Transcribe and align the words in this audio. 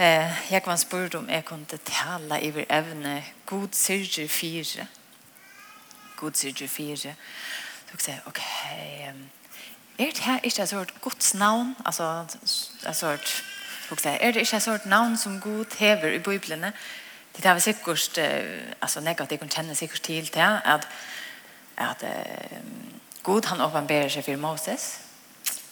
Eh, 0.00 0.50
jeg 0.50 0.62
kan 0.62 0.78
spurt 0.78 1.14
om 1.14 1.30
jeg 1.30 1.44
kunne 1.44 1.66
tale 1.66 2.42
i 2.42 2.66
evne 2.70 3.24
god 3.46 3.68
syrger 3.72 4.28
fire. 4.28 4.86
God 6.16 6.30
syrger 6.34 6.68
fire. 6.68 6.96
Så 6.96 7.14
jeg 7.92 8.00
sier, 8.00 8.18
ok, 8.26 8.38
er 9.98 10.04
det 10.06 10.18
her 10.18 10.38
ikke 10.42 10.62
et 10.62 10.68
sort 10.68 11.00
gods 11.00 11.34
navn? 11.34 11.76
Altså, 11.86 12.26
et 12.88 12.96
sort, 12.96 13.44
så 13.98 14.08
er 14.20 14.30
det 14.30 14.40
ikke 14.40 14.56
et 14.56 14.62
sort 14.62 14.86
navn 14.86 15.16
som 15.16 15.40
god 15.40 15.78
hever 15.78 16.12
i 16.14 16.18
biblene? 16.18 16.72
Det 17.36 17.44
har 17.44 17.54
vi 17.54 17.60
sikkert, 17.60 18.18
altså, 18.82 19.00
nekka 19.00 19.22
at 19.22 19.30
jeg 19.30 19.38
kunne 19.38 19.50
kjenne 19.50 19.74
sikkert 19.74 20.02
til 20.02 20.26
til, 20.26 20.40
at, 20.64 20.88
at 21.76 22.02
uh, 22.02 22.58
god 23.22 23.44
han 23.44 23.60
åpenberer 23.60 24.08
seg 24.08 24.24
for 24.24 24.36
Moses, 24.36 25.00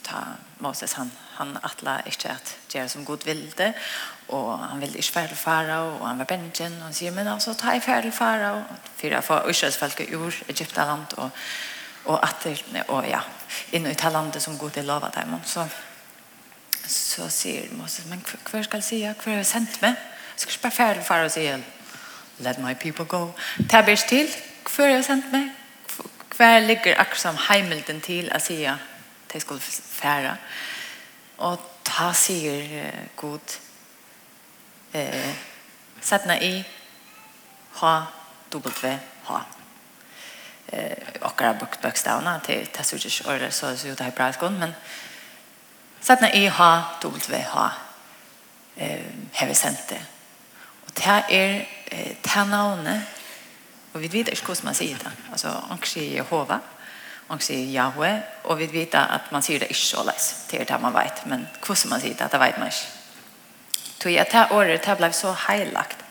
ta 0.06 0.22
Moses 0.58 0.92
han 0.92 1.10
han 1.36 1.58
atla 1.62 2.00
inte 2.06 2.30
at 2.30 2.56
göra 2.74 2.88
som 2.88 3.04
Gud 3.04 3.24
ville 3.24 3.72
og 4.28 4.58
han 4.58 4.80
ville 4.80 4.96
inte 4.96 5.12
fara 5.12 5.34
farao 5.34 5.98
og 6.00 6.08
han 6.08 6.18
var 6.18 6.24
benjen 6.24 6.78
og 6.78 6.82
han 6.82 6.94
sier 6.94 7.12
men 7.12 7.28
altså 7.28 7.54
ta 7.54 7.74
i 7.74 7.80
fara 7.80 8.10
farao. 8.10 8.62
För 8.96 9.10
att 9.10 9.24
få 9.24 9.50
Israels 9.50 9.76
folk 9.76 10.00
ur 10.00 10.42
Egyptaland 10.48 11.06
og 11.16 11.30
og 12.04 12.24
att 12.24 12.46
og 12.88 13.08
ja 13.08 13.20
inn 13.72 13.86
i 13.86 13.94
talandet 13.94 14.42
som 14.42 14.58
Gud 14.58 14.74
vill 14.74 14.86
lova 14.86 15.10
dem 15.14 15.40
så 15.44 15.68
så 16.86 17.28
sier 17.28 17.68
Moses 17.72 18.06
men 18.06 18.20
kvar 18.20 18.62
skal 18.62 18.78
jag 18.78 18.84
säga 18.84 19.14
kvar 19.14 19.36
har 19.36 19.42
sänt 19.42 19.80
mig 19.80 19.94
ska 20.36 20.50
jag 20.50 20.60
bara 20.60 20.70
färd 20.70 21.04
farao 21.04 21.28
säga 21.28 21.60
let 22.38 22.58
my 22.58 22.74
people 22.74 23.04
go. 23.04 23.32
Tabbish 23.68 24.08
til. 24.08 24.28
Kvar 24.64 24.88
har 24.88 25.02
sendt 25.02 25.32
mig 25.32 25.50
kvar 26.30 26.60
ligger 26.60 27.00
akkurat 27.00 27.18
som 27.18 27.36
heimelden 27.48 28.00
til 28.00 28.32
att 28.32 28.42
säga 28.42 28.78
de 29.36 29.40
skulle 29.44 29.60
fære. 30.00 30.36
Og 31.38 31.60
ta 31.84 32.10
sier 32.16 32.64
uh, 32.80 33.02
god 33.16 33.56
eh, 34.96 35.34
setna 36.00 36.38
i 36.40 36.64
H-W-H. 37.76 39.40
Eh, 40.72 41.20
okkara 41.20 41.52
bøkstavna 41.82 42.38
til 42.46 42.66
Tessurges 42.74 43.20
året 43.26 43.54
så 43.54 43.66
er 43.66 43.94
det 43.94 44.06
hebraisk 44.08 44.42
men 44.50 44.72
setna 46.00 46.30
i 46.34 46.46
H-W-H 46.48 47.66
eh, 48.76 49.12
hever 49.32 49.54
sendt 49.54 49.90
det. 49.90 50.00
Og 50.86 50.96
det 50.96 51.06
er 51.28 51.60
eh, 51.92 52.16
det 52.24 52.48
navnet 52.48 53.04
og 53.92 54.02
vi 54.02 54.12
vet 54.12 54.28
ikke 54.28 54.50
hvordan 54.50 54.64
man 54.64 54.74
sier 54.76 54.98
det. 55.00 55.10
Altså, 55.32 55.48
anker 55.70 55.88
sier 55.88 56.18
Jehova, 56.18 56.58
man 57.28 57.40
sier 57.40 57.66
Yahweh, 57.74 58.20
og 58.44 58.58
vi 58.58 58.68
vet 58.72 58.94
at 58.94 59.32
man 59.32 59.42
sier 59.42 59.58
det 59.58 59.70
ikke 59.72 59.82
så 59.82 60.04
leis, 60.06 60.28
det 60.50 60.68
det 60.68 60.80
man 60.80 60.94
vet, 60.94 61.26
men 61.26 61.48
hvordan 61.66 61.90
man 61.90 62.00
sier 62.00 62.14
det, 62.14 62.32
det 62.32 62.40
vet 62.40 62.58
man 62.58 62.70
ikke. 62.70 62.86
Så 64.00 64.08
jeg 64.08 64.28
tar 64.30 64.52
året, 64.52 64.84
det 64.86 64.96
ble 64.96 65.12
så 65.12 65.32
heilagt 65.48 66.04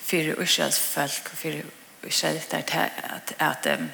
for 0.00 0.42
Israels 0.42 0.78
folk, 0.80 1.28
for 1.34 2.08
Israels 2.08 2.46
der, 2.46 2.62
at, 2.96 3.34
at 3.38 3.78
um, 3.78 3.90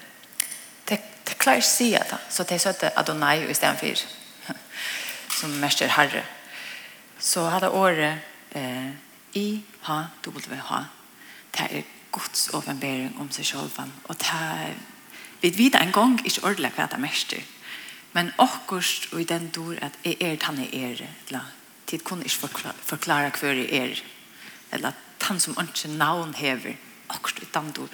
det, 0.88 1.00
det 1.26 1.38
klarer 1.38 1.56
ikke 1.56 1.68
si 1.68 1.90
det, 1.90 2.18
så 2.30 2.42
det 2.42 2.60
søtte 2.60 2.98
Adonai 2.98 3.50
i 3.50 3.54
stedet 3.54 3.78
for, 3.78 4.54
som 5.40 5.50
mester 5.50 5.86
herre. 5.86 6.22
Så 7.18 7.48
hadde 7.48 7.70
året 7.70 8.18
eh, 8.54 8.90
I-H-W-H, 9.34 10.74
det 11.58 11.66
er 11.70 11.82
Guds 12.12 12.50
åpenbering 12.54 13.16
om 13.20 13.30
seg 13.32 13.46
selv, 13.46 13.80
og 14.04 14.18
det 14.18 14.30
er 14.40 14.76
Vi 15.42 15.52
vet 15.58 15.74
en 15.74 15.92
gang 15.92 16.18
ikke 16.24 16.44
ordentlig 16.44 16.72
hva 16.76 16.88
det 16.90 17.00
mest 17.00 17.32
er. 17.36 17.44
Men 18.16 18.32
akkurat 18.40 19.08
og 19.12 19.20
i 19.20 19.28
den 19.28 19.48
dår 19.52 19.80
at 19.84 19.98
jeg 20.04 20.16
er 20.20 20.36
tann 20.40 20.60
jeg 20.62 20.72
er, 20.72 21.02
eller 21.28 21.50
tid 21.86 22.04
kunne 22.04 22.24
ikke 22.24 22.48
forklare 22.82 23.32
hva 23.36 23.52
jeg 23.52 23.68
er, 23.76 24.00
eller 24.72 24.96
tann 25.20 25.40
som 25.40 25.56
ikke 25.60 25.92
navn 25.92 26.34
hever, 26.34 26.78
akkurat 27.08 27.42
i 27.42 27.50
den 27.54 27.72
dår. 27.76 27.88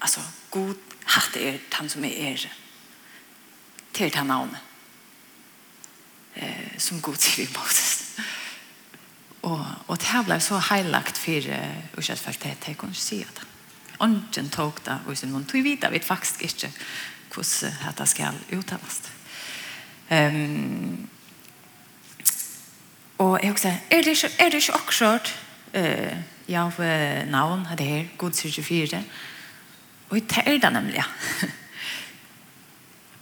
Altså, 0.00 0.20
god 0.50 0.74
hatt 1.06 1.36
er 1.36 1.58
han 1.72 1.88
som 1.88 2.04
jeg 2.04 2.32
er, 2.32 2.46
til 3.92 4.16
han 4.16 4.26
navnet, 4.26 4.60
eh, 6.36 6.78
som 6.78 7.00
god 7.00 7.16
sier 7.20 7.46
i 7.46 7.52
Moses. 7.52 8.16
Og, 9.42 9.66
og 9.86 9.98
det 10.00 10.08
her 10.10 10.24
ble 10.26 10.40
så 10.42 10.58
heilagt 10.70 11.18
for, 11.20 11.52
uh, 11.52 11.98
utsett 11.98 12.18
for 12.18 12.34
det, 12.42 12.56
jeg 12.66 12.76
kunne 12.76 12.96
ikke 12.96 13.02
si 13.02 13.20
at 13.22 13.45
ånden 14.00 14.50
tog 14.50 14.80
det 14.84 14.98
og 15.06 15.16
sin 15.16 15.32
munn. 15.32 15.44
Tog 15.48 15.64
videre 15.64 15.92
vet 15.92 16.04
faktisk 16.04 16.42
ikke 16.42 16.70
hvordan 17.34 17.72
dette 17.84 18.06
skal 18.06 18.38
uttales. 18.56 19.02
Um, 20.10 21.08
og 23.18 23.40
jeg 23.42 23.52
også, 23.52 23.72
er 23.90 24.02
det 24.02 24.06
ikke, 24.16 24.30
er 24.38 24.50
det 24.50 24.54
ikke 24.54 24.74
akkurat 24.74 25.32
uh, 25.74 26.16
ja, 26.48 26.68
navn 27.26 27.66
av 27.66 27.76
det 27.78 27.86
her, 27.86 28.04
god 28.18 28.32
24? 28.32 29.04
Og 30.08 30.20
det 30.20 30.42
er 30.46 30.58
det 30.58 30.72
nemlig, 30.72 30.94
ja. 30.94 31.04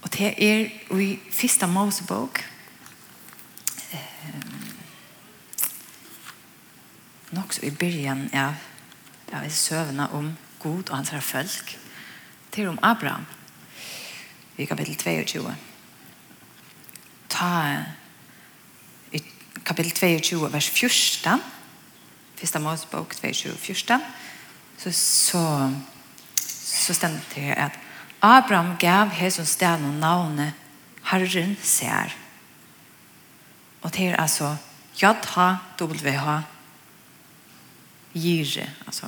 og 0.03 0.13
det 0.13 0.33
er 0.37 0.69
i 0.99 1.19
første 1.31 1.67
Mosebok, 1.67 2.43
um, 3.93 4.77
nok 7.31 7.53
så 7.53 7.65
i 7.65 7.71
byrjan 7.71 8.29
av 8.33 8.39
ja, 8.39 8.53
av 9.33 9.49
søvna 9.49 10.07
om 10.13 10.29
god 10.59 10.89
og 10.89 10.97
hans 10.97 11.09
herre 11.09 11.21
folk. 11.21 11.79
Til 12.51 12.67
om 12.67 12.79
Abraham. 12.81 13.25
I 14.57 14.65
kapittel 14.65 14.95
22 14.95 15.55
ta 17.29 17.83
i 19.11 19.19
kapitel 19.65 19.91
22 19.91 20.51
vers 20.53 20.69
14 20.69 21.41
Fyrsta 22.35 22.59
Mosebok 22.59 23.15
22 23.15 23.57
14 23.57 24.01
så 24.77 24.91
så 24.91 25.71
så 26.85 26.93
stämmer 26.93 27.19
det 27.35 27.41
här 27.41 27.65
att 27.65 27.71
Abraham 28.19 28.75
gav 28.79 29.09
Jesus 29.21 29.49
sted 29.49 29.81
noen 29.81 29.99
navnet 29.99 30.53
Herren 31.03 31.55
ser. 31.61 32.15
Og 33.81 33.91
det 33.91 34.07
är 34.07 34.15
alltså 34.15 34.57
Jadha, 34.95 35.59
WH, 35.77 36.41
Jire, 38.13 38.69
alltså 38.85 39.07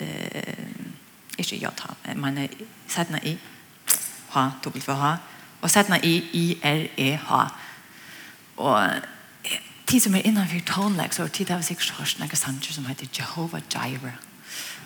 ikke 0.00 1.56
J-H, 1.56 2.16
men 2.16 2.48
setna 2.88 3.20
i. 3.22 3.36
H-W-H 4.36 5.16
og 5.62 5.70
setna 5.70 5.98
i 6.04 6.16
I-R-E-H 6.32 7.32
og 8.56 8.90
tid 9.86 10.00
som 10.00 10.14
er 10.14 10.26
innanfor 10.26 10.64
tonelek 10.66 11.14
så 11.14 11.24
er 11.24 11.32
tid 11.34 11.50
av 11.54 11.62
sikkert 11.64 11.96
hørt 12.00 12.18
noen 12.20 12.36
sanger 12.36 12.74
som 12.74 12.88
heter 12.88 13.08
Jehovah 13.18 13.62
Jireh. 13.72 14.18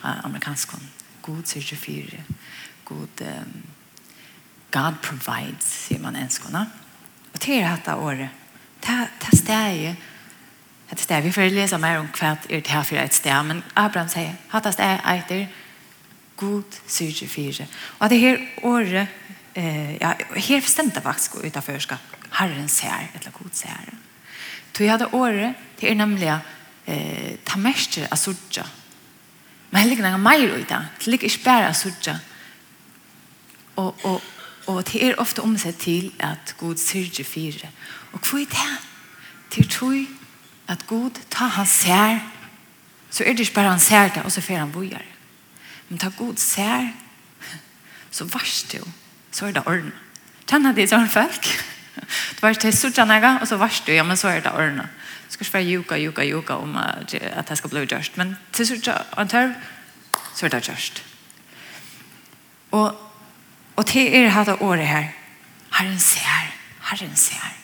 Amerikansk 0.02 0.68
kon 0.72 0.90
God 1.22 1.42
24 1.46 2.22
God 2.84 3.20
um, 3.20 3.56
God 4.70 5.00
provides 5.02 5.66
sier 5.86 6.00
man 6.00 6.16
enskona 6.16 6.64
og 7.32 7.40
til 7.40 7.60
dette 7.60 7.94
året 7.94 8.30
det 8.80 9.34
stedet 9.36 9.96
et 10.92 11.00
sted. 11.00 11.22
Vi 11.22 11.32
får 11.32 11.50
lese 11.54 11.78
mer 11.78 12.00
om 12.00 12.08
hva 12.18 12.34
er 12.48 12.60
det 12.60 12.72
her 12.72 12.82
for 12.86 12.98
et 12.98 13.14
sted, 13.14 13.42
men 13.46 13.62
Abraham 13.76 14.08
sier, 14.10 14.34
hattast 14.50 14.82
er 14.82 14.98
etter 15.14 15.46
god 16.40 16.80
syre 16.88 17.28
fire. 17.28 17.66
Og 17.98 18.10
det 18.10 18.20
her 18.20 18.38
året, 18.62 19.08
eh, 19.54 19.96
ja, 20.00 20.14
her 20.36 20.60
bestemte 20.60 20.98
jeg 20.98 21.02
faktisk 21.02 21.34
utenfor 21.44 21.78
skal 21.78 21.98
Herren 22.38 22.68
ser, 22.68 23.10
eller 23.14 23.30
god 23.30 23.50
ser. 23.52 23.94
Så 24.72 24.84
jeg 24.84 24.92
hadde 24.92 25.14
året, 25.14 25.54
det 25.80 25.90
er 25.90 25.94
nemlig 25.94 26.30
eh, 26.86 27.36
ta 27.44 27.58
mest 27.58 27.98
av 27.98 28.16
sudja. 28.16 28.64
Men 29.70 29.82
jeg 29.82 29.98
ikke 29.98 30.06
noe 30.06 30.18
mer 30.18 30.54
ut 30.56 30.72
av. 30.72 30.86
Det 30.98 31.06
ligger 31.06 31.28
ikke 31.28 31.44
bare 31.44 31.68
av 31.68 31.76
sudja. 31.76 32.14
Og, 33.76 34.04
og, 34.04 34.22
og 34.66 34.80
det 34.88 35.02
er 35.04 35.20
ofte 35.20 35.44
omsett 35.44 35.78
til 35.84 36.12
at 36.18 36.54
god 36.58 36.80
syrger 36.80 37.28
fire. 37.28 37.68
Og 38.12 38.24
hva 38.24 38.40
er 38.40 38.48
det? 38.54 38.70
Til 39.50 39.68
tog 39.68 40.19
at 40.70 40.86
Gud, 40.86 41.18
ta 41.30 41.50
han 41.56 41.66
ser 41.66 42.20
så 43.10 43.24
er 43.24 43.34
det 43.34 43.48
ikke 43.48 43.58
bare 43.58 43.74
han 43.74 43.82
ser 43.82 44.12
det 44.14 44.22
og 44.24 44.32
så 44.32 44.42
får 44.44 44.62
han 44.62 44.72
bojar 44.72 45.04
men 45.88 45.98
ta 45.98 46.12
Gud 46.18 46.38
ser 46.38 46.92
så 48.10 48.26
varst 48.30 48.72
du 48.72 48.84
så 49.32 49.48
er 49.48 49.56
det 49.58 49.66
ordna 49.66 49.94
kjenner 50.50 50.74
de 50.74 50.86
sånne 50.90 51.10
folk? 51.10 51.46
Du 52.34 52.40
varst 52.42 52.62
til 52.64 52.74
suttjanega 52.74 53.36
og 53.40 53.48
så 53.48 53.58
varst 53.58 53.86
du 53.86 53.92
ja 53.94 54.06
men 54.06 54.18
så 54.18 54.30
er 54.30 54.40
det 54.46 54.54
ordna 54.54 54.88
du 55.26 55.34
skal 55.34 55.46
ikke 55.46 55.58
være 55.58 55.70
juka 55.74 55.98
juka 55.98 56.24
juka 56.26 56.56
om 56.58 56.76
at 56.76 57.12
det 57.48 57.58
skal 57.58 57.70
bli 57.70 57.84
gjørst 57.86 58.16
men 58.18 58.36
til 58.52 58.66
suttjanega 58.66 59.44
så 60.34 60.46
er 60.46 60.50
det 60.50 60.62
gjørst. 60.68 61.04
Og 62.70 63.06
og 63.76 63.86
til 63.86 64.14
er 64.14 64.44
det 64.44 64.56
året 64.60 64.86
her. 64.86 65.04
Herren 65.72 65.98
ser 65.98 66.52
Herren 66.90 67.16
ser 67.16 67.59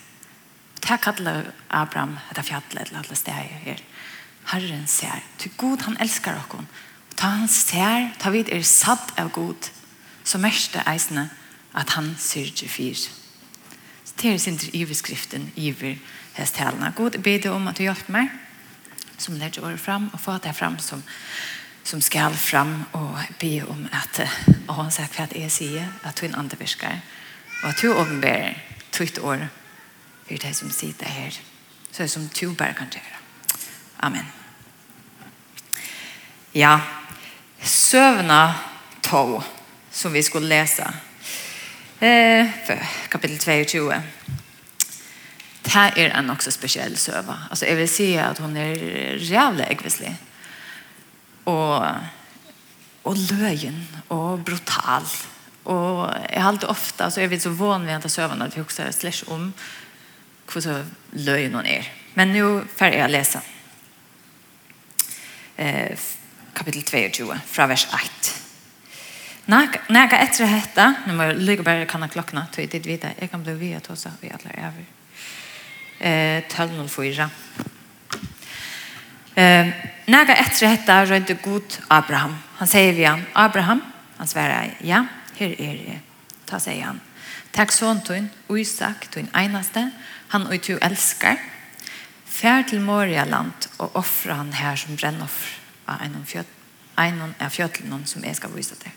Det 0.81 1.01
kallar 1.03 1.53
Abraham 1.69 2.19
detta 2.29 2.43
fjallet 2.43 2.77
eller 2.77 2.99
alla 2.99 3.15
steg 3.15 3.35
här. 3.35 3.79
Herren 4.45 4.87
ser. 4.87 5.23
Ty 5.37 5.51
god 5.57 5.83
han 5.83 5.97
älskar 5.97 6.37
oss. 6.37 6.65
Ta 7.15 7.27
han 7.27 7.49
ser, 7.49 8.11
ta 8.19 8.31
vid 8.31 8.49
er 8.49 8.63
satt 8.63 9.19
av 9.19 9.31
god. 9.31 9.71
Så 10.25 10.39
mest 10.39 10.77
eisne 10.87 11.31
at 11.73 11.91
han 11.91 12.17
syrger 12.19 12.69
fyr. 12.69 12.95
Så 14.05 14.13
det 14.17 14.35
är 14.35 14.39
sin 14.39 14.59
iverskriften 14.73 15.53
iver 15.55 15.99
hästhälna. 16.33 16.93
God 16.97 17.21
ber 17.21 17.51
om 17.51 17.69
att 17.69 17.77
du 17.77 17.85
hjälper 17.85 18.13
mig 18.13 18.29
som 19.17 19.35
lägger 19.35 19.65
året 19.65 19.81
fram 19.81 20.09
och 20.09 20.21
få 20.21 20.39
det 20.43 20.53
fram 20.53 20.79
som 20.79 21.03
som 21.83 22.01
skal 22.01 22.35
fram 22.35 22.85
og 22.93 23.19
be 23.41 23.63
om 23.63 23.89
att 23.93 24.21
och 24.67 24.75
han 24.75 24.91
säger 24.91 25.09
för 25.09 25.23
att 25.23 25.37
jag 25.37 25.51
säger 25.51 25.89
att 26.03 26.17
du 26.17 26.27
en 26.27 26.35
andre 26.35 26.59
virker 26.59 27.01
og 27.63 27.69
at 27.69 27.83
du 27.83 27.95
åpenberer 27.95 28.65
tvitt 28.91 29.19
år 29.19 29.49
för 30.27 30.39
det 30.39 30.55
som 30.55 30.71
sitter 30.71 31.07
här. 31.07 31.41
Så 31.91 32.09
som 32.09 32.31
du 32.41 32.49
bara 32.49 32.73
kan 32.73 32.87
göra. 32.87 33.17
Amen. 33.97 34.25
Ja, 36.53 36.81
sövna 37.61 38.55
tå 39.01 39.43
som 39.91 40.13
vi 40.13 40.23
skulle 40.23 40.47
läsa. 40.47 40.95
Eh, 42.01 42.47
för 42.67 42.87
kapitel 43.09 43.67
22. 43.67 43.93
Det 45.63 45.71
här 45.71 45.99
är 45.99 46.11
en 46.11 46.31
också 46.31 46.51
speciell 46.51 46.97
söva. 46.97 47.39
Alltså 47.51 47.67
jag 47.67 47.77
vill 47.77 47.89
säga 47.89 48.25
att 48.25 48.39
hon 48.39 48.57
är 48.57 49.15
jävla 49.15 49.65
äggvislig. 49.65 50.15
Och, 51.45 51.85
och 53.03 53.17
löjen 53.17 53.87
och 54.09 54.39
brutal. 54.39 55.03
Och 55.63 56.11
jag 56.33 56.41
har 56.41 56.49
alltid 56.49 56.69
ofta, 56.69 57.11
så 57.11 57.21
jag 57.21 57.29
vet 57.29 57.43
så 57.43 57.51
van 57.51 57.87
vid 57.87 57.95
att 57.95 58.13
sövan 58.13 58.43
att 58.43 58.57
vi 58.57 58.61
också 58.61 58.83
slash 58.93 59.23
om 59.27 59.53
hur 60.55 60.61
så 60.61 60.85
löj 61.11 61.49
någon 61.49 61.67
är. 61.67 61.93
Men 62.15 62.33
nu 62.33 62.65
får 62.77 62.87
jag 62.87 63.11
läsa. 63.11 63.41
Eh, 65.57 65.99
kapitel 66.53 66.83
22, 66.83 67.35
från 67.47 67.69
vers 67.69 67.87
1. 67.95 68.43
När 69.45 69.69
jag 69.89 70.13
efter 70.13 70.47
detta, 70.47 70.95
när 71.07 71.15
man 71.15 71.35
ligger 71.35 71.63
bara 71.63 71.87
kan 71.87 72.03
ha 72.03 72.09
klockna, 72.09 72.47
då 72.57 72.63
är 72.63 72.67
det 72.67 72.79
vidare. 72.79 73.13
Jag 73.19 73.31
kan 73.31 73.43
bli 73.43 73.53
via 73.53 73.81
tosa 73.81 74.11
och 74.21 74.25
alla 74.25 74.51
över. 74.67 74.85
Eh, 75.99 76.43
12.04. 76.49 77.31
Eh, 79.35 79.67
när 80.07 80.27
jag 80.27 80.39
efter 80.39 80.69
detta 80.71 81.05
rönte 81.05 81.35
god 81.35 81.75
Abraham. 81.89 82.37
Han 82.57 82.69
säger 82.69 82.93
vi 82.93 83.05
han, 83.05 83.23
Abraham, 83.33 83.81
han 84.17 84.27
svarar, 84.27 84.75
ja, 84.79 85.07
her 85.37 85.61
är 85.61 85.73
det. 85.73 85.99
Ta 86.45 86.61
säger 86.61 86.85
han. 86.85 87.01
Tack 87.51 87.73
sånn, 87.73 88.01
tun, 88.03 88.29
Isak, 88.49 89.09
tun 89.09 89.29
einaste, 89.33 89.91
han 90.37 90.47
og 90.53 90.61
du 90.67 90.77
elskar. 90.85 91.41
Fær 92.27 92.67
til 92.69 92.83
Morialand 92.85 93.71
og 93.79 93.97
offre 93.97 94.37
han 94.37 94.53
her 94.53 94.77
som 94.77 94.97
brennoffer 94.99 95.63
av 95.89 96.03
en 96.05 97.35
av 97.41 97.51
fjøtlen 97.53 98.07
som 98.09 98.25
jeg 98.25 98.37
skal 98.37 98.53
vise 98.53 98.77
til. 98.81 98.93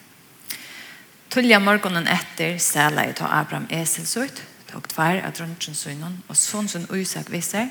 Tullja 1.29 1.59
morgonen 1.61 2.07
etter 2.09 2.57
sæla 2.57 3.05
i 3.05 3.13
ta 3.13 3.29
Abraham 3.37 3.67
eselsut, 3.69 4.41
tok 4.71 4.87
tvær 4.89 5.21
av 5.27 5.35
drøntjensynen, 5.37 6.23
og 6.27 6.37
sånn 6.37 6.67
som 6.71 6.87
Isak 6.97 7.29
viser, 7.29 7.69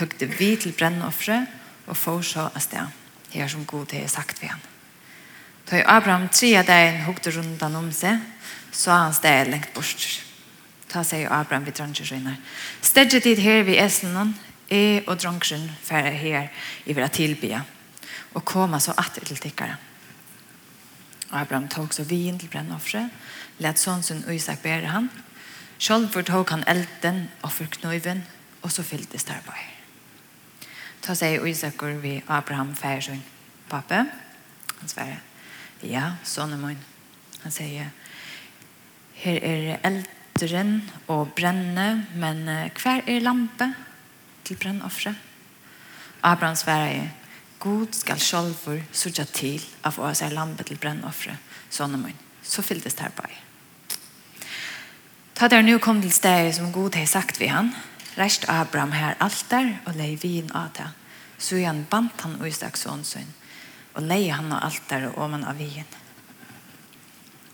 høgte 0.00 0.30
vi 0.32 0.54
til 0.56 0.72
brennoffre, 0.76 1.42
og 1.86 1.96
får 1.96 2.22
så 2.24 2.46
av 2.48 2.62
sted, 2.64 2.96
her 3.36 3.52
som 3.52 3.66
god 3.68 3.90
det 3.92 4.00
er 4.02 4.10
sagt 4.10 4.40
ved 4.40 4.54
han. 4.54 4.64
Da 5.68 5.82
Abraham 5.92 6.28
tre 6.32 6.54
dagen 6.64 7.02
høgte 7.04 7.36
rundt 7.36 7.62
han 7.62 7.76
om 7.76 7.92
seg, 7.92 8.22
så 8.72 8.96
han 8.96 9.14
sted 9.14 9.52
lengt 9.52 9.74
bort 9.76 10.25
Ta 10.96 11.02
sier 11.04 11.28
Abraham 11.28 11.66
vid 11.68 11.76
dronjer 11.76 12.08
sønner. 12.08 12.36
Stedet 12.80 13.24
dit 13.24 13.40
her 13.44 13.66
vi 13.68 13.74
Eslenon, 13.76 14.30
er 14.72 15.02
og 15.04 15.18
dronjen 15.20 15.66
færre 15.84 16.14
her 16.16 16.46
i 16.86 16.96
vera 16.96 17.10
tilbya, 17.12 17.60
og 18.32 18.44
koma 18.48 18.80
så 18.80 18.94
atter 18.96 19.26
til 19.28 19.36
tikkare. 19.36 19.76
Abraham 21.32 21.68
tog 21.68 21.92
så 21.92 22.06
vin 22.08 22.38
til 22.40 22.48
brennoffre, 22.48 23.10
let 23.60 23.76
sånn 23.76 24.00
som 24.02 24.24
Isak 24.32 24.64
bære 24.64 24.88
han. 24.94 25.10
Sjolvor 25.76 26.24
tog 26.24 26.48
han 26.54 26.64
elden, 26.64 27.26
offerknøyven, 27.44 28.24
og 28.62 28.72
så 28.72 28.80
fylltes 28.82 29.28
der 29.28 29.44
bare. 29.44 29.68
Ta 31.04 31.12
seg 31.12 31.44
Isak 31.44 31.84
og 31.84 32.00
vi 32.00 32.22
Abraham 32.24 32.72
færre 32.72 33.04
sønn. 33.04 33.24
Pappe, 33.68 34.06
han 34.80 34.88
sverre, 34.88 35.20
ja, 35.84 36.14
sånne 36.24 36.56
min. 36.56 36.80
Han 37.44 37.52
sier, 37.52 37.92
her 39.20 39.44
er 39.44 39.74
eld 39.84 40.15
otteren 40.36 40.82
og 41.08 41.30
brenne, 41.32 42.04
men 42.20 42.44
hver 42.76 43.06
er 43.08 43.22
lampe 43.24 43.70
til 44.44 44.58
brennoffre? 44.60 45.14
Abraham 46.22 46.56
svarer, 46.56 47.08
God 47.58 47.96
skal 47.96 48.20
sjølver 48.20 48.82
sørge 48.92 49.24
til 49.32 49.64
av 49.88 49.96
oss 49.96 50.20
seg 50.20 50.34
lampe 50.36 50.66
til 50.68 50.76
brennoffre, 50.76 51.38
sånne 51.72 52.02
min. 52.02 52.20
Så 52.44 52.60
fylltes 52.62 52.98
det 52.98 53.06
her 53.06 53.16
bare. 53.16 53.40
Ta 55.36 55.48
der 55.48 55.64
nå 55.64 55.78
kom 55.80 56.02
til 56.04 56.12
stedet 56.12 56.54
som 56.58 56.72
God 56.72 57.00
har 57.00 57.08
sagt 57.08 57.40
vi 57.40 57.48
han, 57.48 57.72
rest 58.20 58.44
Abraham 58.52 58.92
her 58.92 59.16
alter 59.20 59.78
og 59.86 59.96
lei 59.96 60.18
vin 60.20 60.52
av 60.52 60.74
det. 60.76 60.90
Så 61.38 61.64
han 61.64 61.86
bant 61.88 62.20
han 62.24 62.36
og 62.42 62.48
Isaks 62.48 62.84
ånsyn, 62.92 63.32
og 63.96 64.04
lei 64.04 64.26
han 64.28 64.52
av 64.52 64.68
alter 64.68 65.08
og 65.14 65.30
man 65.32 65.48
av 65.48 65.56
vinen. 65.56 66.04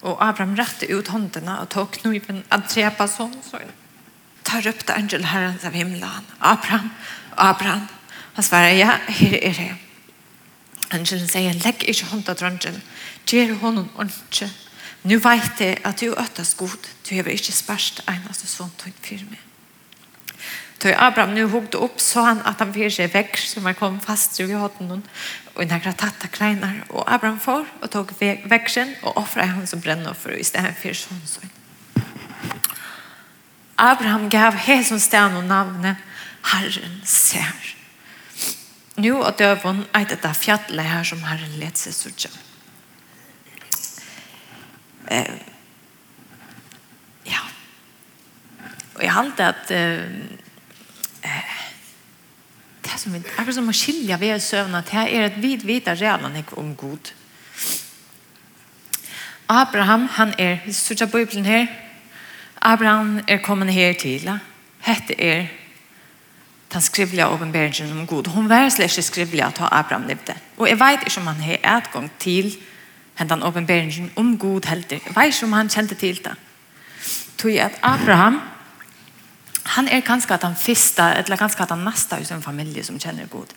Og 0.03 0.19
Abraham 0.19 0.57
rette 0.59 0.89
ut 0.91 1.09
håndene 1.09 1.61
og 1.63 1.71
tok 1.71 2.01
kniven 2.01 2.43
av 2.51 2.67
träpa 2.69 3.07
sån 3.09 3.35
så 3.47 3.61
ta 4.43 4.59
upp 4.69 4.87
det 4.87 4.95
angel 4.95 5.25
herren 5.25 5.59
av 5.65 5.73
himmelen. 5.73 6.27
Abraham, 6.39 6.91
Abraham. 7.37 7.87
Han 8.35 8.45
svarer, 8.45 8.75
ja, 8.75 8.99
her 9.09 9.39
er 9.39 9.55
det. 9.55 9.75
Angelen 10.91 11.29
sier, 11.29 11.55
legg 11.65 11.85
ikke 11.89 12.11
hånd 12.11 12.29
av 12.29 12.37
dröngen. 12.41 12.83
Ger 13.27 13.55
honom 13.63 13.89
ordentlig. 13.95 14.51
Nu 15.03 15.17
vet 15.19 15.61
jeg 15.61 15.79
at 15.85 16.01
du 16.01 16.13
øttes 16.13 16.55
god. 16.55 16.91
Du 17.09 17.15
har 17.17 17.31
inte 17.31 17.53
spärst 17.53 18.03
enaste 18.09 18.47
sånt 18.47 18.85
och 18.87 19.07
för 19.07 19.25
meg. 19.31 19.41
Da 20.83 20.95
Abraham 20.99 21.35
nu 21.35 21.45
hugde 21.45 21.79
upp 21.79 22.01
så 22.01 22.21
han 22.21 22.41
at 22.45 22.59
han 22.59 22.73
för 22.75 22.91
seg 22.91 23.13
vekk, 23.15 23.37
som 23.39 23.65
han 23.65 23.75
kom 23.79 24.01
fast 24.01 24.41
i 24.41 24.49
honom 24.53 25.03
Och 25.55 25.69
tatt 25.69 26.25
av 26.25 26.29
kleinar. 26.29 26.85
Och 26.89 27.13
Abraham 27.13 27.41
får 27.41 27.67
och 27.81 27.91
tog 27.91 28.13
växeln 28.45 28.95
och 29.03 29.17
offret 29.17 29.49
han 29.49 29.67
som 29.67 29.81
brennoffer, 29.81 30.31
i 30.31 30.45
stedet 30.45 30.79
för 30.79 30.95
sånn 30.95 31.27
sånn. 31.27 31.51
Abraham 33.77 34.29
gav 34.29 34.55
Hesum 34.55 35.01
sten 35.01 35.37
og 35.37 35.45
navnet 35.45 35.97
Herren 36.43 37.01
ser. 37.05 37.75
Nu 38.97 39.17
og 39.17 39.39
døven 39.39 39.85
er 39.95 40.05
dette 40.09 40.35
fjälle 40.35 40.83
här 40.83 41.05
som 41.05 41.23
Herren 41.23 41.59
let 41.59 41.79
seg 41.79 41.95
sørge. 41.95 42.31
Eh, 45.07 45.35
ja. 47.25 47.41
Och 48.95 49.03
jeg 49.03 49.13
halte 49.13 49.47
att 49.47 49.71
eh, 49.71 50.01
det 52.83 52.99
som 52.99 53.15
er 53.15 53.23
akkurat 53.37 53.55
som 53.55 53.71
å 53.71 53.77
skilje 53.77 54.19
ved 54.21 54.41
søvn, 54.43 54.75
at 54.75 54.91
her 54.95 55.09
er 55.09 55.27
et 55.27 55.41
vid 55.43 55.67
vita 55.67 55.95
realen 55.95 56.37
ikke 56.41 56.59
om 56.59 56.75
god. 56.77 57.13
Abraham, 59.49 60.07
han 60.17 60.35
er, 60.39 60.63
vi 60.67 60.73
sier 60.73 61.07
Bibelen 61.07 61.45
her, 61.45 61.67
Abraham 62.63 63.21
er 63.29 63.43
kommet 63.43 63.73
her 63.75 63.93
til, 63.99 64.31
hette 64.87 65.19
er 65.19 65.51
den 66.73 66.81
skrivliga 66.81 67.29
åpenberingen 67.29 67.99
om 67.99 68.07
god. 68.07 68.31
Hon 68.33 68.49
var 68.49 68.69
slett 68.71 68.91
ikke 68.91 69.03
skrivlig 69.03 69.43
at 69.45 69.61
Abraham 69.71 70.07
levde. 70.09 70.35
Og 70.57 70.69
jeg 70.69 70.79
vet 70.81 71.05
ikke 71.07 71.21
om 71.21 71.27
han 71.27 71.43
har 71.45 71.59
adgang 71.77 72.11
til 72.19 72.55
den 73.19 73.43
åpenberingen 73.43 74.11
om 74.17 74.39
god 74.39 74.67
helter 74.67 74.99
Jeg 75.07 75.17
vet 75.17 75.35
ikke 75.35 75.47
om 75.47 75.53
han 75.53 75.69
kjente 75.69 75.95
til 75.95 76.17
det. 76.25 76.33
Tog 77.39 77.51
at 77.59 77.79
Abraham, 77.83 78.41
han 79.65 79.89
er 79.89 80.01
kanskje 80.01 80.35
at 80.35 80.43
han 80.43 80.57
fyrsta, 80.59 81.13
eller 81.19 81.37
kanskje 81.37 81.63
at 81.63 81.71
han 81.71 81.85
nasta 81.87 82.19
i 82.19 82.25
sin 82.25 82.43
familie 82.43 82.85
som 82.85 82.99
kjenner 83.01 83.27
god. 83.31 83.53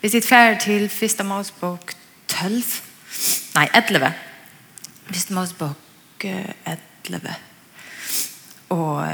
Vi 0.00 0.08
sitter 0.08 0.28
ferdig 0.28 0.60
til 0.64 0.88
fyrsta 0.88 1.24
Mosebok 1.24 1.92
12, 2.28 2.62
nei, 3.54 3.66
11. 3.74 4.12
Fyrsta 5.10 5.34
Mosebok 5.34 6.24
11. 6.24 7.34
Og 8.70 9.04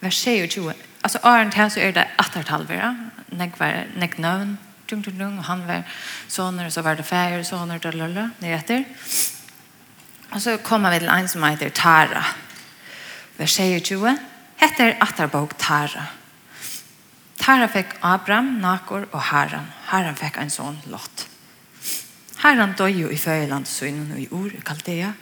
vers 0.00 0.22
20. 0.24 0.72
Altså, 1.02 1.18
Arent 1.22 1.54
her 1.54 1.68
så 1.68 1.80
er 1.80 1.90
det 1.90 2.06
attertalvera, 2.18 2.94
negver, 3.28 3.84
negnøvn, 3.96 4.58
dung, 4.90 5.04
tung, 5.04 5.18
tung, 5.18 5.38
og 5.38 5.44
han 5.44 5.66
var 5.66 5.82
soner, 6.28 6.66
og 6.66 6.72
så 6.72 6.82
var 6.82 6.94
det 6.94 7.06
færre, 7.06 7.44
sånner, 7.44 7.78
dalala, 7.78 8.30
nere 8.40 8.58
etter. 8.58 8.84
Og 10.32 10.40
så 10.42 10.56
kommer 10.62 10.92
vi 10.92 10.98
til 10.98 11.12
en 11.12 11.28
som 11.28 11.42
heter 11.42 11.70
Tara. 11.74 12.24
Vers 13.38 13.56
20. 13.56 14.18
Hette 14.58 14.82
er 14.82 14.96
Atarbok 15.00 15.54
Tara. 15.58 16.08
Tara 17.38 17.68
fikk 17.70 17.94
Abram, 18.02 18.56
Nakor 18.60 19.06
og 19.12 19.20
Haran. 19.30 19.68
Haran 19.86 20.18
fikk 20.18 20.40
en 20.42 20.50
sån 20.50 20.80
lott. 20.90 21.28
Haran 22.42 22.74
døg 22.78 22.98
jo 22.98 23.10
i 23.10 23.18
føyelandsynen 23.18 24.12
og 24.14 24.20
i 24.22 24.28
Ur, 24.30 24.50
i 24.54 24.62
Kaldea, 24.66 25.12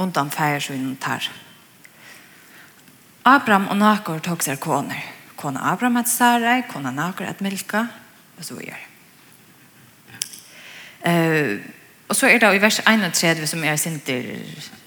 undan 0.00 0.32
feiersynen 0.32 0.96
tar. 1.00 1.28
Abram 3.24 3.68
og 3.68 3.76
Nakor 3.76 4.20
tok 4.24 4.44
seg 4.44 4.60
koner. 4.60 5.00
Kona 5.36 5.72
Abram 5.72 5.96
et 6.00 6.08
Sarai, 6.08 6.62
kona 6.68 6.92
Nakor 6.92 7.28
et 7.28 7.40
Milka, 7.44 7.84
og 8.38 8.44
så 8.44 8.56
gjør. 8.60 8.86
Uh, 11.04 11.60
og 12.08 12.16
så 12.16 12.28
er 12.28 12.40
det 12.40 12.54
i 12.56 12.60
vers 12.60 12.80
31 12.84 13.46
som 13.48 13.64
er 13.64 13.76
sinter, 13.80 14.26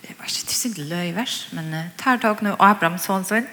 det 0.03 0.17
var 0.17 0.29
ikke 0.29 0.57
sinter 0.57 0.85
løy 0.89 1.13
vers, 1.15 1.47
men 1.53 1.73
uh, 1.73 1.85
tar 1.97 2.21
tog 2.21 2.41
nå 2.45 2.53
Abram 2.61 2.99
sånn 3.01 3.25
sånn, 3.25 3.47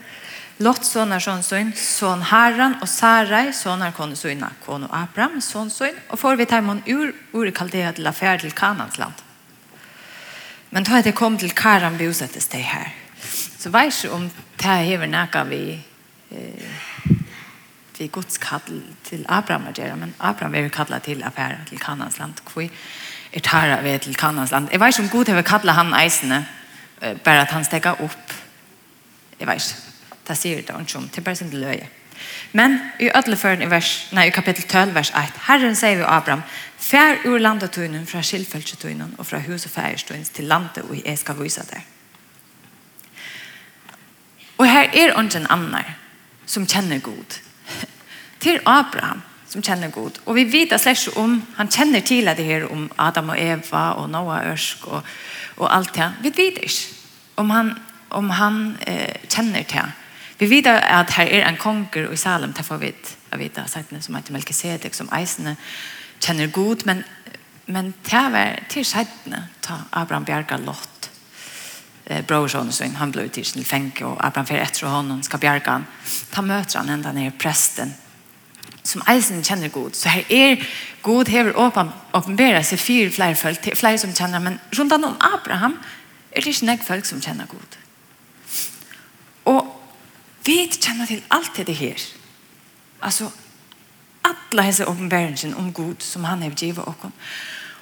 Lot 0.62 0.84
sonar 0.84 1.20
sonsoin, 1.20 1.72
son 1.76 2.22
Haran 2.22 2.74
och 2.82 2.88
Sarai 2.88 3.52
sonar 3.52 3.92
konusoina, 3.92 4.50
konu 4.64 4.86
Abraham 4.90 5.40
sonsoin 5.40 5.94
och 6.08 6.20
får 6.20 6.36
vi 6.36 6.46
tajmon 6.46 6.82
ur 6.86 7.14
ur 7.32 7.50
Kaldea 7.50 7.92
till 7.92 8.06
affär 8.06 8.38
till 8.38 8.52
Kanans 8.52 8.98
land. 8.98 9.14
Men 10.70 10.84
då 10.84 11.00
det 11.04 11.12
kom 11.12 11.38
till 11.38 11.50
Karan 11.50 11.98
bosattes 11.98 12.48
det 12.48 12.58
här. 12.58 12.94
Så 13.58 13.70
vet 13.70 14.02
du 14.02 14.08
om 14.08 14.30
det 14.56 14.64
här 14.64 14.82
hever 14.82 15.06
näka 15.06 15.44
vi 15.44 15.80
eh, 16.30 16.64
vi 17.98 18.06
Guds 18.08 18.38
kall 18.38 18.82
till 19.02 19.26
Abraham 19.28 19.66
att 19.68 19.78
göra, 19.78 19.96
men 19.96 20.14
Abraham 20.18 20.54
är 20.54 20.68
kallad 20.68 21.02
till 21.02 21.24
affär 21.24 21.64
till 21.68 21.78
Kanans 21.78 22.18
land. 22.18 22.40
Kvi 22.44 22.70
är 23.30 23.40
tara 23.40 23.80
vi 23.82 23.98
till 23.98 24.16
Kanans 24.16 24.50
land. 24.50 24.68
Jag 24.72 24.78
vet 24.78 24.98
om 24.98 25.08
Gud 25.08 25.28
hever 25.28 25.42
kallat 25.42 25.76
han 25.76 25.94
eisene, 25.94 26.44
bara 27.24 27.40
att 27.40 27.50
han 27.50 27.64
stäcker 27.64 28.02
upp. 28.02 28.32
Jag 29.38 29.46
vet 29.46 29.54
inte 29.54 29.89
Det 30.30 30.38
sier 30.38 30.60
det 30.62 30.70
ikke 30.70 30.98
om, 30.98 31.08
det 31.10 31.18
er 31.18 31.26
bare 31.26 31.36
sin 31.36 31.50
løye. 31.50 31.88
Men 32.52 32.78
i 33.00 33.08
ødeleføren 33.16 33.62
i, 33.62 33.70
vers, 33.70 34.08
nei, 34.12 34.28
i 34.28 34.34
kapittel 34.34 34.62
12, 34.68 34.94
vers 34.94 35.10
1, 35.16 35.38
Herren 35.48 35.76
sier 35.76 35.98
vi 35.98 36.06
Abraham, 36.06 36.42
Fær 36.80 37.20
ur 37.28 37.38
landetunen 37.38 38.06
fra 38.08 38.22
skilfølsetøynen 38.24 39.14
og 39.18 39.26
fra 39.26 39.38
hus 39.44 39.66
og 39.68 39.72
færstøyns 39.74 40.32
til 40.34 40.48
landet 40.48 40.86
og 40.88 40.96
jeg 41.04 41.18
skal 41.18 41.36
vise 41.38 41.64
deg. 41.68 41.82
Og 44.58 44.68
her 44.68 44.88
er 44.88 45.12
ikke 45.12 45.40
en 45.40 45.50
annen 45.50 45.90
som 46.46 46.66
kjenner 46.66 46.98
god. 47.00 47.36
Til 48.44 48.60
Abraham 48.66 49.22
som 49.48 49.62
kjenner 49.62 49.90
god. 49.90 50.20
Og 50.26 50.34
vi 50.34 50.44
vet 50.52 50.74
slett 50.80 51.16
om, 51.18 51.40
han 51.56 51.68
kjenner 51.68 52.00
til 52.00 52.26
det 52.26 52.44
her 52.44 52.66
om 52.70 52.90
Adam 52.98 53.32
og 53.34 53.40
Eva 53.40 53.84
og 53.98 54.10
Noah 54.10 54.44
Ørsk 54.52 54.86
og, 54.86 55.02
og 55.56 55.76
alt 55.76 55.94
det. 55.94 56.10
Vi 56.22 56.32
vet 56.36 56.60
ikke 56.62 56.86
om 57.36 57.50
han, 57.50 57.72
om 58.10 58.30
han 58.30 58.60
eh, 58.86 59.26
kjenner 59.28 59.66
til 59.68 59.90
Vi 60.40 60.48
vet 60.48 60.66
at 60.66 61.10
her 61.18 61.28
er 61.28 61.48
en 61.48 61.56
konger 61.60 62.08
i 62.12 62.16
Salem, 62.16 62.52
derfor 62.56 62.80
vi 62.80 62.94
vite, 63.38 63.60
at 63.60 63.70
sakene 63.70 64.00
som 64.02 64.14
heter 64.16 64.32
Melkisedek, 64.32 64.94
som 64.94 65.10
eisene 65.12 65.56
kjenner 66.20 66.48
god, 66.52 66.84
men, 66.88 67.02
men 67.66 67.92
det 68.08 68.22
var 68.32 68.62
til 68.72 68.86
sakene 68.88 69.42
ta 69.62 69.82
Abraham 69.92 70.24
Bjerga 70.24 70.56
Lott, 70.56 71.10
eh, 72.06 72.24
brorsson, 72.24 72.72
så 72.72 72.88
han 72.96 73.12
ble 73.12 73.28
til 73.28 73.44
sin 73.44 73.64
fenke, 73.64 74.06
og 74.06 74.16
Abraham 74.26 74.48
fer 74.48 74.62
etter 74.64 74.88
honom 74.88 75.22
skal 75.22 75.40
bjerga 75.40 75.76
han. 75.76 75.86
Ta 76.32 76.40
møter 76.42 76.80
han 76.80 76.88
enda 76.96 77.12
ned 77.12 77.36
presten, 77.38 77.92
som 78.82 79.04
eisen 79.12 79.44
kjenner 79.44 79.68
god. 79.68 79.92
Så 79.92 80.08
her 80.08 80.24
er 80.30 80.64
god 81.02 81.28
hever 81.28 81.52
åpenbæra 82.16 82.64
seg 82.64 82.80
fire 82.80 83.12
flere 83.12 83.36
folk, 83.36 83.68
flere 83.76 84.00
som 84.00 84.16
kjenner, 84.16 84.40
men 84.40 84.56
rundt 84.78 84.96
om 84.96 85.20
Abraham 85.20 85.76
er 86.32 86.40
det 86.40 86.56
ikke 86.56 86.72
nek 86.72 86.86
folk 86.86 87.04
som 87.04 87.20
kjenner 87.20 87.46
god 87.46 87.76
vi 90.50 90.66
kjenner 90.66 91.06
til 91.06 91.22
alt 91.30 91.60
det 91.66 91.76
her. 91.78 92.02
Altså, 93.02 93.30
alla 94.24 94.62
hese 94.66 94.88
åpenbæringen 94.88 95.54
om 95.54 95.72
Gud 95.72 96.02
som 96.02 96.24
han 96.24 96.42
har 96.42 96.50
givet 96.50 96.84
oss. 96.88 97.12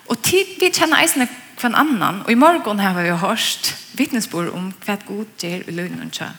Og 0.09 0.23
tid 0.23 0.57
vi 0.61 0.71
kjenner 0.73 1.01
eisene 1.03 1.29
hver 1.61 1.75
annan, 1.75 2.23
og 2.23 2.31
i 2.31 2.39
morgen 2.39 2.79
har 2.79 3.03
vi 3.03 3.09
hørt 3.09 3.75
vittnesbord 3.95 4.53
om 4.55 4.73
hva 4.85 4.97
Gud 5.07 5.27
gjør 5.41 5.69
i 5.69 5.75
løgnen 5.75 6.11
til 6.11 6.31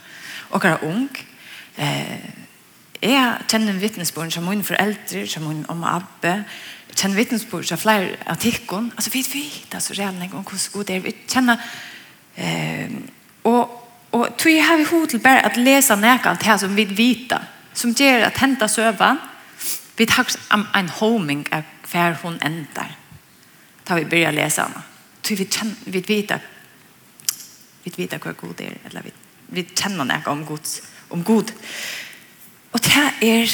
og 0.50 0.62
hva 0.62 0.70
er 0.70 0.86
ung. 0.88 1.10
Eh, 1.78 2.30
jeg 3.02 3.36
kjenner 3.48 3.78
vittnesbord 3.80 4.32
som 4.32 4.48
mine 4.50 4.64
foreldre, 4.64 5.28
som 5.28 5.44
min 5.44 5.66
om 5.70 5.84
og 5.84 5.96
abbe, 5.96 6.34
jeg 6.90 6.98
kjenner 6.98 7.16
vittnesbord 7.16 7.64
som 7.64 7.78
flere 7.78 8.18
av 8.26 8.40
tikkene. 8.42 8.92
Altså, 8.96 9.12
vi 9.14 9.22
vet, 9.34 9.74
altså, 9.74 9.94
reelt 9.94 10.34
om 10.34 10.44
hvordan 10.44 10.74
Gud 10.74 10.90
er. 10.90 11.00
Vi 11.00 11.16
kjenner, 11.28 11.58
eh, 12.38 12.90
og 13.44 13.79
Og 14.12 14.38
tog 14.38 14.52
jeg 14.52 14.66
har 14.66 14.86
hod 14.90 15.08
til 15.08 15.22
bare 15.22 15.46
at 15.46 15.58
lesa 15.58 15.96
nekant 15.96 16.44
her 16.44 16.58
som 16.58 16.76
vi 16.76 16.86
vita, 16.86 17.42
som 17.74 17.94
gjør 17.94 18.26
at 18.30 18.40
henta 18.42 18.68
søvann, 18.68 19.20
vi 19.98 20.06
tar 20.06 20.30
en 20.52 20.90
homing 21.00 21.44
av 21.54 21.68
hver 21.92 22.16
hun 22.24 22.40
ender. 22.46 22.96
Da 23.88 23.96
vi 23.96 24.06
börjar 24.06 24.32
lesa 24.32 24.66
henne. 24.68 24.84
Tog 25.24 25.38
vi, 25.38 25.48
vi 25.86 26.04
vita, 26.08 26.40
vi 27.84 27.94
vita 27.96 28.18
hva 28.18 28.34
god 28.34 28.62
er, 28.62 28.78
eller 28.86 29.06
vi, 29.06 29.14
vi 29.48 29.66
kjenner 29.76 30.08
nekant 30.08 30.34
om 30.34 30.46
god. 30.46 30.72
Om 31.10 31.24
god. 31.24 31.54
Og 32.72 32.82
det 32.86 33.06
er 33.26 33.54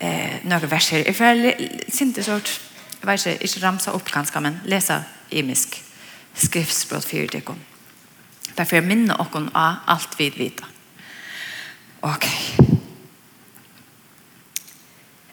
eh, 0.00 0.38
noen 0.44 0.70
verser. 0.70 1.06
Jeg 1.06 1.16
får 1.16 1.42
sinte 1.94 2.22
sort 2.26 2.50
verser, 3.02 3.38
ikke 3.40 3.62
ramsa 3.64 3.94
opp 3.96 4.10
ganske, 4.12 4.40
men 4.40 4.60
lesa 4.68 5.02
imisk 5.30 5.78
skriftspråk 6.34 7.06
for 7.08 7.32
det. 7.32 7.71
Derfor 8.56 8.78
jeg 8.78 8.86
minner 8.86 9.16
dere 9.16 9.48
av 9.54 9.92
alt 9.94 10.18
vi 10.18 10.28
vet. 10.36 10.62
Ok. 12.02 12.26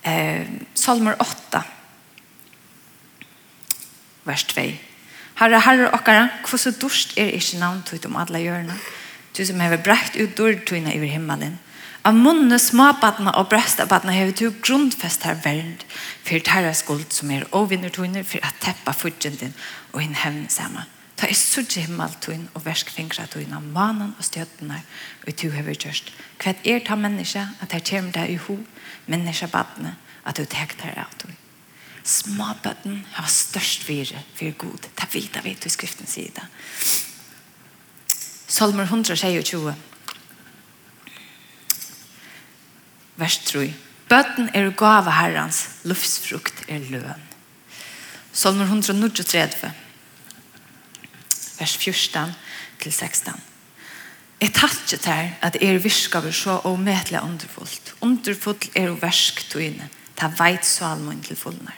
Eh, 0.04 0.46
Salmer 0.74 1.16
8, 1.20 1.64
vers 4.24 4.44
2. 4.54 4.68
Herre, 5.40 5.60
herre, 5.64 5.90
okkara, 5.94 6.28
hvordan 6.48 6.78
dorst 6.82 7.18
er 7.18 7.34
ikke 7.36 7.60
navn 7.60 7.82
tøyt 7.88 8.06
om 8.08 8.18
alle 8.20 8.42
hjørne? 8.44 8.76
Du 9.38 9.46
som 9.46 9.60
har 9.60 9.78
brekt 9.84 10.18
ut 10.20 10.38
dørtøyne 10.38 10.94
over 10.96 11.12
himmelen. 11.12 11.60
Av 12.08 12.16
munne 12.16 12.56
småbattene 12.60 13.34
og 13.36 13.50
brestabattene 13.52 14.16
hever 14.16 14.36
du 14.36 14.62
grunnfest 14.64 15.26
her 15.28 15.36
verden 15.44 15.76
for 16.28 16.40
terra 16.44 16.72
skuld 16.74 17.12
som 17.16 17.32
er 17.32 17.48
overvinnertøyene 17.52 18.24
for 18.24 18.44
at 18.44 18.62
teppa 18.64 18.96
fudgen 18.96 19.36
din 19.40 19.56
og 19.92 20.02
hinn 20.04 20.16
hevn 20.16 20.48
sammen. 20.52 20.88
Ta 21.20 21.28
er 21.28 21.36
sudje 21.36 21.84
himmeltun 21.84 22.46
og 22.56 22.64
versk 22.64 22.94
fingra 22.96 23.26
tun 23.28 23.52
av 23.52 23.66
manen 23.76 24.14
og 24.14 24.24
støttene 24.24 24.78
og 25.26 25.34
tu 25.36 25.50
hever 25.52 25.76
kjørst. 25.76 26.14
Hva 26.40 26.54
er 26.64 26.80
ta 26.88 26.96
menneske 26.96 27.44
at 27.60 27.76
her 27.76 27.84
kommer 27.84 28.16
deg 28.16 28.32
i 28.32 28.38
ho, 28.40 28.56
menneske 29.12 29.50
badne, 29.52 29.98
at 30.24 30.40
du 30.40 30.46
tek 30.48 30.78
der 30.80 31.02
av 31.04 31.12
tun. 31.20 31.36
Småbøtten 32.08 33.02
har 33.18 33.28
størst 33.28 33.84
vire 33.90 34.24
for 34.38 34.56
god. 34.64 34.88
Ta 34.96 35.10
av 35.12 35.44
vidt 35.44 35.68
i 35.68 35.74
skriften 35.74 36.08
sida. 36.08 36.48
Salmer 38.48 38.88
126. 38.88 39.76
Vers 43.20 43.38
3. 43.52 43.68
Bøtten 44.10 44.48
er 44.56 44.72
gava 44.72 45.12
herrans, 45.20 45.66
luftsfrukt 45.84 46.64
er 46.72 46.80
løn. 46.80 47.28
Salmer 48.32 48.72
139 48.72 49.76
vers 51.60 51.78
14 51.78 52.36
til 52.80 52.94
16. 52.94 53.34
Jeg 54.40 54.54
tatt 54.56 54.94
ikke 54.94 55.04
til 55.04 55.32
at 55.44 55.58
er 55.60 55.82
virskaver 55.84 56.32
så 56.32 56.62
og 56.64 56.80
medle 56.80 57.22
underfullt. 57.22 57.94
Underfullt 58.02 58.70
er 58.76 58.90
og 58.90 59.02
versk 59.02 59.44
togene. 59.52 59.90
Ta 60.16 60.32
veit 60.38 60.66
salmon 60.66 61.20
til 61.24 61.36
fullene. 61.36 61.76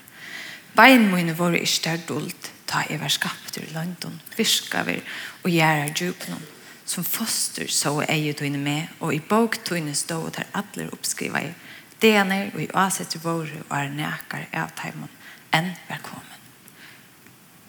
Bein 0.77 1.09
mine 1.09 1.33
våre 1.37 1.59
ikke 1.59 1.81
der 1.89 2.03
dult. 2.07 2.51
Ta 2.67 2.85
jeg 2.89 3.01
vær 3.01 3.09
skapt 3.11 3.57
ur 3.57 3.73
London. 3.73 4.21
vi 4.37 5.01
og 5.43 5.49
gjerra 5.49 5.89
djupnån. 5.89 6.45
Som 6.85 7.03
foster 7.03 7.67
så 7.67 8.03
er 8.07 8.15
jeg 8.15 8.37
togene 8.37 8.57
med. 8.57 8.87
Og 8.99 9.13
i 9.13 9.19
bok 9.19 9.57
togene 9.65 9.95
stå 9.95 10.21
og 10.21 10.33
tar 10.33 10.45
atler 10.53 10.93
oppskriva 10.93 11.41
i. 11.41 11.53
Det 12.01 12.15
er 12.15 12.23
nær 12.23 12.53
og 12.53 12.61
i 12.61 12.69
avsetter 12.73 13.19
våre 13.19 13.63
og 13.69 13.77
er 13.77 13.89
nekar 13.89 14.47
av 14.53 14.69
teimen 14.77 15.09
enn 15.53 15.73
velkommen. 15.89 16.39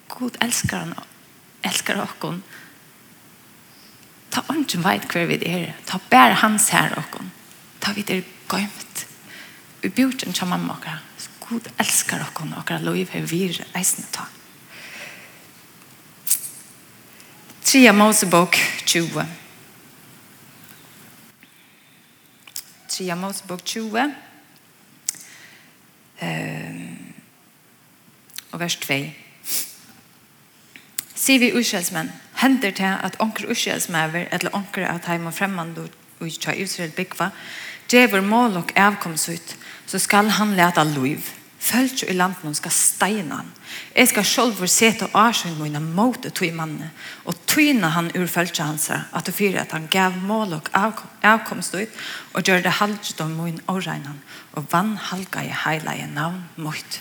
God 0.09 0.37
elskar 0.45 0.85
han 0.85 1.12
elskar 1.64 2.02
okkon. 2.02 2.42
Ta 4.33 4.45
ånden 4.49 4.85
veit 4.85 5.07
hver 5.12 5.28
vi 5.28 5.38
er. 5.47 5.73
Ta 5.87 6.00
bæra 6.11 6.38
hans 6.42 6.69
her 6.73 6.95
okkon. 6.99 7.33
Ta 7.81 7.92
vi 7.92 8.04
er 8.09 8.23
gøymt. 8.49 9.07
Vi 9.83 9.88
bjørten 9.88 10.33
til 10.33 10.47
mamma 10.47 10.76
okkar. 10.78 11.02
God 11.49 11.69
elskar 11.78 12.23
okkon 12.28 12.54
okkar 12.57 12.81
loiv 12.81 13.11
her 13.12 13.26
vir 13.28 13.59
eisne 13.76 14.07
ta. 14.12 14.28
Tria 17.64 17.92
Mosebok 17.92 18.57
20. 18.87 19.26
Tria 22.88 23.14
Mosebok 23.16 23.64
20. 23.64 24.14
Um, 26.23 27.14
og 28.52 28.61
vers 28.61 28.76
2 28.76 29.21
sier 31.22 31.38
vi 31.38 31.52
uskjelsmenn, 31.54 32.10
hender 32.42 32.74
til 32.74 32.96
at 33.06 33.18
onker 33.22 33.50
uskjelsmæver, 33.52 34.26
eller 34.34 34.54
onker 34.58 34.86
at 34.88 35.06
heim 35.06 35.28
og 35.30 35.34
fremmand 35.34 35.78
og 35.78 36.26
ikke 36.26 36.56
Israel 36.58 36.90
byggva, 36.96 37.30
djever 37.90 38.20
mål 38.20 38.56
og 38.62 38.72
avkomsut, 38.76 39.56
så 39.86 39.98
skal 39.98 40.30
han 40.38 40.56
leta 40.58 40.82
liv. 40.82 41.22
Følg 41.62 42.08
i 42.10 42.14
landet 42.18 42.42
og 42.42 42.56
skal 42.58 42.72
steina 42.74 43.36
han. 43.38 43.50
Jeg 43.94 44.08
skal 44.10 44.24
selv 44.26 44.56
for 44.58 44.66
sete 44.66 45.06
og 45.06 45.12
avsjøn 45.28 45.60
mine 45.60 45.78
mot 45.80 46.18
tog 46.34 46.54
manne, 46.58 46.88
og 47.24 47.36
tyna 47.46 47.92
han 47.94 48.10
ur 48.18 48.26
følge 48.26 48.64
hans, 48.66 48.88
at 48.90 49.26
du 49.26 49.30
fyrer 49.32 49.60
at 49.62 49.72
han 49.72 49.86
gav 49.86 50.16
mål 50.26 50.56
og 50.58 50.70
avkomst 51.22 51.74
ut, 51.74 52.00
og 52.34 52.42
gjør 52.42 52.64
det 52.64 52.80
halvt 52.80 53.20
om 53.20 53.36
min 53.38 53.60
åregnan, 53.68 54.18
og 54.52 54.66
vann 54.72 54.96
halga 54.96 55.44
i 55.46 55.54
heilige 55.64 56.10
navn 56.14 56.42
mot. 56.56 56.98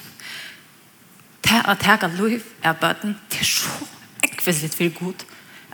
Det 1.42 1.64
å 1.66 1.74
ta 1.82 1.98
liv 2.06 2.46
er 2.62 2.78
bøten 2.78 3.18
til 3.34 3.46
sjål 3.46 4.01
takkvisligt 4.42 4.76
för 4.76 4.90
god. 4.90 5.24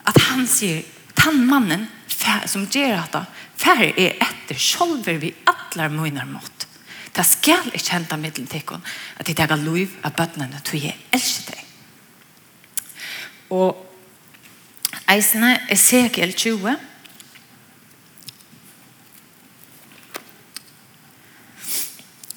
Att 0.04 0.22
han 0.22 0.48
ser 0.48 0.84
den 1.14 1.46
mannen 1.46 1.88
fär, 2.08 2.48
som 2.48 2.66
ger 2.66 2.96
detta 2.96 3.26
färre 3.56 3.94
är 3.98 4.18
efter 4.22 4.56
själver 4.56 5.14
vi 5.14 5.34
alla 5.44 5.90
möjnar 5.90 6.26
mot. 6.26 6.68
Det 7.12 7.24
skall 7.24 7.72
inte 7.74 7.92
hända 7.92 8.18
mittlen 8.18 8.48
till 8.48 8.62
hon 8.66 8.82
att 9.18 9.26
det 9.26 9.34
tar 9.34 9.58
liv 9.58 9.90
av 10.02 10.12
bötterna 10.12 10.60
till 10.64 10.84
jag 10.84 10.98
älskar 11.12 11.56
dig. 11.56 11.66
Och 13.48 13.84
Eisene 15.08 15.62
er 15.70 15.76
segel 15.76 16.34
20 16.34 16.76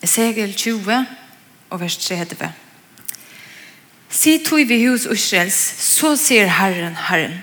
Segel 0.05 0.55
20 0.55 1.05
og 1.71 1.81
vers 1.81 1.97
30 1.97 2.53
Si 4.21 4.39
tog 4.45 4.67
vi 4.69 4.83
hus 4.85 5.07
Israels, 5.09 5.57
så 5.81 6.11
sier 6.21 6.51
Herren, 6.53 6.97
Herren, 7.09 7.39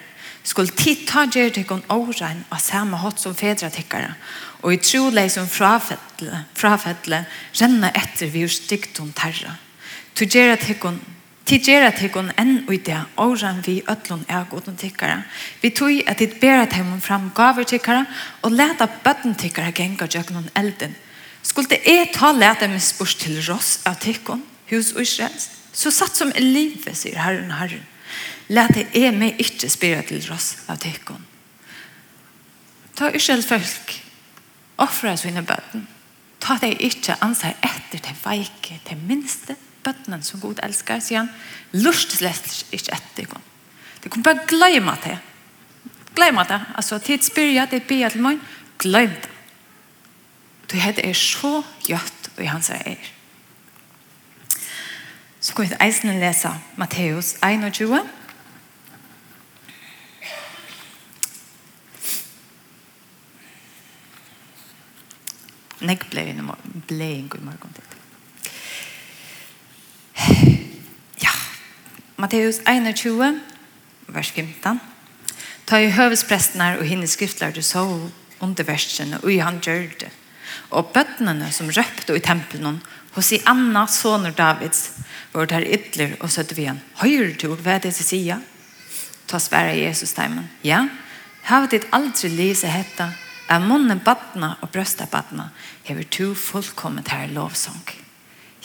skulle 0.46 0.76
tid 0.78 1.08
ta 1.10 1.24
gjør 1.26 1.50
til 1.56 1.66
kun 1.66 1.82
åren 1.90 2.44
av 2.54 2.62
samme 2.62 3.00
hatt 3.02 3.18
som 3.18 3.34
fedre 3.34 3.72
tikkere, 3.74 4.12
og 4.62 4.76
i 4.76 4.78
trolig 4.78 5.24
som 5.34 5.50
frafettle, 5.50 6.44
frafettle 6.54 7.24
renne 7.58 7.90
etter 7.98 8.30
vi 8.30 8.46
stygtum 8.46 9.10
terra. 9.18 9.56
Tid 10.14 10.38
gjør 10.38 10.54
at 11.88 12.04
hun 12.14 12.32
enn 12.38 12.54
og 12.68 12.78
det 12.86 13.02
åren 13.26 13.66
vi 13.66 13.80
ødlån 13.82 14.28
er 14.30 14.46
godene 14.52 14.78
tikkere. 14.78 15.18
Vi 15.64 15.74
tog 15.74 15.98
at 16.06 16.22
jeg 16.22 16.38
ber 16.38 16.62
at 16.62 16.78
jeg 16.78 17.02
fram 17.02 17.32
gaver 17.34 17.66
tikkere, 17.66 18.06
og 18.44 18.54
leta 18.54 18.86
bøtten 18.86 19.34
tikkere 19.34 19.74
genga 19.74 20.06
noen 20.30 20.50
elden. 20.54 20.94
Skulle 21.42 21.74
det 21.74 21.82
er 21.90 22.14
ta 22.14 22.36
lete 22.38 22.70
med 22.70 22.86
spørs 22.86 23.16
til 23.16 23.42
ross 23.50 23.80
av 23.86 23.98
tikkene, 23.98 24.46
hus 24.70 24.94
og 24.94 25.02
israelsk, 25.02 25.57
Så 25.78 25.92
satt 25.94 26.18
som 26.18 26.34
livet, 26.34 26.96
sier 26.98 27.20
Herren, 27.22 27.52
Herren. 27.54 27.86
Læt 28.50 28.74
det 28.78 28.86
er 28.98 29.12
meg 29.14 29.38
ikke 29.44 29.70
spira 29.70 30.02
til 30.08 30.24
oss 30.34 30.64
av 30.72 30.80
tekken. 30.82 31.20
Ta 32.98 33.12
ikke 33.14 33.42
folk, 33.46 33.94
offra 34.82 35.14
sine 35.20 35.44
bøtten. 35.46 35.84
Ta 36.42 36.56
det 36.62 36.78
ikke 36.82 37.18
anser 37.22 37.54
etter 37.62 38.02
til 38.02 38.18
veike, 38.24 38.80
til 38.88 39.04
minste 39.06 39.58
bøttenen 39.86 40.24
som 40.26 40.42
god 40.42 40.64
elsker, 40.66 41.02
sier 41.04 41.26
han. 41.26 41.30
Lust 41.78 42.18
slett 42.18 42.66
ikke 42.72 42.96
etter 42.96 43.20
tekken. 43.22 43.46
Det 44.02 44.10
kommer 44.14 44.32
bare 44.32 44.48
glemme 44.50 44.96
det. 45.04 45.18
Glemme 46.18 46.46
det. 46.50 46.62
Altså, 46.80 46.98
tid 47.04 47.26
spyrja, 47.26 47.68
det 47.70 47.84
er 47.84 48.10
til 48.10 48.24
morgen. 48.24 48.42
Glemme 48.80 49.20
det. 49.22 49.34
Du 50.72 50.76
heter 50.80 51.06
er 51.06 51.14
så 51.16 51.62
gjøtt 51.86 52.32
og 52.36 52.44
i 52.44 52.50
hans 52.50 52.70
er. 52.74 52.98
Så 55.48 55.54
kan 55.56 55.70
vi 55.70 55.76
eisen 55.80 56.20
lese 56.20 56.50
Matteus 56.76 57.38
21. 57.40 58.02
Nek 65.88 66.04
ble 66.12 66.26
en 66.28 67.30
god 67.32 67.46
morgen 67.46 67.78
til. 67.78 67.88
Ja, 71.24 71.32
Matteus 72.20 72.60
21, 72.68 73.40
vers 74.12 74.32
15. 74.36 74.84
Ta 75.64 75.80
i 75.80 75.96
høvesprestene 75.96 76.74
og 76.82 76.86
hinne 76.92 77.08
skriftlærte 77.08 77.64
så 77.64 77.88
under 78.44 78.68
versene, 78.68 79.24
og 79.24 79.32
i 79.32 79.40
han 79.40 79.64
gjør 79.64 79.96
det. 80.04 80.12
Og 80.76 80.92
bøttene 80.92 81.54
som 81.56 81.72
røpte 81.72 82.20
i 82.20 82.20
tempelen, 82.20 82.84
hos 83.16 83.32
i 83.32 83.46
Anna, 83.48 83.88
soner 83.88 84.36
Davids, 84.36 84.90
var 85.38 85.50
der 85.52 85.66
ytler 85.66 86.16
og 86.20 86.32
søtte 86.32 86.56
vi 86.58 86.66
igjen. 86.66 86.82
Høyre 87.02 87.34
du, 87.38 87.52
hva 87.56 87.78
er 87.78 87.84
det 87.86 87.94
som 87.96 88.08
sier? 88.08 88.42
Ta 89.28 89.40
svære 89.44 89.76
Jesus 89.78 90.16
teimen. 90.16 90.48
Ja, 90.66 90.86
har 91.48 91.68
ditt 91.72 91.88
aldri 91.96 92.32
lise 92.32 92.70
hetta, 92.72 93.12
er 93.48 93.64
munnen 93.64 94.02
badna 94.04 94.56
og 94.62 94.72
brøsta 94.74 95.08
badna, 95.12 95.50
hever 95.88 96.08
to 96.12 96.34
fullkomment 96.36 97.12
her 97.14 97.30
lovsang. 97.32 97.80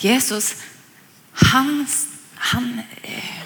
Jesus, 0.03 0.55
han, 1.51 1.85
han, 2.51 2.81
eh, 3.03 3.43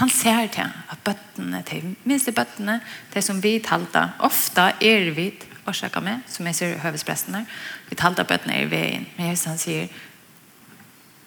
han 0.00 0.10
ser 0.10 0.48
til 0.54 0.66
at 0.66 1.04
bøttene, 1.04 1.62
til 1.66 1.94
minste 2.04 2.34
bøttene, 2.34 2.80
det 3.14 3.22
som 3.24 3.42
vi 3.42 3.58
talte, 3.62 4.08
ofte 4.18 4.72
er 4.82 5.12
vi 5.14 5.30
årsaker 5.68 6.02
med, 6.02 6.24
som 6.26 6.46
jeg 6.46 6.54
ser 6.54 6.78
høvespresten 6.82 7.38
her, 7.38 7.58
vi 7.90 7.98
talte 7.98 8.26
bøttene 8.26 8.62
i 8.62 8.70
veien, 8.70 9.06
men 9.16 9.30
Jesus 9.30 9.50
han 9.52 9.60
sier, 9.60 9.88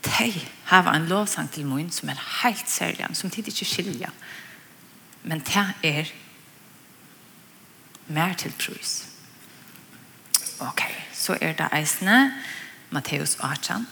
«Tei, 0.01 0.34
hava 0.71 0.95
en 0.95 1.07
lovsang 1.12 1.49
til 1.51 1.67
mun 1.67 1.89
som 1.91 2.10
er 2.10 2.19
helt 2.43 2.69
særlig, 2.69 3.07
som 3.13 3.29
tid 3.29 3.47
ikke 3.47 3.65
skilja. 3.67 4.10
Men 5.23 5.39
det 5.39 5.65
er 5.84 6.12
mer 8.07 8.34
til 8.34 8.53
trus. 8.60 9.03
Ok, 10.60 10.81
så 11.13 11.38
er 11.41 11.53
det 11.60 11.67
eisene 11.75 12.34
Matteus 12.89 13.36
18. 13.43 13.88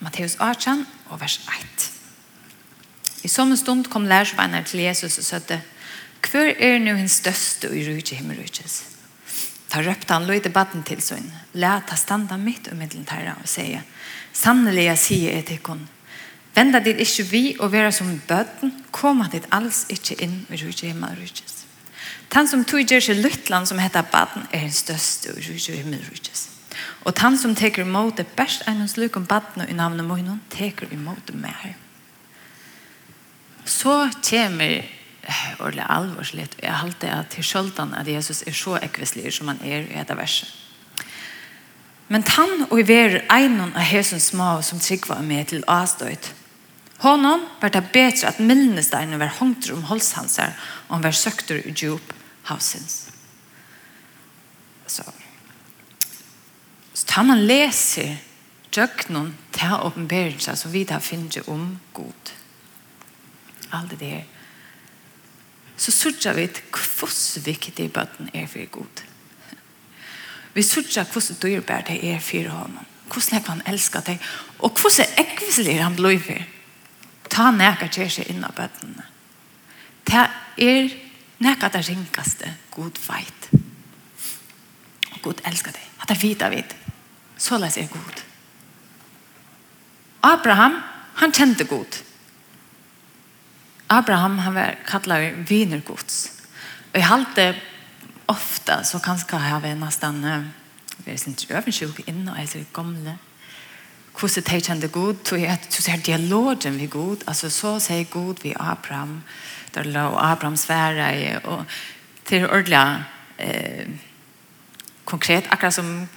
Matteus 0.00 0.36
18 0.40 0.86
og 1.06 1.20
vers 1.20 1.40
1. 1.60 1.92
I 3.24 3.28
samme 3.28 3.56
stund 3.56 3.84
kom 3.84 4.06
lærersveiner 4.06 4.62
til 4.62 4.80
Jesus 4.80 5.18
og 5.18 5.24
søtte, 5.24 5.62
Hvor 6.30 6.52
er 6.58 6.78
nu 6.78 6.94
hins 6.94 7.12
største 7.12 7.68
og 7.68 7.76
i 7.76 7.88
rydde 7.90 8.14
himmelryddes? 8.14 8.95
Da 9.72 9.82
røpte 9.82 10.14
han 10.14 10.26
løyde 10.28 10.52
baden 10.54 10.84
til 10.86 11.02
sønn. 11.02 11.26
La 11.58 11.80
ta 11.86 11.98
standa 11.98 12.38
mitt 12.38 12.70
og 12.70 12.78
middelen 12.78 13.06
tæra 13.08 13.34
og 13.40 13.48
sier, 13.50 13.82
sannelig 14.32 14.86
jeg 14.86 15.02
sier 15.02 15.36
jeg 15.38 15.46
til 15.48 15.60
ikon. 15.60 15.84
Venda 16.56 16.80
dit 16.80 17.00
ikke 17.02 17.26
vi 17.28 17.42
og 17.60 17.72
være 17.72 17.92
som 17.92 18.14
bøten, 18.28 18.72
koma 18.94 19.26
dit 19.32 19.44
alls 19.52 19.84
ikke 19.92 20.16
inn 20.24 20.38
i 20.48 20.56
rujtje 20.56 20.88
himmel 20.88 21.18
rujtjes. 21.18 21.64
Tan 22.32 22.48
som 22.48 22.64
tog 22.64 22.86
gjør 22.86 23.02
seg 23.04 23.20
Luttland 23.20 23.68
som 23.68 23.80
heter 23.80 24.06
baden 24.12 24.46
er 24.52 24.64
den 24.64 24.74
største 24.74 25.34
og 25.34 25.42
rujtje 25.44 25.76
himmel 25.76 26.00
rujtjes. 26.06 26.46
Og 27.04 27.14
tan 27.16 27.36
som 27.38 27.54
teker 27.56 27.84
imot 27.84 28.16
det 28.18 28.26
best 28.38 28.64
enn 28.66 28.80
hans 28.82 28.96
luk 28.96 29.16
om 29.18 29.26
baden 29.28 29.64
og 29.64 29.70
i 29.70 29.76
navnet 29.76 30.06
mojnon, 30.06 30.40
teker 30.52 30.88
imot 30.92 31.28
det 31.28 31.36
mer. 31.38 31.76
Så 33.66 34.06
kommer 34.22 34.82
ordentlig 35.58 35.86
alvorsligt. 35.88 36.56
Jeg 36.62 36.72
har 36.72 36.86
alltid 36.86 37.08
at 37.08 37.28
til 37.34 37.44
skjøltan 37.44 37.94
at 37.94 38.08
Jesus 38.08 38.42
er 38.46 38.54
så 38.54 38.78
ekvislig 38.82 39.32
som 39.34 39.48
han 39.48 39.60
er 39.64 39.86
i 39.86 39.98
dette 39.98 40.16
verset. 40.16 40.48
Men 42.08 42.22
han 42.36 42.68
og 42.70 42.78
i 42.78 42.86
ver 42.86 43.20
einon 43.34 43.74
av 43.74 43.88
Jesus 43.90 44.30
små 44.30 44.60
som 44.62 44.80
tryggva 44.80 45.18
med 45.26 45.48
til 45.50 45.64
avstøyt. 45.66 46.30
Honom 47.02 47.42
var 47.60 47.72
det 47.74 47.82
bedre 47.92 48.30
at 48.30 48.38
mildnesteinen 48.40 49.20
var 49.20 49.34
hongt 49.40 49.68
om 49.74 49.82
holdshanser 49.90 50.54
og 50.86 50.94
han 50.94 51.04
var 51.04 51.18
søkter 51.18 51.58
i 51.66 51.74
djup 51.74 52.14
havsins. 52.46 53.10
Så, 54.86 55.02
så 56.94 57.06
han 57.18 57.42
leser 57.42 58.16
døgnen 58.70 59.34
til 59.52 59.74
åpenberingen 59.82 60.56
som 60.56 60.72
vi 60.72 60.84
da 60.86 61.00
finner 61.02 61.50
om 61.50 61.74
god. 61.92 62.32
Alt 63.74 63.90
det 63.90 64.00
der 64.00 64.35
så 65.76 65.92
sørger 65.92 66.32
vi 66.32 66.46
hvordan 66.48 67.44
viktig 67.44 67.92
bøtten 67.92 68.30
er 68.34 68.46
for 68.46 68.70
god. 68.70 69.02
Vi 70.54 70.62
sørger 70.62 71.04
hvordan 71.04 71.36
dyrbær 71.42 71.80
det 71.88 71.98
er 72.04 72.20
for 72.20 72.48
honom. 72.48 72.86
Hvordan 73.12 73.42
han 73.46 73.62
elsker 73.66 74.00
deg. 74.00 74.22
Og 74.58 74.70
hvordan 74.70 75.18
ekviselig 75.20 75.82
han 75.82 75.96
blir 75.96 76.18
for. 76.20 76.42
Ta 77.30 77.50
nækker 77.50 77.92
til 77.92 78.10
seg 78.10 78.30
innan 78.32 78.54
bøttene. 78.56 79.04
Det 80.06 80.24
er 80.64 80.88
nækker 81.44 81.68
det 81.68 81.88
ringkaste 81.88 82.54
god 82.70 83.00
veit. 83.08 83.50
Og 85.12 85.22
god 85.22 85.44
elsker 85.44 85.76
deg. 85.76 85.92
At 86.00 86.08
det 86.08 86.42
av 86.42 86.50
vid. 86.50 86.74
Så 87.36 87.58
les 87.58 87.76
er 87.76 87.92
god. 87.92 88.22
Abraham, 90.22 90.80
han 91.14 91.32
kjente 91.32 91.64
god. 91.64 92.00
Abraham 93.86 94.38
han 94.38 94.54
var 94.54 94.74
kallar 94.86 95.30
viner 95.36 95.82
Guds. 95.86 96.42
Och 96.92 96.98
jag 96.98 97.02
halte 97.02 97.54
ofta 98.26 98.84
så 98.84 98.98
kanske 98.98 99.36
har 99.36 99.60
vi 99.60 99.74
nästan 99.74 100.50
vi 100.96 101.12
är 101.12 101.16
sin 101.16 101.36
övensjuk 101.48 102.08
inne 102.08 102.30
och 102.32 102.38
är 102.38 102.46
så 102.46 102.58
gamla. 102.72 103.12
Hur 104.20 104.28
så 104.28 104.42
tar 104.42 104.68
han 104.68 104.80
god 104.80 105.22
till 105.22 105.50
att 105.50 105.72
så 105.72 105.90
här 105.90 105.98
dialogen 105.98 106.78
vi 106.78 106.86
god 106.86 107.22
alltså 107.24 107.50
så 107.50 107.80
säger 107.80 108.04
god 108.04 108.38
vi 108.42 108.54
Abraham 108.58 109.22
där 109.70 109.84
lå 109.84 110.18
Abrahams 110.18 110.62
svära 110.62 111.40
och 111.44 111.62
till 112.24 112.46
ordla 112.46 113.04
eh 113.36 113.86
konkret 115.04 115.44
akkurat 115.48 115.74
som 115.74 116.08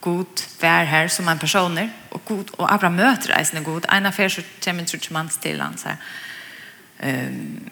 god 0.00 0.40
vär 0.60 0.84
här 0.84 1.08
som 1.08 1.28
en 1.28 1.38
personer 1.38 1.90
och 2.08 2.22
god 2.24 2.50
och 2.50 2.72
Abraham 2.72 2.96
möter 2.96 3.30
är 3.30 3.60
god 3.60 3.86
en 3.88 4.06
affär 4.06 4.28
så 4.28 4.42
kommer 4.64 4.80
inte 4.80 5.12
man 5.12 5.28
till 5.28 5.60
han 5.60 5.78
så 5.78 5.88
här 5.88 5.96
um, 7.02 7.70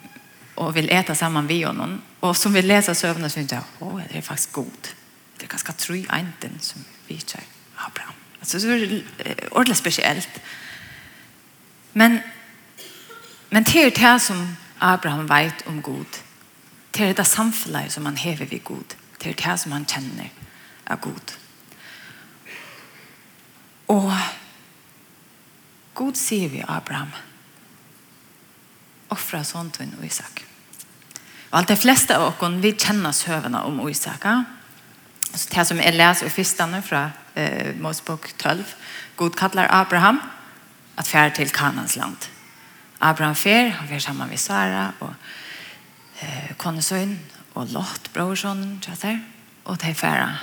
och 0.54 0.76
vill 0.76 0.90
äta 0.90 1.14
samman 1.14 1.46
vid 1.46 1.66
honom. 1.66 2.02
Och 2.20 2.36
som 2.36 2.52
vi 2.52 2.62
läsa 2.62 2.94
søvnene, 2.94 3.30
så 3.30 3.40
inte 3.40 3.60
åh, 3.78 4.00
det 4.12 4.18
är 4.18 4.22
faktiskt 4.22 4.52
god. 4.52 4.88
Det 5.36 5.44
er 5.44 5.48
ganske 5.48 5.72
try 5.72 5.98
inte 5.98 6.50
som 6.60 6.84
vi 7.06 7.14
ikke 7.14 7.40
har 7.74 7.90
bra. 7.94 8.14
Alltså 8.40 8.60
så 8.60 8.68
är 8.68 8.86
det 8.86 9.02
ordentligt 9.50 9.78
speciellt. 9.78 10.40
Men 11.92 12.20
men 13.50 13.64
det 13.64 13.76
er 13.76 13.90
det 13.90 14.22
som 14.22 14.56
Abraham 14.80 15.28
vet 15.28 15.66
om 15.66 15.82
god. 15.82 16.22
Det 16.94 17.16
det 17.16 17.24
samfunnet 17.24 17.92
som 17.92 18.06
han 18.06 18.16
hever 18.16 18.46
vid 18.46 18.64
god. 18.64 18.96
Det 19.22 19.30
är 19.30 19.50
det 19.50 19.58
som 19.58 19.72
han 19.72 19.86
kjenner 19.86 20.30
av 20.86 21.00
god. 21.00 21.32
Och 23.86 24.12
god 25.94 26.16
sier 26.16 26.48
vi 26.48 26.64
Abraham. 26.68 26.76
Abraham 26.76 27.12
offra 29.08 29.44
sånt 29.44 29.74
till 29.74 29.88
Isak. 30.02 30.44
Og 31.50 31.58
allt 31.58 31.68
de 31.68 31.76
flesta 31.76 32.18
av 32.18 32.34
oss 32.42 32.62
vi 32.62 32.72
kjenner 32.72 33.12
søvende 33.12 33.62
om 33.62 33.88
Isak. 33.88 34.26
Så 35.34 35.48
det 35.54 35.66
som 35.66 35.78
jeg 35.78 35.94
läs 35.94 36.22
i 36.22 36.30
fyrstene 36.30 36.82
från 36.82 37.10
eh, 37.34 37.74
Mosebok 37.76 38.32
12. 38.38 38.74
God 39.16 39.36
kallar 39.36 39.68
Abraham 39.70 40.20
att 40.94 41.08
färd 41.08 41.34
till 41.34 41.50
Kanans 41.50 41.96
land. 41.96 42.16
Abraham 42.98 43.34
fär, 43.34 43.68
han 43.68 43.88
fär 43.88 43.98
sammen 43.98 44.28
med 44.28 44.40
Sara 44.40 44.92
och 44.98 45.14
eh, 46.20 46.56
Konesøyn 46.56 47.18
og 47.54 47.68
Lot, 47.72 48.10
brorsønnen, 48.12 48.80
tjater, 48.80 49.18
og 49.64 49.80
de 49.80 49.94
færre. 49.94 50.38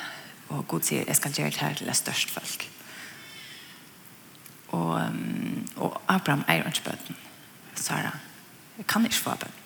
Og 0.50 0.68
Gud 0.68 0.82
sier, 0.82 1.04
jeg 1.08 1.16
skal 1.16 1.32
gjøre 1.32 1.50
det 1.50 1.62
her 1.62 1.74
til 1.74 1.88
det 1.88 1.96
største 1.96 2.34
folk. 2.34 2.70
Og, 4.74 5.02
og 5.76 6.02
Abraham 6.08 6.46
eier 6.50 6.66
ikke 6.68 6.90
bøten, 6.90 7.18
Sara. 7.76 8.16
Jeg 8.78 8.88
kan 8.90 9.06
ikke 9.06 9.22
få 9.22 9.36
bønn. 9.40 9.60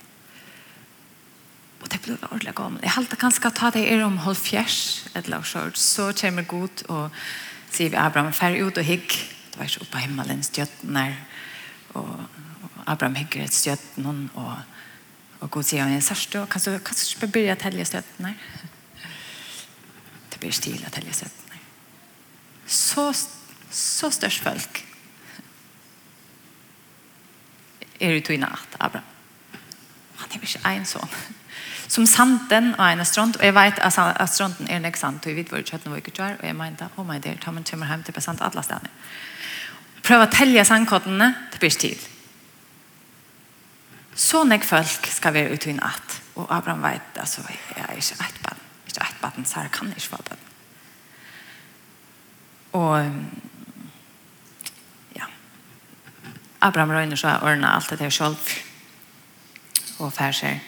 Og 1.82 1.91
det 1.91 2.00
blir 2.02 2.17
ordentlig 2.32 2.54
gammel. 2.58 2.82
Jeg 2.84 2.96
halte 2.96 3.20
kanskje 3.20 3.52
ta 3.56 3.70
det 3.72 3.86
er 3.91 4.04
om 4.06 4.17
hold 4.26 4.36
fjers, 4.39 5.08
et 5.15 5.30
lag 5.32 5.46
så, 5.46 5.67
så 5.78 6.10
kommer 6.17 6.48
god 6.50 6.84
og 6.89 7.13
sier 7.72 7.93
vi 7.93 8.00
Abraham, 8.02 8.34
fær 8.34 8.58
ut 8.58 8.78
og 8.78 8.88
hygg. 8.88 9.08
Det 9.52 9.60
var 9.60 9.70
ikke 9.70 9.86
oppe 9.86 10.00
av 10.00 10.06
himmelen, 10.06 10.43
stjøtten 10.43 10.98
der. 10.98 11.13
Og, 11.93 12.10
og 12.10 12.82
Abraham 12.86 13.15
hygger 13.20 13.46
et 13.46 13.56
stjøtten 13.56 14.10
hon, 14.10 14.26
og, 14.36 14.58
og 15.39 15.52
god 15.54 15.70
sier 15.70 15.86
han, 15.86 15.93
er 15.93 16.04
sørst, 16.06 16.36
og 16.41 16.50
kanskje, 16.52 16.78
kanskje 16.86 17.13
ikke 17.13 17.32
begynne 17.36 17.58
å 17.58 17.62
telle 17.62 17.88
stjøtten 17.88 18.30
der. 18.32 19.08
Det 20.34 20.41
blir 20.41 20.56
stil 20.56 20.84
å 20.86 20.93
telle 20.93 21.13
stjøtten 21.15 21.54
der. 21.54 21.63
Så, 22.67 23.10
så 23.72 24.12
størst 24.13 24.43
folk 24.43 24.84
er 28.00 28.14
det 28.14 28.26
tog 28.28 28.40
natt, 28.42 28.78
Abraham. 28.80 29.14
Han 30.18 30.34
er 30.34 30.44
ikke 30.44 30.72
en 30.72 30.88
sånn. 30.88 31.14
Som 31.88 32.06
santen 32.10 32.74
og 32.76 32.84
en 32.84 33.00
astront, 33.00 33.38
og 33.40 33.46
jeg 33.46 33.56
vet 33.56 33.80
at 33.80 33.98
astronten 34.20 34.68
er 34.68 34.82
en 34.82 34.90
eksant, 34.90 35.24
og 35.24 35.32
jeg 35.32 35.38
vet 35.38 35.54
hvor 35.54 35.64
kjøttene 35.64 35.94
var 35.94 36.02
ikke 36.02 36.16
kjør, 36.18 36.36
og 36.42 36.46
jeg 36.50 36.58
mente, 36.58 36.90
oh 36.98 37.08
my 37.08 37.20
dear, 37.24 37.40
ta 37.40 37.54
man 37.56 37.64
kommer 37.68 37.88
hjem 37.88 38.04
til 38.04 38.18
besant 38.18 38.44
alle 38.44 38.64
stedene. 38.66 38.92
Prøv 40.04 40.26
å 40.26 40.30
telle 40.32 40.66
sandkottene 40.68 41.30
det 41.54 41.62
blir 41.64 41.80
tid. 41.80 42.04
Så 44.18 44.44
nek 44.50 44.66
folk 44.66 45.08
skal 45.14 45.36
være 45.36 45.54
ute 45.54 45.72
i 45.72 45.78
natt, 45.78 46.20
og 46.36 46.52
Abraham 46.52 46.84
vet, 46.84 47.22
altså, 47.22 47.46
jeg 47.48 47.86
er 47.86 47.96
ikke 47.96 48.20
et 48.26 48.42
barn, 48.44 48.64
ikke 48.90 49.08
et 49.08 49.22
barn, 49.22 49.46
så 49.46 49.64
kan 49.72 49.94
ikke 49.94 50.10
få 50.10 50.22
barn. 50.28 50.46
Og 52.78 53.47
Abraham 56.62 56.89
Røyner 56.89 57.15
så 57.15 57.38
ordna 57.41 57.76
alt 57.76 57.89
det 57.89 58.00
der 58.00 58.10
selv. 58.10 58.38
Og 60.00 60.13
fær 60.13 60.32
seg 60.32 60.62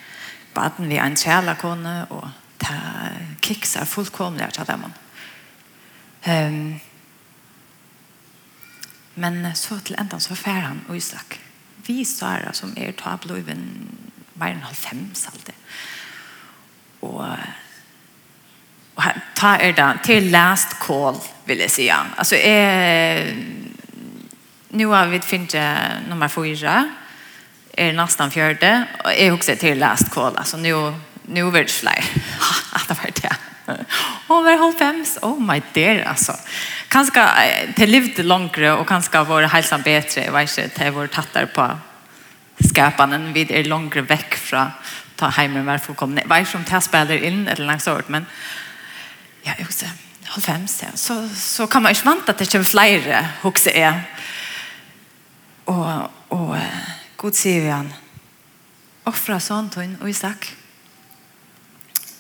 baden 0.56 0.90
vi 0.90 0.98
en 0.98 1.18
kjærlekone 1.18 1.96
og 2.10 2.30
ta 2.60 2.78
kikser 3.46 3.86
fullkomlig 3.86 4.48
av 4.50 4.66
dem. 4.68 4.86
Um, 6.28 6.80
men 9.16 9.56
så 9.56 9.80
til 9.86 9.98
enda 10.00 10.20
så 10.20 10.36
fær 10.36 10.66
han 10.68 10.84
og 10.88 10.98
Isak. 10.98 11.40
Vi 11.88 12.04
Sara 12.06 12.54
som 12.54 12.74
er 12.78 12.92
ta 12.98 13.16
bloven 13.22 13.64
mer 14.40 14.54
enn 14.54 14.66
halvfems 14.66 15.26
alltid. 15.32 15.58
Og 17.02 17.26
og 19.00 19.20
ta 19.36 19.54
er 19.64 19.72
da 19.72 19.94
til 20.04 20.28
last 20.34 20.76
call 20.84 21.16
vil 21.48 21.62
jeg 21.64 21.72
si. 21.72 21.88
Altså, 21.88 22.36
jeg 22.36 23.36
nu 24.70 24.86
har 24.86 25.08
vi 25.08 25.20
fint 25.20 25.54
nummer 26.10 26.28
fyra. 26.28 26.90
Er 27.78 27.94
nästan 27.94 28.32
fjörde. 28.32 28.86
Och 29.04 29.12
jag 29.14 29.26
har 29.26 29.36
också 29.36 29.56
till 29.56 29.80
last 29.80 30.12
call. 30.12 30.40
Så 30.46 30.58
nu, 30.58 30.94
nu 31.26 31.48
är 31.48 31.52
det 31.52 31.72
fler. 31.72 32.04
Att 32.72 32.88
det 32.88 32.94
var 32.94 33.12
det. 33.22 33.36
Och 34.28 34.44
var 34.44 34.58
halv 34.58 34.74
fem. 34.74 35.06
Oh 35.22 35.40
my 35.40 35.62
dear 35.74 36.06
alltså. 36.06 36.34
Kanske 36.88 37.28
det 37.76 37.88
levde 37.88 38.24
längre 38.24 38.72
och 38.72 38.88
kanske 38.88 39.24
vår 39.24 39.42
hälsa 39.42 39.78
bättre. 39.78 40.26
Jag 40.26 40.32
vet 40.32 40.58
inte. 40.58 40.84
Det 40.84 40.92
var 40.92 41.08
tattar 41.08 41.46
på 41.46 41.78
skapanen 42.70 43.34
vid 43.34 43.52
är 43.52 43.64
längre 43.64 44.02
väck 44.02 44.36
från 44.36 44.68
ta 45.16 45.28
hemmen 45.28 45.66
varför 45.66 45.94
kom 45.94 46.16
ni. 46.16 46.22
Vad 46.26 46.56
om 46.56 46.66
det 46.70 46.82
spelar 46.82 47.24
in 47.24 47.48
eller 47.48 47.66
något 47.66 47.82
sånt 47.82 48.10
men 48.10 48.26
ja, 49.44 49.52
jag 49.58 49.66
också 49.68 49.86
halv 50.24 50.42
fem 50.42 50.68
sen 50.68 50.98
så 50.98 51.30
så 51.36 51.68
kan 51.68 51.84
man 51.84 51.94
ju 51.94 52.02
vänta 52.02 52.32
att 52.32 52.38
det 52.38 52.52
kommer 52.52 52.66
fler 52.66 53.28
huxer 53.42 53.72
är 53.72 54.02
Og, 55.70 56.12
og 56.34 56.56
god 57.18 57.38
sier 57.38 57.62
vi 57.62 57.72
han. 57.74 57.92
Offra 59.10 59.40
sånn 59.44 59.70
tøyn 59.74 59.98
og 60.02 60.10
Isak. 60.10 60.50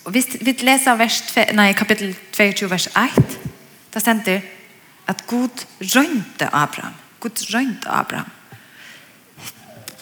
Og 0.05 0.13
hvis 0.15 0.31
vi 0.41 0.55
leser 0.65 0.97
vers, 0.99 1.21
nei, 1.57 1.71
kapittel 1.77 2.15
22, 2.33 2.69
vers 2.71 2.87
1. 2.97 3.37
Da 3.93 4.01
stender 4.01 4.45
at 5.09 5.25
god 5.29 5.65
rønte 5.81 6.49
Abraham. 6.53 6.97
God 7.19 7.41
rønte 7.53 7.89
Abraham. 7.89 8.29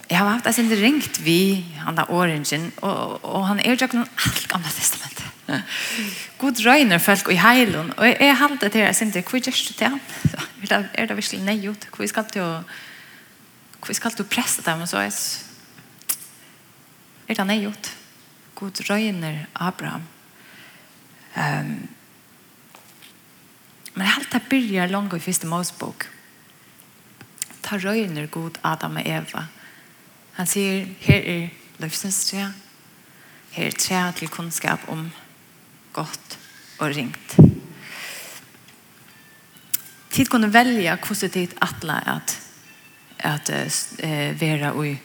Jeg 0.08 0.22
har 0.22 0.30
haft 0.30 0.60
en 0.60 0.72
ringt 0.80 1.20
vi, 1.26 1.66
han 1.84 1.98
er 2.00 2.12
orangen, 2.12 2.70
og, 2.80 3.26
og 3.28 3.48
han 3.50 3.60
er 3.60 3.74
jo 3.74 3.88
ikke 3.88 3.98
noen 3.98 4.22
alt 4.24 4.46
gamle 4.48 4.72
testament. 4.72 5.24
God 6.42 6.62
røyner 6.64 7.00
folk 7.04 7.32
i 7.32 7.40
heilen, 7.40 7.92
og 7.98 8.08
jeg 8.08 8.38
halte 8.40 8.70
til 8.72 8.86
jeg 8.86 8.96
synes, 8.96 9.20
hvor 9.28 9.40
gjør 9.40 9.60
du 9.68 9.74
til 9.74 9.88
han? 9.96 10.00
Er 10.98 11.06
det 11.08 11.16
virkelig 11.16 11.44
nei 11.46 11.70
ut? 11.70 11.88
Hvor 11.96 12.08
skal 12.10 12.26
du 12.28 12.32
til 12.36 12.44
å 12.44 12.56
hva 13.88 14.12
skal 14.12 14.18
du 14.20 14.28
presse 14.28 14.64
dem 14.66 14.84
og 14.84 14.90
så 14.92 15.04
er 15.04 15.12
det 17.28 17.40
han 17.40 17.52
er 17.52 17.64
gjort. 17.66 17.90
God 18.56 18.80
røyner 18.90 19.46
Abraham. 19.56 20.08
Um, 21.38 21.88
men 23.94 24.08
helt 24.08 24.32
det 24.32 24.48
byrjar 24.50 24.92
langt 24.92 25.14
i 25.14 25.20
første 25.22 25.48
Mosebok. 25.48 26.08
Ta 27.64 27.78
røyner 27.78 28.30
god 28.32 28.58
Adam 28.64 28.98
og 28.98 29.08
Eva. 29.08 29.46
Han 30.38 30.50
sier, 30.50 30.86
her 31.02 31.22
er 31.26 31.48
løfsens 31.82 32.24
tre. 32.30 32.48
Her 33.52 33.70
er 33.70 33.78
tre 33.78 34.02
til 34.20 34.30
kunnskap 34.30 34.88
om 34.88 35.08
godt 35.94 36.38
og 36.80 36.96
ringt. 36.96 37.38
Tid 40.14 40.30
kunne 40.30 40.54
velge 40.54 40.98
hvordan 40.98 41.34
tid 41.34 41.58
atla 41.62 42.02
at 42.16 42.38
att 43.20 43.50
eh 43.50 44.36
vera 44.40 44.74
oj 44.76 45.02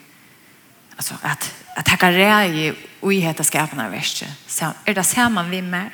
alltså 0.96 1.14
att 1.22 1.54
att 1.76 2.02
rei 2.02 2.12
rej 2.12 2.74
oi 3.00 3.20
heta 3.20 3.44
skapna 3.44 3.88
värst. 3.88 4.24
Så 4.46 4.72
är 4.84 4.94
det 4.94 5.04
ser 5.04 5.28
man 5.28 5.50
vi 5.50 5.62
mer. 5.62 5.92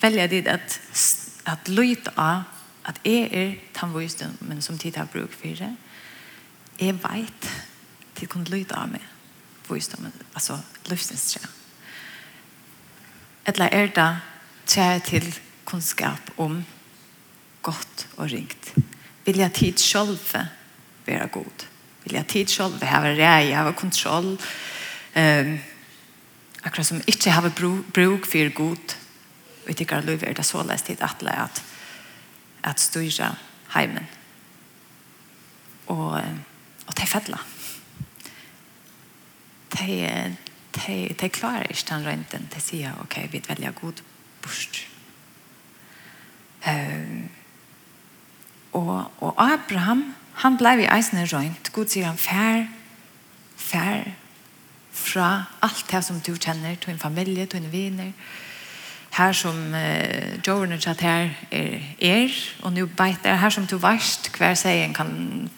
Välja 0.00 0.28
det 0.28 0.48
att 0.48 0.80
att 1.44 1.68
lyta 1.68 2.44
att 2.82 3.00
är 3.04 3.34
er 3.34 3.58
tandvisten 3.72 4.36
men 4.40 4.62
som 4.62 4.78
tid 4.78 4.96
har 4.96 5.04
bruk 5.04 5.32
för 5.32 5.48
det. 5.48 5.76
Är 6.78 6.92
veit 6.92 7.50
till 8.14 8.28
kun 8.28 8.44
lyta 8.44 8.82
av 8.82 8.88
mig. 8.88 9.02
Visdom 9.68 10.06
alltså 10.34 10.58
livsens 10.84 11.38
Eller 13.44 13.68
er 13.72 13.86
det 13.86 14.20
tjär 14.66 14.98
til 14.98 15.34
kunnskap 15.66 16.30
om 16.36 16.64
gott 17.62 18.06
og 18.16 18.30
ringt. 18.30 18.74
Vilja 19.24 19.48
tid 19.48 19.78
själva 19.78 20.48
være 21.08 21.28
god. 21.32 21.66
Vil 22.04 22.14
jeg 22.14 22.26
tid 22.28 22.52
selv, 22.52 22.78
vil 22.78 22.86
jeg 22.86 22.94
ha 22.94 23.02
rei, 23.02 23.48
jeg 23.48 23.64
ha 23.64 23.72
kontroll. 23.72 24.34
Um, 25.16 25.58
akkurat 26.64 26.86
som 26.86 27.02
ikke 27.06 27.34
har 27.34 27.48
bruk 27.94 28.26
for 28.26 28.54
god. 28.54 28.96
Vi 29.66 29.74
tykker 29.74 29.98
at 29.98 30.06
det 30.06 30.22
er 30.22 30.36
det 30.36 30.46
så 30.46 30.62
lest 30.62 30.86
tid 30.86 31.02
at 31.02 31.20
det 31.20 31.34
at, 31.34 31.62
at 32.64 32.80
styrer 32.80 33.36
heimen. 33.74 34.06
Og, 35.86 36.20
og 36.86 36.96
det 36.96 37.02
er 37.02 37.12
fedla. 37.12 37.38
Det 39.72 40.36
de, 40.86 41.08
de 41.20 41.28
klarer 41.28 41.66
ikke 41.70 41.86
den 41.88 42.06
rønten. 42.06 42.48
De 42.54 42.60
sier, 42.60 42.94
ok, 43.02 43.16
vi 43.32 43.42
velger 43.48 43.72
god 43.72 44.02
bort. 44.42 44.86
Um, 46.68 47.28
og, 48.72 49.12
og 49.22 49.34
Abraham, 49.52 50.14
Han 50.44 50.56
blei 50.56 50.84
i 50.84 50.90
eisene 50.90 51.26
røynt. 51.26 51.72
God 51.72 51.90
sier 51.90 52.06
han, 52.06 52.18
fær, 52.18 52.66
fær, 53.56 54.12
fra 54.98 55.30
alt 55.62 55.86
det 55.90 56.02
som 56.04 56.20
du 56.20 56.34
kjenner, 56.36 56.76
til 56.80 56.94
en 56.94 57.00
familie, 57.02 57.46
til 57.46 57.62
en 57.62 57.72
viner, 57.72 58.12
her 59.18 59.32
som 59.32 59.74
eh, 59.74 60.38
Jordan 60.46 60.72
og 60.72 61.00
her 61.00 61.30
er, 61.50 61.80
er 61.98 62.34
og 62.62 62.72
nu 62.72 62.86
beiter, 62.86 63.34
her 63.34 63.50
som 63.50 63.66
du 63.66 63.78
varst 63.82 64.30
hver 64.36 64.54
seien 64.54 64.94
kan 64.94 65.50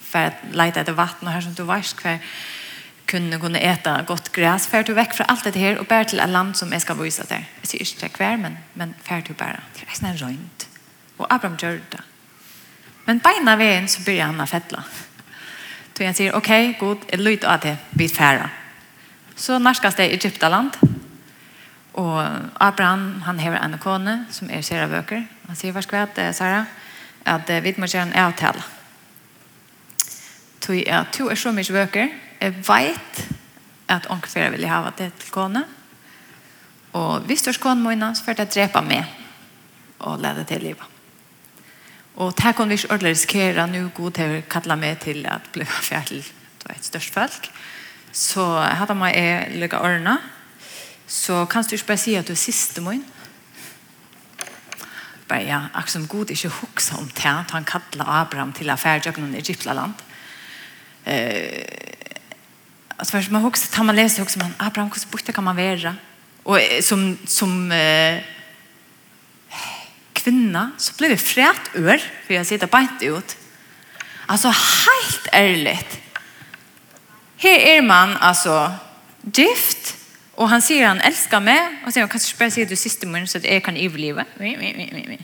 leite 0.53 0.81
etter 0.81 0.97
vatten, 0.97 1.27
og 1.27 1.33
her 1.33 1.45
som 1.45 1.55
du 1.55 1.63
varst 1.67 2.01
hver 2.01 2.17
kunne 3.11 3.39
kunne 3.39 3.59
äta 3.59 4.03
gott 4.07 4.31
gräs 4.31 4.67
för 4.67 4.83
du 4.83 4.93
väck 4.93 5.13
från 5.13 5.27
allt 5.27 5.43
det 5.43 5.59
här 5.59 5.77
och 5.77 5.85
bär 5.85 6.03
till 6.03 6.19
ett 6.19 6.29
land 6.29 6.57
som 6.57 6.71
jag 6.71 6.81
ska 6.81 6.93
visa 6.93 7.23
där. 7.23 7.45
Jag 7.61 7.67
säger 7.67 7.93
inte 7.93 8.09
kvar 8.09 8.37
men 8.37 8.57
men 8.73 8.93
för 9.03 9.21
du 9.27 9.33
bara. 9.33 9.59
Det 9.75 9.91
är 9.91 9.95
snäll 9.95 10.17
rönt. 10.17 10.67
Och 11.17 11.33
Abraham 11.33 11.57
gjorde 11.61 11.81
det. 11.89 12.10
Men 13.05 13.19
beina 13.19 13.55
veien 13.57 13.87
så 13.89 14.01
börjar 14.05 14.31
han 14.31 14.41
å 14.41 14.49
fettla. 14.49 14.83
Så 15.97 16.05
han 16.05 16.17
sier, 16.17 16.35
ok, 16.35 16.51
god, 16.79 17.05
jeg 17.11 17.21
lyder 17.21 17.49
av 17.51 17.61
det, 17.61 17.75
vi 17.97 18.07
færa. 18.09 18.49
Så 19.35 19.59
norskast 19.59 19.97
det 19.97 20.09
i 20.09 20.15
Egyptaland. 20.15 20.77
Og 21.93 22.17
Abraham, 22.59 23.21
han 23.25 23.39
hever 23.39 23.59
en 23.61 23.77
kone 23.77 24.25
som 24.31 24.49
er 24.49 24.63
sere 24.65 24.87
bøker. 24.89 25.25
Han 25.47 25.59
sier, 25.59 25.75
hva 25.75 25.83
skal 25.85 26.07
vi 26.15 26.27
Sara? 26.33 26.63
At 27.25 27.49
vi 27.63 27.73
må 27.77 27.85
gjøre 27.85 28.07
en 28.09 28.17
avtale. 28.17 28.63
Så 30.61 30.77
jeg 30.79 31.05
to 31.13 31.27
er 31.29 31.35
så 31.35 31.51
mye 31.51 31.73
bøker. 31.73 32.09
Jeg 32.41 32.55
vet 32.65 33.21
at 33.91 34.07
onkefere 34.09 34.51
vil 34.55 34.69
ha 34.69 34.85
det 34.97 35.11
til 35.19 35.33
kone. 35.35 35.65
Og 36.93 37.27
hvis 37.27 37.43
du 37.43 37.51
er 37.51 37.59
kone 37.61 37.81
må 37.83 38.13
så 38.15 38.23
får 38.23 38.39
jeg 38.39 38.53
drepa 38.55 38.81
meg 38.81 39.05
og 39.99 40.19
lede 40.19 40.43
til 40.47 40.61
livet. 40.61 40.90
Og 42.21 42.35
det 42.37 42.43
her 42.45 42.53
kan 42.53 42.69
vi 42.69 42.77
ikke 42.77 42.91
ordentlig 42.91 43.15
risikere 43.15 43.63
nå 43.67 43.87
god 43.97 44.13
til 44.13 44.35
å 44.35 44.41
kalle 44.51 44.77
meg 44.77 44.99
til 45.01 45.23
at 45.25 45.47
bli 45.53 45.65
fjell 45.65 46.19
til 46.21 46.73
et 46.73 46.85
størst 46.85 47.15
folk. 47.15 47.47
Så 48.13 48.43
jeg 48.61 48.77
hadde 48.77 48.97
meg 48.99 49.15
jeg 49.17 49.57
legge 49.57 49.79
årene. 49.79 50.19
Så 51.09 51.45
kan 51.49 51.65
du 51.65 51.73
ikke 51.75 51.89
bare 51.93 52.03
si 52.03 52.13
at 52.19 52.27
du 52.27 52.35
er 52.35 52.39
siste 52.39 52.83
min. 52.85 53.01
Bare 55.31 55.47
ja, 55.47 55.63
akkurat 55.73 55.95
som 55.95 56.05
god 56.11 56.33
ikke 56.35 56.51
hukse 56.59 56.99
om 56.99 57.07
det, 57.09 57.25
at 57.25 57.55
han 57.55 57.65
kallet 57.65 58.05
Abraham 58.05 58.53
til 58.53 58.69
affærjøkken 58.69 59.33
i 59.33 59.39
Egyptland. 59.39 59.95
Eh, 61.07 61.65
altså 62.99 63.17
først 63.17 63.31
man 63.31 63.41
hukse, 63.41 63.71
tar 63.71 63.87
man 63.87 63.97
leser 63.97 64.21
hukse 64.21 64.39
man, 64.39 64.53
Abraham, 64.59 64.91
hvordan 64.91 65.11
borte 65.11 65.33
kan 65.33 65.43
man 65.43 65.57
være? 65.57 65.95
Og 66.45 66.61
som, 66.85 67.17
som 67.25 67.71
eh, 67.71 68.21
kvinna, 70.21 70.69
så 70.77 70.93
blev 70.97 71.09
det 71.09 71.19
fræt 71.19 71.71
ør, 71.75 71.97
for 72.25 72.33
jeg 72.33 72.45
sitter 72.45 72.69
beint 72.71 73.03
ut. 73.09 73.37
Altså, 74.29 74.51
helt 74.51 75.27
ærligt. 75.33 75.99
Her 77.41 77.59
er 77.77 77.81
man, 77.81 78.15
altså, 78.21 78.71
gift, 79.33 79.95
og 80.37 80.49
han 80.49 80.61
sier 80.61 80.87
han 80.87 81.01
elsker 81.05 81.41
meg, 81.43 81.81
og 81.85 81.93
sier 81.93 82.05
han, 82.05 82.11
kan 82.11 82.21
du 82.21 82.37
bare 82.39 82.53
si 82.53 82.65
du 82.65 82.75
siste 82.75 83.07
morgen, 83.09 83.27
så 83.27 83.41
jeg 83.43 83.63
kan 83.63 83.77
overleve? 83.77 84.25
Vi. 84.37 85.19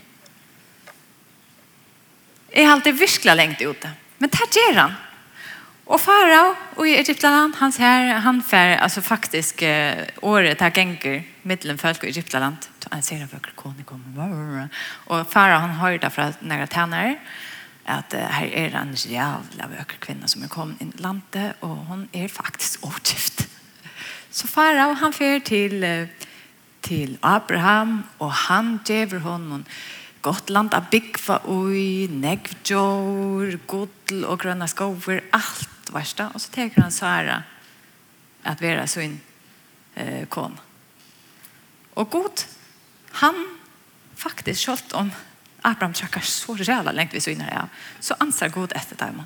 Jeg 2.54 2.66
har 2.66 2.74
alltid 2.74 2.92
virkelig 2.92 3.36
lengt 3.36 3.62
ute. 3.62 3.90
Men 4.18 4.30
det 4.30 4.50
gjør 4.54 4.80
han. 4.80 4.96
Og 5.86 6.00
farao, 6.00 6.54
og 6.76 6.88
i 6.88 6.98
Egyptland, 6.98 7.54
han, 7.56 7.72
her, 7.78 8.18
han 8.20 8.42
fer, 8.42 8.76
altså 8.76 9.00
faktisk, 9.00 9.62
året, 10.22 10.60
här 10.60 10.70
ganger, 10.70 11.22
mittelen 11.48 11.80
folk 11.80 12.04
i 12.04 12.12
Egyptaland. 12.12 12.68
Han 12.92 13.04
ser 13.04 13.24
at 13.24 13.32
folk 13.32 13.50
kone 13.56 13.84
kommer. 13.88 14.68
Og 15.06 15.26
fara 15.30 15.58
han 15.64 15.78
hørte 15.80 16.10
fra 16.14 16.32
nære 16.40 16.66
tænere 16.72 17.16
at 17.88 18.12
uh, 18.12 18.20
her 18.20 18.50
er 18.52 18.74
en 18.82 18.92
jævla 18.92 19.68
vøker 19.70 19.96
kvinne 20.00 20.28
som 20.28 20.42
er 20.44 20.52
kommet 20.52 20.80
inn 20.84 20.92
i 20.92 21.00
landet, 21.00 21.54
og 21.64 21.86
hun 21.88 22.08
er 22.12 22.28
faktisk 22.28 22.84
åtgift. 22.84 23.46
Så 24.30 24.46
fara 24.46 24.92
han 24.92 25.12
fer 25.16 25.38
til, 25.40 25.86
til 26.84 27.16
Abraham, 27.22 28.04
og 28.18 28.32
han 28.32 28.76
djever 28.84 29.24
honom 29.24 29.64
gott 30.22 30.50
land 30.50 30.74
av 30.76 30.90
byggva 30.92 31.40
ui, 31.48 32.08
negvjor, 32.12 33.56
godl 33.70 34.24
og 34.28 34.40
grønna 34.42 34.68
skover, 34.70 35.22
alt 35.32 35.92
varsta. 35.94 36.28
Og 36.34 36.42
så 36.42 36.52
teker 36.54 36.84
han 36.84 36.94
Sara 36.94 37.40
at 38.48 38.62
vera 38.62 38.86
sin 38.90 39.18
eh, 39.96 40.26
kona. 40.30 40.67
Og 41.98 42.10
god, 42.10 42.44
han 43.22 43.34
faktisk, 44.18 44.64
selv 44.64 44.94
om 44.94 45.10
Abraham 45.64 45.94
trakkar 45.94 46.22
så 46.22 46.54
rævla 46.54 46.94
lengt 46.94 47.14
vi 47.14 47.20
synar 47.20 47.50
ja. 47.52 47.66
så 48.00 48.14
ansar 48.20 48.48
god 48.54 48.74
etter 48.78 48.96
dem. 49.00 49.20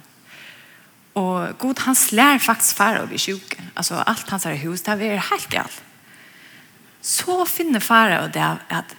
Og 1.15 1.59
god, 1.59 1.85
han 1.85 1.95
slær 1.95 2.39
faktisk 2.41 2.77
fara 2.77 3.03
over 3.05 3.19
sjuken. 3.21 3.71
Altså, 3.77 4.03
alt 4.07 4.31
hans 4.31 4.47
er 4.47 4.57
hus, 4.65 4.81
det 4.81 5.03
er 5.11 5.21
helt 5.31 5.53
i 5.53 5.61
alt. 5.61 5.83
Så 7.03 7.45
finner 7.45 7.81
fara 7.81 8.23
og 8.25 8.35
det 8.35 8.41
at, 8.41 8.97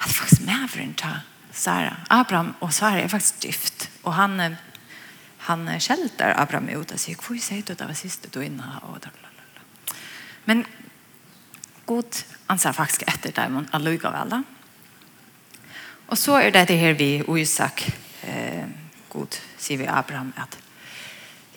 at 0.00 0.10
faktisk 0.10 0.42
mævren 0.42 0.94
tar 0.94 1.22
Sara. 1.52 1.96
Abraham 2.10 2.54
og 2.60 2.72
Sara 2.72 3.00
er 3.00 3.08
faktisk 3.08 3.40
gift. 3.40 3.90
Og 4.02 4.14
han, 4.14 4.56
han 5.38 5.80
skjelter 5.80 6.34
Abraham 6.36 6.68
ut 6.80 6.92
og 6.92 7.00
sier, 7.00 7.18
hvor 7.18 7.38
sier 7.42 7.62
du 7.66 7.74
det 7.74 7.88
var 7.88 7.98
siste 7.98 8.30
du 8.34 8.40
inne? 8.40 8.66
Og 8.82 9.00
da, 9.02 9.10
Men 10.46 10.66
god 11.88 12.22
anser 12.52 12.76
faktisk 12.76 13.06
etter 13.08 13.34
dem 13.34 13.62
og 13.62 13.82
lukkevel 13.82 14.36
da. 14.36 14.42
Og 16.08 16.16
så 16.16 16.38
er 16.40 16.52
det 16.52 16.68
det 16.70 16.78
her 16.80 16.96
vi 16.96 17.10
og 17.26 17.40
Isak 17.40 17.84
eh, 18.24 18.68
god 19.12 19.38
sier 19.58 19.80
vi 19.80 19.88
Abraham 19.90 20.32
at 20.36 20.56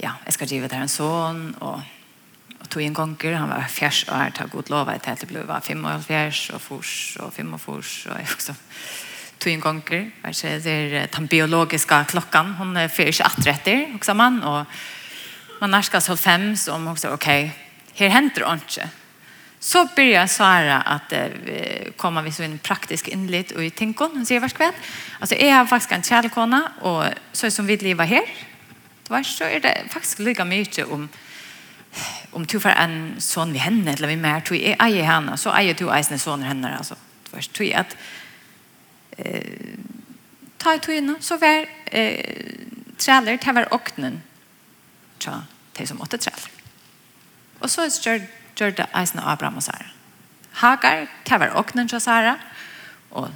ja, 0.02 0.15
jeg 0.26 0.34
skal 0.34 0.50
drive 0.50 0.72
der 0.72 0.84
en 0.84 0.91
sånn 0.91 1.44
og, 1.62 1.84
og 2.58 2.70
tog 2.72 2.84
en 2.84 2.96
gonger, 2.96 3.38
han 3.38 3.52
var 3.52 3.70
fjers 3.72 4.04
og 4.10 4.17
her 4.17 4.34
tar 4.36 4.52
god 4.52 4.72
lov 4.74 4.91
til 4.98 5.13
at 5.13 5.24
det 5.24 5.30
ble 5.30 5.46
var 5.48 5.63
fem 5.65 5.84
og 5.86 6.04
fjers 6.04 6.50
og 6.56 6.62
fors 6.63 6.94
og 7.22 7.32
fem 7.36 7.54
og 7.54 7.62
fors 7.62 7.94
og 8.10 8.17
jeg 8.17 8.36
også 8.36 8.58
tog 9.41 9.54
en 9.56 9.63
gonger, 9.63 10.10
kanskje 10.22 10.56
det 10.62 10.74
er 10.94 11.12
den 11.15 11.28
biologiske 11.28 12.04
klokken, 12.12 12.54
hun 12.60 12.78
er 12.78 12.91
fyrer 12.94 13.10
ikke 13.10 13.26
attretter, 13.26 13.86
også 13.98 14.13
man, 14.13 14.38
og 14.44 14.65
man 15.62 15.70
er 15.70 15.72
skal 15.72 15.72
nærskast 15.78 16.12
halvfems, 16.12 16.67
og 16.67 16.82
man 16.82 16.94
også, 16.94 17.10
ok, 17.15 17.28
her 17.98 18.13
henter 18.13 18.46
det 18.46 18.62
ikke, 18.67 18.89
Så 19.63 19.88
börjar 19.95 20.28
svara 20.28 20.82
att 20.82 21.13
komma 21.97 22.21
vid 22.21 22.36
så 22.36 22.43
en 22.43 22.58
praktisk 22.58 23.08
inlit 23.08 23.52
och 23.52 23.63
i 23.63 23.69
tinkon. 23.69 24.12
Hon 24.13 24.26
säger 24.26 24.41
varskväll. 24.41 24.74
Alltså 25.19 25.36
jag 25.36 25.56
har 25.56 25.65
faktiskt 25.65 25.91
en 25.91 26.04
kärlekona 26.04 26.71
och 26.82 27.06
så 27.32 27.52
som 27.52 27.65
vi 27.65 27.78
lever 27.78 28.06
här. 28.06 28.24
Det 29.04 29.13
var 29.13 29.24
så 29.24 29.43
är 29.43 29.60
det 29.60 29.84
faktiskt 29.89 30.19
lika 30.19 30.45
mycket 30.45 30.88
om 30.88 31.10
om 32.32 32.45
du 32.45 32.60
får 32.60 32.69
en 32.69 33.15
sån 33.17 33.54
vi 33.54 33.60
henne 33.60 33.93
eller 33.93 34.08
vi 34.08 34.15
mer 34.15 34.39
tror 34.39 34.60
jag 34.60 34.91
är 34.91 35.04
henne 35.04 35.38
så 35.38 35.50
är 35.50 35.74
du 35.74 35.89
är 35.89 36.12
en 36.12 36.43
henne 36.43 36.78
alltså. 36.78 36.95
Det 37.24 37.36
var 37.36 37.41
tror 37.41 37.74
att 37.76 37.97
eh 39.17 39.43
ta 40.58 40.76
ut 40.76 40.86
henne 40.86 41.15
så 41.19 41.38
var 41.38 41.65
eh 41.86 42.36
träller 42.97 43.38
det 43.45 43.52
var 43.52 43.74
åknen. 43.74 44.21
Tja, 45.19 45.43
det 45.74 45.88
som 45.88 46.02
åter 46.02 46.17
träll. 46.17 46.39
Och 47.60 47.71
så 47.71 47.82
är 47.82 48.19
det 48.19 48.28
gjør 48.56 48.76
det 48.78 48.88
eisen 48.96 49.20
av 49.20 49.34
Abraham 49.34 49.60
og 49.62 49.64
Sara. 49.64 49.88
Hagar, 50.62 51.08
det 51.30 51.40
var 51.40 51.56
åknen 51.60 51.88
til 51.88 52.02
Sara, 52.02 52.36
og 53.12 53.32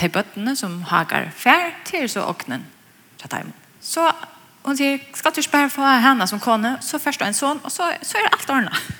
de 0.00 0.08
bøttene 0.08 0.56
som 0.56 0.82
Hagar 0.82 1.30
fær 1.36 1.72
til 1.84 2.08
så 2.08 2.24
åknen 2.26 2.66
til 3.20 3.30
dem. 3.30 3.52
Så 3.80 4.10
hun 4.64 4.76
sier, 4.76 4.98
skal 5.14 5.32
du 5.32 5.40
ikke 5.40 5.68
bare 5.72 6.00
henne 6.04 6.26
som 6.26 6.40
kone, 6.40 6.76
så 6.80 6.98
først 6.98 7.22
en 7.22 7.34
son, 7.34 7.60
og 7.64 7.72
så, 7.72 7.92
så 8.02 8.18
er 8.18 8.26
det 8.26 8.34
alt 8.38 8.50
ordnet. 8.50 8.82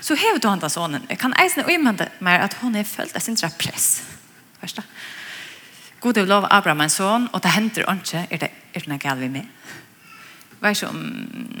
Så 0.00 0.14
hever 0.16 0.38
du 0.40 0.48
henne 0.48 0.68
sonen. 0.72 1.02
Jeg 1.10 1.18
kan 1.20 1.34
eisen 1.42 1.64
uimende 1.68 2.06
mer 2.24 2.40
at 2.40 2.54
hun 2.62 2.76
er 2.76 2.86
følt 2.88 3.12
av 3.16 3.20
sin 3.20 3.36
press. 3.36 4.02
Først 4.60 4.76
da. 4.76 4.82
God 6.00 6.16
er 6.16 6.24
lov 6.24 6.46
Abraham 6.50 6.80
en 6.80 6.90
son, 6.90 7.28
og 7.32 7.42
det 7.42 7.50
hender 7.50 7.84
ikke, 7.92 8.26
er 8.30 8.36
det, 8.36 8.48
er 8.74 8.80
det 8.80 8.88
noe 8.88 8.98
galt 8.98 9.20
vi 9.20 9.28
med? 9.28 9.44
Vær 10.60 10.72
ikke 10.72 10.88
om 10.88 10.96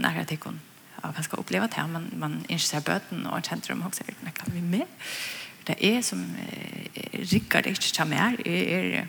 nærhet 0.00 0.28
til 0.28 0.38
henne 0.44 0.69
ja, 1.02 1.12
man 1.14 1.24
ska 1.24 1.36
uppleva 1.36 1.66
det 1.66 1.74
här. 1.74 1.86
Man, 1.86 2.10
man 2.16 2.44
inser 2.48 2.80
böten 2.80 3.26
och 3.26 3.42
dem 3.68 3.86
också. 3.86 4.04
Det 4.20 4.30
kan 4.30 4.54
vi 4.54 4.60
med. 4.60 4.86
Det 5.64 5.86
är 5.86 6.02
som 6.02 6.34
eh, 6.94 7.20
Rickard 7.20 7.66
inte 7.66 7.92
tar 7.92 8.04
mer, 8.04 8.48
är, 8.48 8.64
är 8.64 9.06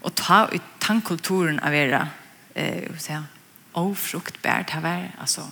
och 0.00 0.14
ta 0.14 0.48
ut 0.48 0.62
tankkulturen 0.78 1.58
av 1.58 1.74
era 1.74 2.08
eh, 2.54 2.96
säga, 2.96 3.24
ofruktbär. 3.72 4.66
Det 4.74 4.80
var 4.80 5.10
alltså 5.18 5.50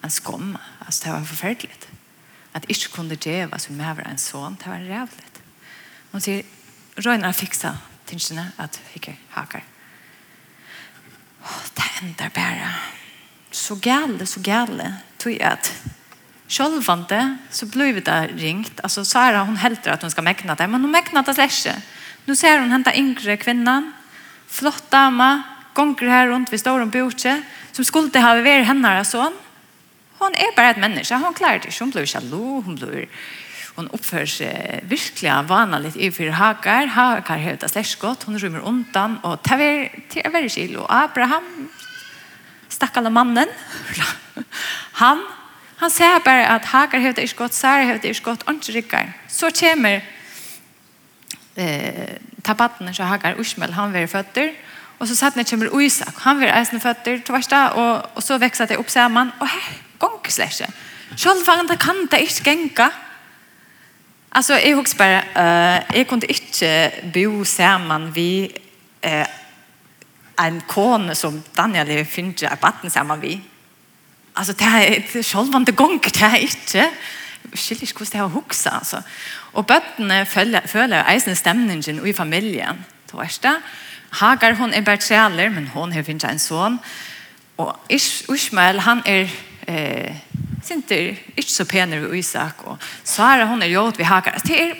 en 0.00 0.10
skomma. 0.10 0.60
Alltså 0.78 1.04
det 1.04 1.12
var 1.12 1.24
förfärligt. 1.24 1.88
Att 2.52 2.64
inte 2.64 2.88
kunde 2.88 3.16
djeva 3.20 3.58
som 3.58 3.76
med 3.76 4.06
en 4.10 4.18
son. 4.18 4.56
Det 4.64 4.70
var 4.70 4.78
rävligt. 4.78 5.42
Hon 6.10 6.20
säger, 6.20 6.44
Röjnar 6.94 7.32
fixa 7.32 7.78
tingsene 8.04 8.52
att 8.56 8.80
ikke 8.94 9.16
hakar. 9.30 9.64
Oh, 11.42 11.64
det 11.74 12.02
ender 12.02 12.30
bare 12.34 12.99
så 13.50 13.74
gale, 13.74 14.26
så 14.26 14.40
gale, 14.40 14.94
tog 15.18 15.32
jag 15.32 15.52
at 15.52 15.72
Sjølvande 16.50 17.36
så 17.50 17.66
blev 17.66 18.02
det 18.04 18.30
ringt. 18.36 18.80
Alltså 18.82 19.04
Sara 19.04 19.44
hon 19.44 19.56
helter 19.56 19.90
att 19.90 20.02
hon 20.02 20.10
ska 20.10 20.22
mäkna 20.22 20.54
det, 20.54 20.66
men 20.66 20.80
hon 20.80 20.90
mäknar 20.90 21.22
det 21.22 21.42
inte. 21.42 21.82
Nu 22.24 22.36
ser 22.36 22.58
hon 22.58 22.70
henta 22.70 22.94
yngre 22.94 23.36
kvinnan, 23.36 23.92
flott 24.46 24.90
dama, 24.90 25.42
gonger 25.74 26.08
här 26.08 26.26
runt 26.26 26.48
står 26.48 26.58
stora 26.58 26.86
bordet 26.86 27.42
som 27.72 27.84
skulle 27.84 28.18
ha 28.20 28.34
varit 28.34 28.66
hennes 28.66 29.10
son. 29.10 29.32
Hon 30.18 30.34
är 30.34 30.56
bara 30.56 30.70
ett 30.70 30.76
människa, 30.76 31.16
hon 31.16 31.34
klarar 31.34 31.58
det. 31.58 31.78
Hon 31.78 31.90
blir 31.90 32.06
sjalu, 32.06 32.62
hon 32.64 32.76
blir 32.76 33.08
hon 33.74 33.88
uppför 33.88 34.26
sig 34.26 34.84
verkligen 34.88 35.46
vanligt 35.46 35.96
i 35.96 36.10
för 36.10 36.28
hakar. 36.28 36.86
Hakar 36.86 37.36
heter 37.36 37.68
släskott, 37.68 38.22
hon 38.22 38.38
rymmer 38.38 38.60
undan 38.60 39.18
och 39.18 39.42
tar 39.42 39.88
till 40.08 40.22
över 40.24 40.48
kilo. 40.48 40.86
Abraham 40.88 41.68
stakkala 42.80 43.12
mannen. 43.12 43.48
Han, 45.02 45.20
han 45.80 45.90
ser 45.90 46.18
bare 46.24 46.48
at 46.48 46.64
Hagar 46.72 47.00
hevde 47.00 47.22
iskott, 47.24 47.54
Sara 47.56 47.84
hevde 47.88 48.08
iskott, 48.08 48.42
og 48.46 48.58
ikke 48.58 48.74
rikker. 48.74 49.12
Så 49.28 49.48
kommer 49.56 50.00
eh, 51.56 52.16
tabatten 52.44 52.92
så 52.94 53.08
Hagar 53.08 53.38
Ushmel, 53.40 53.72
han 53.72 53.92
vil 53.92 54.08
føtter, 54.08 54.52
og 55.00 55.08
så 55.08 55.16
satt 55.16 55.34
han 55.34 55.44
kommer 55.48 55.80
Isak, 55.80 56.20
han 56.24 56.40
var 56.40 56.52
äsna 56.60 56.80
fötter, 56.80 57.22
tvärsta, 57.24 57.72
og, 57.72 58.10
og 58.14 58.22
så 58.22 58.38
vekser 58.38 58.66
det 58.66 58.76
opp 58.76 58.90
sammen, 58.90 59.28
upp 59.28 59.34
samman. 59.34 59.40
Och 59.40 59.48
här, 59.48 59.74
gångsläsje. 59.98 60.66
det 61.68 61.78
kan 61.80 62.06
det 62.10 62.20
ikke 62.20 62.44
genka. 62.44 62.88
Altså, 64.32 64.54
jeg 64.54 64.74
husker 64.74 64.98
bare, 64.98 65.22
uh, 65.36 65.96
jeg 65.96 66.06
kunne 66.06 66.26
ikke 66.28 66.90
bo 67.14 67.44
sammen 67.44 68.14
vi 68.14 68.50
eh, 69.02 69.26
en 70.46 70.60
kone 70.68 71.14
som 71.14 71.42
Daniel 71.56 72.04
finner 72.08 72.50
er 72.50 72.60
baden 72.60 72.90
sammen 72.90 73.22
vi. 73.22 73.34
Altså, 74.36 74.52
det 74.52 74.66
er 74.66 74.94
et 74.96 75.26
sjølvende 75.26 75.72
gong, 75.76 75.98
det 76.04 76.22
er 76.22 76.36
ikke. 76.40 76.86
Jeg 77.50 77.58
skiljer 77.58 77.88
ikke 77.88 78.04
hvordan 78.04 78.12
det 78.12 78.20
er 78.20 78.28
å 78.28 78.34
huske, 78.34 78.70
altså. 78.70 79.02
Og 79.52 79.66
bøttene 79.66 80.24
føler, 80.26 80.66
føler 80.70 81.08
eisen 81.10 81.36
stemningen 81.36 82.02
i 82.06 82.12
familien. 82.12 82.84
Det 83.06 83.16
var 83.18 83.28
ikke 83.28 83.56
Hagar, 84.10 84.56
hun 84.58 84.72
er 84.74 84.82
bare 84.82 84.98
trealer, 84.98 85.52
men 85.54 85.68
hun 85.70 85.92
har 85.92 86.02
finnet 86.02 86.24
en 86.26 86.38
son. 86.38 86.80
Og 87.58 87.76
Ishmael, 87.90 88.80
han 88.80 89.02
er... 89.06 89.30
Eh, 89.68 90.26
Sinter, 90.64 91.16
ikke 91.36 91.52
så 91.52 91.64
pener 91.64 92.02
ved 92.02 92.18
Isak, 92.18 92.62
og 92.68 92.78
Sara, 93.04 93.46
hun 93.48 93.62
er 93.62 93.70
jord 93.72 93.96
ved 93.96 94.04
Hagar. 94.04 94.36
Det 94.44 94.58
er 94.60 94.74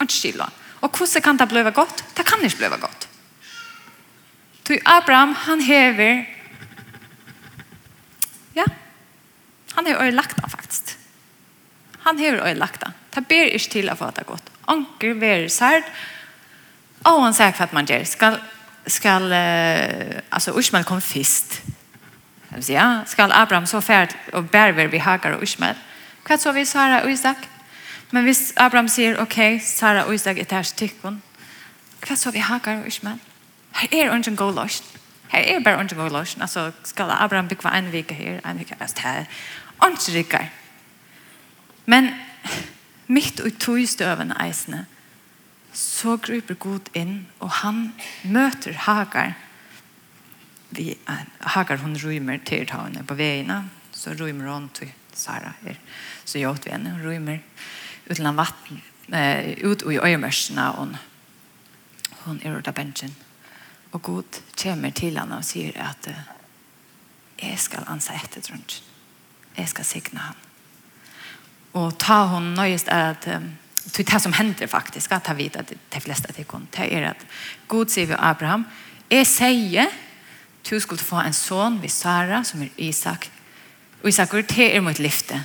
ikke 0.00 0.12
skiljer. 0.14 0.52
Og 0.80 0.90
hvordan 0.96 1.22
kan 1.22 1.38
det 1.38 1.48
bli 1.48 1.62
godt? 1.74 2.04
Det 2.16 2.26
kan 2.26 2.44
ikke 2.44 2.56
bli 2.56 2.80
godt. 2.80 2.99
Ty 4.64 4.78
Abraham, 4.86 5.34
han 5.46 5.60
hever 5.60 6.24
ja, 8.56 8.64
han 9.74 9.86
hever 9.86 10.02
øyelagt 10.04 10.40
han 10.40 10.50
faktisk. 10.50 10.96
Han 12.06 12.18
hever 12.18 12.46
øyelagt 12.46 12.82
han. 12.82 12.94
Det 13.14 13.26
ber 13.26 13.50
ikke 13.50 13.70
til 13.70 13.90
å 13.90 13.96
få 13.98 14.10
det 14.16 14.26
godt. 14.26 14.50
Anker 14.70 15.14
verer 15.18 15.48
sært, 15.52 15.88
og 17.04 17.22
han 17.24 17.36
sier 17.36 17.54
hva 17.56 17.68
man 17.74 17.88
gjør. 17.88 18.04
Skal, 18.08 18.38
skal 18.86 19.26
uh, 19.32 20.18
altså, 20.30 20.54
Ushmael 20.56 20.86
kom 20.88 21.00
først. 21.00 21.60
Det 22.50 22.68
ja, 22.74 23.02
skal 23.06 23.32
Abraham 23.32 23.66
så 23.66 23.80
fært 23.80 24.16
og 24.32 24.50
bærer 24.50 24.90
vi 24.90 24.98
Hagar 24.98 25.36
og 25.36 25.42
Ushmael. 25.46 25.78
Hva 26.26 26.38
så 26.38 26.52
vi 26.52 26.64
Sara 26.64 27.02
og 27.04 27.12
Isak? 27.12 27.46
Men 28.10 28.26
hvis 28.26 28.52
Abraham 28.56 28.88
sier, 28.90 29.20
ok, 29.22 29.60
Sara 29.62 30.04
og 30.06 30.14
Isak 30.14 30.38
er 30.38 30.48
tærs 30.50 30.72
tykken, 30.74 31.20
hva 32.02 32.16
så 32.18 32.32
vi 32.34 32.42
Hagar 32.42 32.80
og 32.80 32.90
Ushmael? 32.90 33.20
Her 33.72 33.88
er 33.92 34.14
ungen 34.14 34.36
god 34.36 34.54
løsning. 34.62 35.00
Her 35.28 35.38
er 35.38 35.60
bare 35.64 35.78
ungen 35.78 35.96
god 35.96 36.10
løsning. 36.10 36.42
Altså, 36.42 36.72
skal 36.84 37.10
Abraham 37.10 37.48
bygge 37.48 37.78
en 37.78 37.92
vike 37.92 38.14
her, 38.14 38.40
en 38.50 38.58
vike 38.58 38.76
best 38.78 38.98
her. 38.98 39.24
Ungen 39.82 40.14
rikker. 40.14 40.46
Men 41.86 42.14
mitt 43.06 43.40
og 43.40 43.58
tog 43.58 43.88
støvende 43.88 44.36
eisene, 44.40 44.86
så 45.72 46.16
gruper 46.16 46.54
Gud 46.54 46.90
inn, 46.94 47.28
og 47.40 47.50
han 47.62 47.92
møter 48.24 48.74
Hagar. 48.86 49.36
Vi, 50.70 50.94
Hagar, 51.40 51.76
hun 51.76 51.96
rymer 52.04 52.38
til 52.46 52.70
henne 52.70 53.04
på 53.06 53.14
veiene, 53.14 53.64
så 53.92 54.14
rymer 54.20 54.52
hun 54.52 54.68
til 54.74 54.90
Sara 55.14 55.52
her. 55.62 55.78
Så 56.24 56.38
gjør 56.38 56.58
vi 56.64 56.70
henne, 56.70 56.90
hun 56.90 57.06
rymer 57.06 57.38
utenland 58.10 58.36
vatten, 58.36 58.82
eh, 59.14 59.58
ut 59.64 59.82
i 59.82 59.98
øyemørsene, 59.98 60.72
og 60.72 60.96
hun, 62.24 62.40
er 62.44 62.58
ute 62.58 62.70
av. 62.70 63.29
Og 63.92 64.02
Gud 64.02 64.42
kommer 64.62 64.90
til 64.90 65.18
han 65.18 65.32
og 65.32 65.44
sier 65.44 65.74
at 65.82 66.10
jeg 67.40 67.58
skal 67.58 67.88
ansa 67.88 68.14
etter 68.14 68.44
drønt. 68.44 68.82
Jeg 69.56 69.68
skal 69.68 69.84
sikne 69.84 70.20
han. 70.20 70.38
Og 71.72 71.98
ta 71.98 72.24
hon 72.30 72.52
nøyest 72.54 72.90
er 72.90 73.14
at 73.14 73.26
det 73.96 74.06
det 74.06 74.20
som 74.22 74.32
hender 74.32 74.66
faktisk, 74.66 75.12
at 75.12 75.26
han 75.26 75.38
vet 75.38 75.56
at 75.56 75.72
de 75.94 76.00
fleste 76.00 76.32
til 76.32 76.46
det 76.76 76.92
er 76.92 77.10
at 77.10 77.26
Gud 77.68 77.88
sier 77.88 78.06
ved 78.06 78.16
Abraham, 78.18 78.66
jeg 79.10 79.26
sier, 79.26 79.86
du 80.70 80.78
skulle 80.80 81.02
få 81.02 81.20
en 81.20 81.32
son 81.32 81.82
ved 81.82 81.88
Sara, 81.88 82.44
som 82.44 82.62
er 82.62 82.68
Isak, 82.76 83.30
og 84.02 84.08
Isak, 84.08 84.32
det 84.32 84.76
er 84.76 84.80
mot 84.80 84.98
lyfte. 84.98 85.44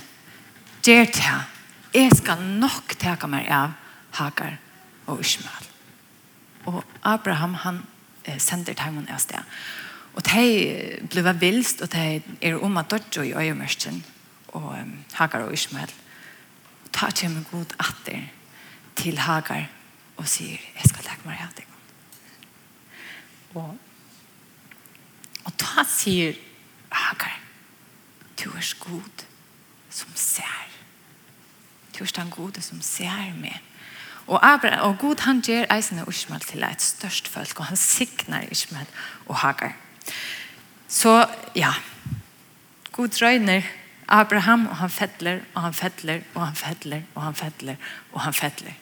Gjør 0.82 1.04
det, 1.04 1.34
jeg 1.94 2.10
skal 2.16 2.42
nok 2.42 2.94
teka 2.98 3.26
meg 3.26 3.48
av 3.50 3.72
Hagar 4.10 4.58
og 5.06 5.20
Ishmael. 5.20 5.66
Og 6.66 6.84
Abraham, 7.02 7.54
han 7.54 7.82
sender 8.38 8.74
timon 8.74 9.08
av 9.12 9.20
sted. 9.22 9.56
Og 10.16 10.24
de 10.24 11.06
ble 11.12 11.34
vilst, 11.40 11.82
og 11.84 11.92
de 11.92 12.22
er 12.40 12.56
om 12.56 12.76
at 12.80 12.90
dødt 12.90 13.20
i 13.24 13.34
øyemørsten, 13.36 14.04
og 14.48 14.72
um, 14.72 14.92
Hagar 15.12 15.44
og 15.44 15.52
Ismael. 15.52 15.92
Og 16.84 16.92
ta 16.92 17.10
kommer 17.20 17.44
god 17.50 17.74
atter 17.78 18.22
til 18.96 19.18
Hagar 19.18 19.68
og 20.16 20.28
sier, 20.28 20.56
jeg 20.56 20.88
skal 20.88 21.04
lage 21.04 21.28
meg 21.28 21.42
av 21.44 21.52
deg. 21.58 21.66
Og, 23.56 23.76
og 25.44 25.58
ta 25.60 25.84
sier 25.88 26.38
Hagar, 26.88 27.36
du 28.40 28.48
er 28.50 28.72
god 28.80 29.26
som 29.90 30.12
ser. 30.16 30.72
Du 31.92 32.04
er 32.04 32.12
den 32.16 32.30
gode 32.32 32.62
som 32.64 32.80
ser 32.84 33.32
meg. 33.36 33.60
Og, 34.26 34.40
Abraham, 34.42 34.90
og 34.90 34.98
Gud 34.98 35.22
han 35.22 35.40
gjør 35.40 35.68
eisene 35.70 36.04
Ishmael 36.10 36.42
til 36.42 36.64
et 36.66 36.82
størst 36.82 37.28
folk, 37.30 37.60
og 37.60 37.68
han 37.70 37.78
signer 37.78 38.48
Ishmael 38.50 38.88
og 39.26 39.36
Hagar. 39.42 39.76
Så 40.88 41.26
ja, 41.54 41.72
Gud 42.92 43.22
røyner 43.22 43.62
Abraham, 44.08 44.66
og 44.66 44.76
han 44.76 44.90
fettler, 44.90 45.40
og 45.54 45.62
han 45.62 45.74
fettler, 45.74 46.20
og 46.34 46.46
han 46.46 46.58
fettler, 46.58 47.06
og 47.14 47.22
han 47.22 47.34
fettler, 47.34 47.76
og 48.12 48.20
han 48.20 48.34
fettler. 48.34 48.74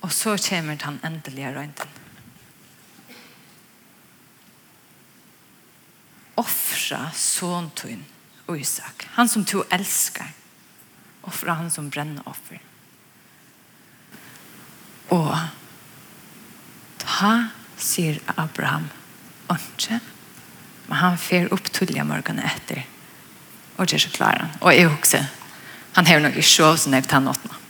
Og 0.00 0.12
så 0.12 0.36
kommer 0.48 0.76
han 0.84 1.00
endelig 1.04 1.52
røynten. 1.56 1.88
Offra 6.36 7.10
son 7.14 7.70
tun 7.76 8.04
Isak, 8.58 9.08
han 9.16 9.28
som 9.28 9.44
to 9.44 9.64
elskar. 9.72 10.28
Offra 11.22 11.56
han 11.58 11.70
som 11.70 11.90
brennoffer. 11.90 12.30
offer 12.30 12.75
Og 15.14 15.32
ta, 17.02 17.32
sier 17.78 18.18
Abraham, 18.36 18.88
ikke, 19.52 20.00
men 20.88 20.98
han 20.98 21.18
fer 21.18 21.52
opp 21.54 21.70
tullige 21.74 22.04
morgenen 22.06 22.46
etter. 22.46 22.82
Og 23.76 23.86
det 23.86 23.98
er 23.98 24.06
så 24.06 24.12
klar 24.14 24.40
han. 24.40 24.54
Og 24.60 24.72
jeg 24.74 24.88
husker, 24.88 25.28
han 25.96 26.06
har 26.06 26.20
nok 26.20 26.38
ikke 26.38 26.48
sov 26.48 26.78
sånn 26.80 26.96
jeg 26.96 27.06
tar 27.10 27.26
åttna. 27.28 27.60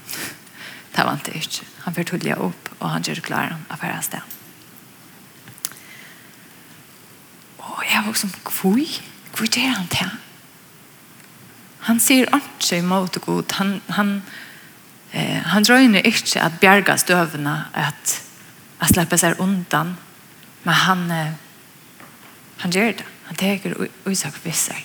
Det 0.96 1.04
var 1.04 1.12
han 1.12 1.34
ikke. 1.36 1.66
Han 1.84 1.94
fer 1.94 2.08
tullige 2.08 2.38
opp, 2.40 2.70
og 2.78 2.88
han 2.90 3.04
gjør 3.04 3.20
klar 3.26 3.50
han 3.52 3.66
av 3.70 3.82
færre 3.82 4.00
sted. 4.02 4.36
Og 7.60 7.82
jeg 7.84 8.04
var 8.06 8.16
som, 8.16 8.32
hvor? 8.48 8.96
Hvor 9.36 9.50
gjør 9.50 9.74
han 9.76 9.90
til? 9.92 10.14
Han 11.86 12.00
sier 12.00 12.30
ikke 12.34 12.80
imot 12.80 13.20
god. 13.22 13.52
Han, 13.60 13.76
han, 13.94 13.98
han 13.98 14.12
Eh, 15.12 15.42
han 15.52 15.64
drøyner 15.64 16.06
ikke 16.06 16.42
at 16.42 16.58
bjerga 16.60 16.96
støvene, 16.96 17.56
at, 17.74 18.16
at 18.80 18.92
slipper 18.92 19.20
seg 19.20 19.40
undan, 19.42 19.94
men 20.64 20.74
han, 20.74 21.10
eh, 21.10 21.32
han 22.64 22.74
gjør 22.74 22.98
det. 22.98 23.06
Han 23.26 23.38
teker 23.38 23.74
uisak 24.06 24.38
visser. 24.44 24.78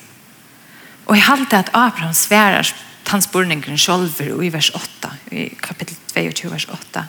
Og 1.05 1.15
jeg 1.15 1.25
halte 1.27 1.57
at 1.57 1.69
Abraham 1.73 2.13
sverar 2.13 2.73
tannsborningen 3.05 3.77
selv 3.77 4.21
i 4.21 4.49
vers 4.53 4.71
8, 4.75 5.11
i 5.31 5.47
kapittel 5.61 5.97
22, 6.13 6.51
vers 6.51 6.67
8. 6.69 7.05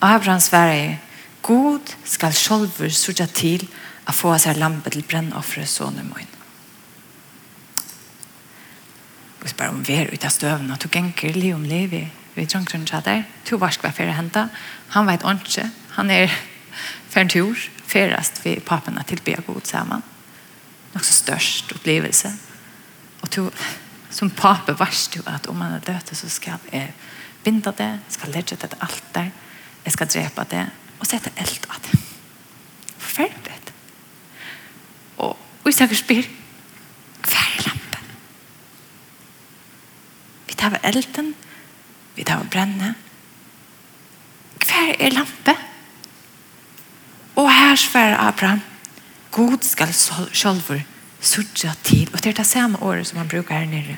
Abraham 0.00 0.40
sverar 0.40 0.98
God 1.42 1.94
skal 2.04 2.34
selv 2.34 2.70
sørge 2.90 3.26
til 3.34 3.66
å 4.06 4.14
få 4.14 4.34
seg 4.38 4.58
lampe 4.58 4.90
til 4.94 5.04
brennoffre 5.06 5.66
sånne 5.66 6.06
møyne. 6.06 6.31
vi 9.42 9.50
spør 9.50 9.72
om 9.74 9.82
vi 9.86 9.98
er 9.98 10.12
ute 10.12 10.26
av 10.26 10.34
støven, 10.34 10.70
og 10.70 10.82
du 10.82 10.88
ganger 10.88 11.34
liv 11.34 11.54
om 11.54 11.64
liv 11.66 11.94
i, 11.94 12.02
i 12.36 12.46
dranggrunn 12.46 12.86
der. 12.86 13.24
To 13.48 13.58
var 13.58 13.74
skal 13.74 13.88
være 13.88 13.96
ferdig 13.96 14.14
hentet. 14.14 14.50
Han 14.94 15.06
vet 15.06 15.26
ikke. 15.46 15.70
Han 15.96 16.10
er 16.10 16.28
for 17.10 17.20
en 17.20 17.28
tur, 17.28 17.56
Ferdigst 17.92 18.40
vi 18.44 18.54
papene 18.64 19.02
til 19.04 19.18
å 19.18 19.20
tilbyr 19.20 19.42
god 19.46 19.66
sammen. 19.68 20.02
Nok 20.94 21.04
så 21.04 21.12
størst 21.12 21.72
opplevelse. 21.74 22.30
Og 23.20 23.30
to, 23.30 23.50
som 24.16 24.30
pape 24.30 24.72
varst 24.78 25.16
du 25.16 25.20
at 25.26 25.46
om 25.50 25.60
han 25.60 25.76
er 25.76 25.84
død, 25.84 26.14
så 26.16 26.28
skal 26.28 26.60
jeg 26.72 26.92
binde 27.44 27.72
det, 27.76 27.90
skal 28.08 28.32
legge 28.32 28.56
det 28.56 28.70
til 28.70 28.84
alt 28.86 29.04
der, 29.14 29.28
jeg 29.84 29.92
skal 29.92 30.08
drepe 30.08 30.46
det, 30.50 30.66
og 31.00 31.08
sette 31.10 31.32
eld 31.42 31.66
av 31.68 31.80
det. 31.82 31.98
Forferdelig. 32.96 33.58
Og, 35.18 35.36
og 35.36 35.66
jeg 35.66 35.74
sikkert 35.74 35.98
spyr, 35.98 36.28
vit 40.62 40.70
hava 40.70 40.78
elden, 40.86 41.34
vi 42.14 42.24
tar 42.24 42.44
brenne. 42.50 42.94
Hver 44.62 44.94
er 44.98 45.10
lampe? 45.10 45.54
Og 47.36 47.48
her 47.50 47.76
svarer 47.76 48.20
Abraham, 48.20 48.60
God 49.32 49.62
skal 49.62 49.92
sjølver 50.32 50.84
sudja 51.20 51.72
til, 51.82 52.08
og 52.12 52.22
det 52.22 52.30
er 52.30 52.38
det 52.38 52.46
samme 52.46 52.78
året 52.82 53.06
som 53.06 53.18
han 53.18 53.28
brukar 53.28 53.58
her 53.58 53.66
nere. 53.66 53.96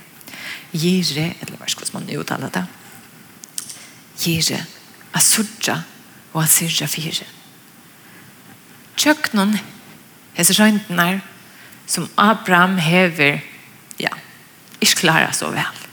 Gire, 0.73 1.35
eller 1.41 1.59
hva 1.59 1.69
skal 1.69 1.91
man 1.93 2.09
uttale 2.17 2.51
det? 2.55 2.65
Gire, 4.23 4.65
a 5.13 5.21
sudja 5.21 5.83
og 6.33 6.43
a 6.43 6.47
sudja 6.47 6.87
fire. 6.87 7.27
Tjøknen, 8.97 9.59
hese 10.35 10.55
her 10.55 11.21
som 11.87 12.09
Abraham 12.17 12.79
hever, 12.79 13.41
ja, 14.01 14.15
ikke 14.81 15.05
klarer 15.05 15.33
så 15.33 15.51
vel 15.51 15.84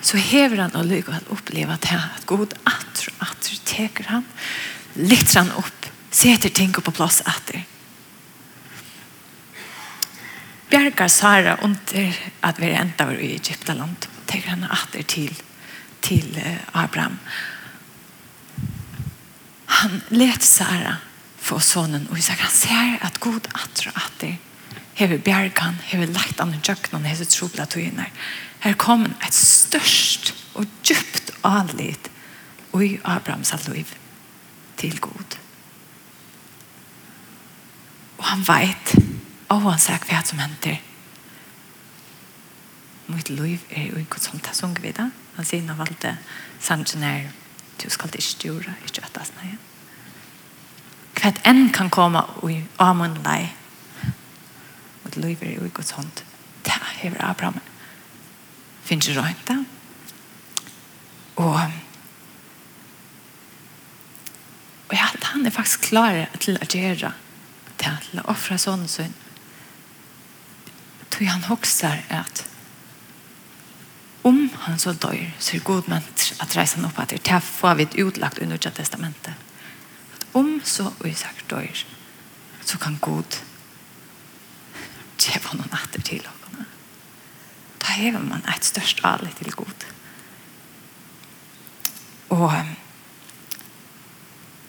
så 0.00 0.16
hever 0.16 0.62
han 0.62 0.76
og 0.76 0.86
lykker 0.86 1.12
han 1.12 1.32
uppleva 1.34 1.74
at 1.74 1.84
han 1.84 2.10
att 2.16 2.26
god 2.26 2.52
og 2.52 2.72
atter 3.18 3.58
teker 3.64 4.04
han 4.04 4.24
lyfter 4.94 5.40
han 5.40 5.52
upp 5.52 5.86
sätter 6.10 6.48
ting 6.48 6.72
på 6.72 6.90
plats 6.90 7.22
atter 7.24 7.64
Bjarkar 10.70 11.08
Sara 11.08 11.56
under 11.62 12.14
at 12.40 12.58
vi 12.58 12.70
enda 12.70 13.06
var 13.06 13.14
i 13.14 13.34
Egyptaland 13.34 14.06
teker 14.26 14.50
han 14.50 14.64
attr 14.64 15.02
till 15.02 15.34
till 16.00 16.40
Abraham 16.72 17.18
han 19.66 20.00
let 20.08 20.42
Sara 20.42 20.96
få 21.38 21.60
sonen 21.60 22.06
och 22.10 22.18
Isak 22.18 22.38
han 22.40 22.50
ser 22.50 22.98
att 23.00 23.18
god 23.18 23.48
atter 23.52 23.88
og 23.88 23.96
atter 23.96 24.38
hever 24.98 25.18
bjergan, 25.22 25.78
hever 25.92 26.10
lagt 26.10 26.40
an 26.42 26.54
i 26.54 26.58
jøkkenen, 26.58 27.06
hever 27.06 27.28
trobla 27.30 27.66
tøyner. 27.70 28.10
Her 28.64 28.74
kom 28.74 29.04
et 29.22 29.34
størst 29.68 30.32
og 30.56 30.66
djupt 30.86 31.32
anlit 31.46 32.10
og 32.72 32.84
i 32.84 32.96
Abrahams 33.04 33.52
liv 33.68 33.92
til 34.78 34.98
god. 35.00 35.38
Og 38.18 38.24
han 38.24 38.44
veit 38.48 38.94
og 39.48 39.64
han 39.64 39.80
sier 39.80 40.02
hva 40.08 40.20
som 40.26 40.40
henter. 40.42 40.80
Mitt 43.08 43.30
liv 43.32 43.62
er 43.72 43.88
jo 43.88 44.02
ikke 44.02 44.20
sånn 44.20 44.42
det 44.44 44.52
som 44.56 44.74
vi 44.76 44.92
da. 44.92 45.08
Han 45.38 45.46
sier 45.48 45.64
han 45.64 45.78
valgte 45.78 46.18
sannsyn 46.60 47.06
er 47.06 47.30
du 47.78 47.86
skal 47.94 48.10
ikke 48.10 48.26
styre, 48.26 48.74
ikke 48.84 49.04
at 49.06 49.14
det 49.14 49.22
er 49.22 49.56
Hva 51.18 51.30
enn 51.50 51.70
kan 51.74 51.90
komme 51.90 52.20
og 52.42 52.50
i 52.52 52.58
amunlei. 52.82 53.48
Mitt 55.04 55.16
liv 55.16 55.42
er 55.42 55.54
jo 55.56 55.64
ikke 55.70 55.86
sånn. 55.86 56.10
Det 56.66 56.74
er 56.74 57.16
Abraham 57.22 57.60
finnes 58.88 59.08
ikke 59.10 59.20
røynt 59.20 59.44
det. 59.50 59.58
Og 61.36 61.60
og 64.88 64.94
ja, 64.96 65.08
han 65.22 65.46
er 65.46 65.52
faktisk 65.52 65.90
klar 65.90 66.26
til 66.40 66.56
å 66.56 66.64
gjøre 66.64 67.12
til 67.78 68.20
å 68.20 68.28
offre 68.32 68.56
sånn 68.58 68.86
sånn 68.88 69.12
tog 71.12 71.26
han 71.28 71.44
hokser 71.48 72.00
at 72.14 72.44
om 74.28 74.40
han 74.64 74.80
så 74.80 74.94
dør 74.96 75.20
så 75.38 75.56
er 75.56 75.66
god 75.66 75.90
ment 75.92 76.24
at 76.40 76.56
reise 76.56 76.78
han 76.78 76.88
opp 76.88 76.98
at 77.02 77.12
det 77.12 77.42
får 77.44 77.78
vi 77.78 77.88
utlagt 78.04 78.40
under 78.44 78.58
testamentet 78.58 79.34
at 80.16 80.26
om 80.40 80.56
så 80.64 80.88
Isak 81.04 81.44
dør 81.52 81.84
så 82.64 82.80
kan 82.80 82.98
god 83.04 83.40
kjeve 85.18 85.56
noen 85.58 85.72
natter 85.74 86.04
til 86.04 86.24
ham 86.24 86.37
da 87.88 87.92
hever 87.92 88.20
man 88.20 88.44
et 88.56 88.64
størst 88.64 89.00
alle 89.04 89.30
til 89.38 89.52
god. 89.52 89.86
Og, 92.28 92.52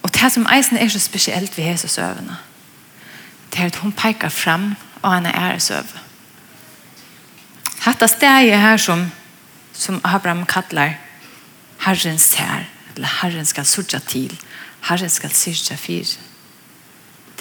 og 0.03 0.13
det 0.13 0.31
som 0.31 0.47
eisen 0.55 0.77
er 0.77 0.87
så 0.87 0.99
spesielt 0.99 1.57
ved 1.57 1.65
Jesus 1.65 1.97
øvende, 1.97 2.37
det 3.51 3.59
er 3.59 3.65
at 3.65 3.75
hun 3.75 3.91
peker 3.91 4.29
frem 4.29 4.75
og 5.01 5.11
han 5.13 5.25
er 5.25 5.35
æresøve. 5.35 5.99
Hatta 7.79 8.07
steget 8.07 8.59
her 8.59 8.77
som, 8.77 9.11
som 9.73 10.01
Abraham 10.03 10.45
kallar 10.45 10.93
Herren 11.79 12.19
ser, 12.19 12.63
eller 12.95 13.07
Herren 13.21 13.45
skal 13.45 13.65
sørge 13.65 13.99
til, 13.99 14.39
Herren 14.89 15.09
skal 15.09 15.31
sørge 15.31 15.77
for. 15.77 16.19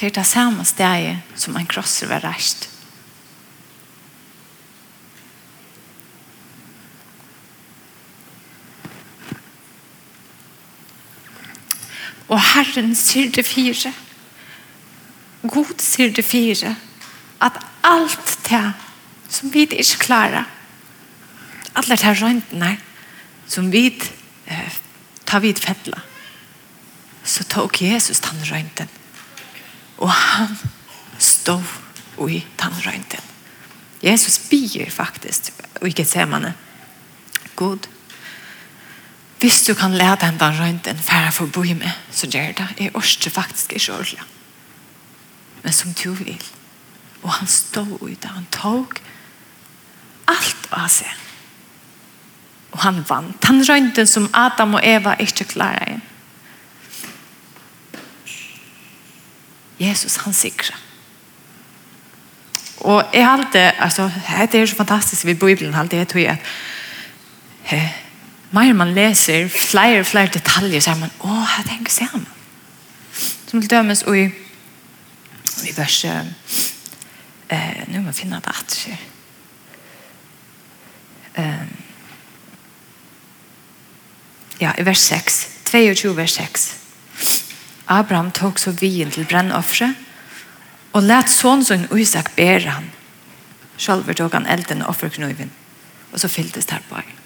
Det 0.01 0.07
er 0.07 0.11
det 0.11 0.27
samme 0.27 0.65
steget 0.65 1.19
som 1.35 1.57
en 1.57 1.67
krosser 1.67 2.07
var 2.07 2.25
reist. 2.25 2.78
og 12.39 12.45
Herren 12.55 12.93
sier 12.95 13.33
det 13.35 13.43
fire. 13.47 13.91
God 15.43 15.73
sier 15.83 16.13
det 16.15 16.23
fire. 16.25 16.77
At 17.43 17.59
alt 17.87 18.37
det 18.47 18.63
som 19.29 19.51
vi 19.55 19.65
ikke 19.67 19.99
klarer, 20.05 20.47
alle 21.75 21.97
de 21.99 22.13
røntene 22.21 22.71
som 23.49 23.73
vi 23.73 23.89
eh, 24.47 24.79
tar 25.27 25.43
vidt 25.43 25.59
fettla, 25.63 25.99
så 27.25 27.45
tok 27.51 27.83
Jesus 27.83 28.23
den 28.25 28.47
rønten. 28.53 28.89
Og 29.99 30.11
han 30.11 30.55
stod 31.19 31.67
i 32.29 32.45
den 32.61 32.81
rønten. 32.87 33.25
Jesus 34.03 34.39
bier 34.47 34.91
faktisk, 34.91 35.51
og 35.81 35.89
ikke 35.91 36.07
ser 36.07 36.31
man 36.31 36.47
det. 36.47 36.55
God, 37.57 37.89
Hvis 39.39 39.63
du 39.63 39.75
kan 39.75 39.95
lede 39.95 40.17
den 40.21 40.39
den 40.41 40.61
rundt 40.61 40.87
en 40.87 40.99
færre 40.99 41.33
for 41.33 41.47
å 41.47 41.53
bo 41.55 41.63
med, 41.63 41.91
så 42.11 42.27
gjør 42.27 42.53
det. 42.59 42.67
Jeg 42.79 42.95
orker 42.95 43.31
faktisk 43.31 43.73
ikke 43.73 43.93
ordentlig. 43.93 44.23
Men 45.63 45.73
som 45.73 45.93
du 45.93 46.11
vil. 46.13 46.43
Og 47.23 47.31
han 47.31 47.47
stod 47.47 47.99
ute. 48.03 48.29
Han 48.29 48.47
tog 48.51 48.99
alt 50.27 50.69
av 50.71 50.89
seg. 50.89 51.15
Og 52.73 52.79
han 52.83 53.05
vant. 53.09 53.45
Han 53.45 53.63
rønten 53.69 54.07
som 54.07 54.29
Adam 54.35 54.75
og 54.75 54.85
Eva 54.85 55.15
ikke 55.23 55.45
klarer 55.45 55.87
igjen. 55.87 56.05
Jesus, 59.79 60.17
han 60.17 60.35
sikrer. 60.35 60.75
Og 62.79 63.05
jeg 63.15 63.25
har 63.25 63.39
alltid, 63.39 63.71
altså, 63.79 64.11
det 64.53 64.61
er 64.61 64.67
så 64.67 64.77
fantastisk 64.77 65.25
ved 65.27 65.35
Bibelen, 65.35 65.75
alltid, 65.75 65.99
jeg 65.99 66.09
tror 66.09 66.21
jeg, 66.21 66.39
at 67.71 68.08
mer 68.51 68.73
man 68.73 68.95
leser 68.95 69.49
flere 69.49 70.01
og 70.01 70.07
flere 70.07 70.33
detaljer 70.33 70.81
så 70.81 70.95
er 70.95 71.01
man, 71.03 71.13
å, 71.21 71.35
jeg 71.59 71.69
tenker 71.69 71.93
sig 71.93 72.09
han. 72.13 72.27
Som 73.49 73.61
til 73.61 73.71
dømes, 73.71 74.03
og 74.09 74.17
i, 74.19 74.27
i 75.69 75.75
vers, 75.77 75.99
eh, 76.05 77.85
nå 77.89 78.03
må 78.03 78.13
jeg 78.13 78.21
finne 78.23 78.41
det 78.45 78.55
att 78.55 78.77
skjer. 78.81 78.99
Eh, 81.35 81.67
ja, 84.59 84.73
i 84.79 84.83
vers 84.83 84.99
6, 84.99 85.49
22 85.71 86.17
vers 86.17 86.35
6. 86.35 86.75
Abraham 87.87 88.31
tok 88.31 88.59
så 88.59 88.71
vien 88.71 89.11
til 89.11 89.25
brännoffre 89.25 89.95
og 90.93 91.05
let 91.05 91.31
sånn 91.31 91.63
som 91.65 91.87
Isak 91.97 92.35
ber 92.37 92.67
han. 92.67 92.91
selv 93.79 94.15
tok 94.15 94.33
han 94.33 94.47
elden 94.47 94.83
og 94.83 94.89
offerknøyven, 94.89 95.51
og 96.13 96.21
så 96.21 96.29
fylldes 96.29 96.67
där 96.67 96.83
på 96.89 96.95
honom. 96.95 97.18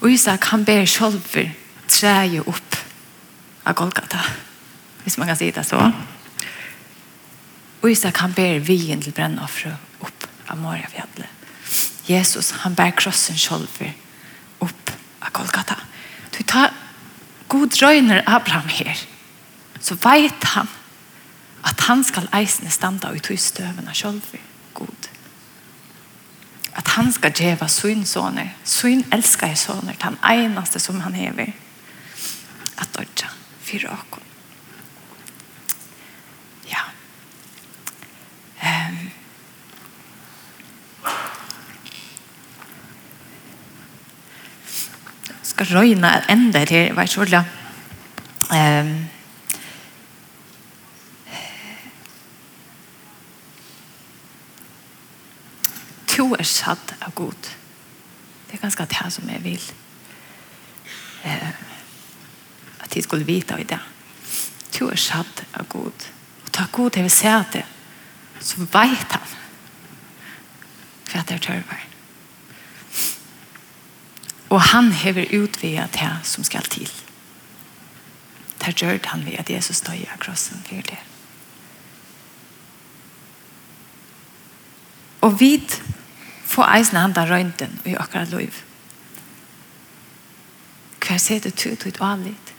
Og 0.00 0.12
Isak, 0.12 0.44
han 0.52 0.64
ber 0.64 0.86
sjolver 0.86 1.50
treje 1.90 2.42
opp 2.46 2.76
av 3.66 3.74
Golgata, 3.78 4.20
hvis 5.02 5.18
man 5.18 5.30
kan 5.30 5.38
si 5.38 5.50
det 5.54 5.64
så. 5.66 5.80
Og 7.82 7.90
Isak, 7.90 8.20
han 8.22 8.34
ber 8.36 8.62
vien 8.62 9.02
til 9.02 9.14
brennoffret 9.16 10.04
opp 10.04 10.28
av 10.48 10.60
Moriafjallet. 10.60 11.34
Jesus, 12.08 12.52
han 12.62 12.76
ber 12.78 12.94
krossen 12.96 13.36
sjolver 13.38 13.92
upp 14.64 14.94
av 15.20 15.32
Golgata. 15.36 15.76
Du 16.32 16.42
tar 16.46 16.72
god 17.48 17.76
røyner 17.82 18.22
Abraham 18.26 18.68
her, 18.70 18.96
så 19.80 19.96
vet 20.04 20.50
han 20.54 20.70
at 21.66 21.80
han 21.88 22.04
skal 22.06 22.30
eisne 22.36 22.70
standa 22.70 23.10
ut 23.12 23.30
i 23.34 23.36
støvene 23.40 23.94
sjolver 23.96 24.42
god 24.78 25.08
at 26.78 26.88
han 26.88 27.12
skal 27.12 27.32
djeva 27.34 27.66
sin 27.68 28.06
soner. 28.06 28.54
Sin 28.64 29.04
elskar 29.12 29.54
soner, 29.54 29.98
den 30.02 30.18
einaste 30.22 30.78
som 30.78 31.00
han 31.00 31.14
hever. 31.14 31.50
At 32.78 32.88
dodja, 32.94 33.28
fyra 33.62 33.98
akon. 33.98 34.22
Ja. 36.70 36.86
Um. 38.62 39.10
Skal 45.42 45.66
røyna 45.74 46.22
enda 46.30 46.64
til, 46.64 46.76
jeg 46.76 46.96
er 46.96 47.02
ikke 47.02 47.44
Ehm. 48.52 48.90
Um. 48.90 49.17
to 56.18 56.34
er 56.34 56.46
satt 56.46 56.94
av 57.00 57.14
god. 57.14 57.50
Det 58.48 58.56
er 58.56 58.62
ganske 58.64 58.86
det 58.90 59.10
som 59.14 59.28
jeg 59.30 59.42
vil. 59.44 59.72
Eh, 61.24 61.50
at 62.80 62.96
jeg 62.96 63.04
skulle 63.06 63.26
vite 63.26 63.58
i 63.60 63.66
det. 63.68 63.78
To 64.78 64.88
er 64.90 64.98
satt 64.98 65.44
av 65.54 65.68
god. 65.70 66.08
Og 66.44 66.52
ta 66.52 66.66
god 66.72 66.96
til 66.96 67.06
å 67.06 67.12
se 67.12 67.34
det, 67.52 67.66
så 68.40 68.64
vet 68.64 69.14
han 69.14 69.36
hva 71.08 71.22
det 71.28 71.36
er 71.38 71.44
tørver. 71.44 71.84
Og 74.48 74.60
han 74.72 74.90
hever 74.92 75.28
utvidet 75.36 75.92
det 75.92 76.10
som 76.24 76.44
skal 76.44 76.66
til. 76.72 76.88
Det 78.58 78.74
gjør 78.80 78.98
han 79.12 79.24
ved 79.24 79.38
at 79.38 79.50
Jesus 79.50 79.76
stod 79.80 80.02
av 80.08 80.18
krossen 80.20 80.64
for 80.66 80.82
det. 80.88 80.98
Og 85.20 85.40
vidt 85.40 85.78
få 86.58 86.66
eisen 86.66 86.98
handa 86.98 87.22
røynten 87.28 87.78
i 87.86 87.94
okkara 87.94 88.26
liv. 88.32 88.56
Hva 90.98 91.18
ser 91.22 91.40
du 91.44 91.50
til 91.50 91.76
ditt 91.78 92.00
alit? 92.02 92.54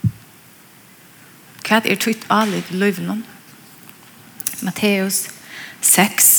Hva 1.60 1.82
er 1.82 1.98
ditt 2.00 2.24
alit 2.32 2.70
i 2.72 2.78
livet 2.80 3.04
noen? 3.04 3.24
Matteus 4.64 5.26
6, 5.84 6.30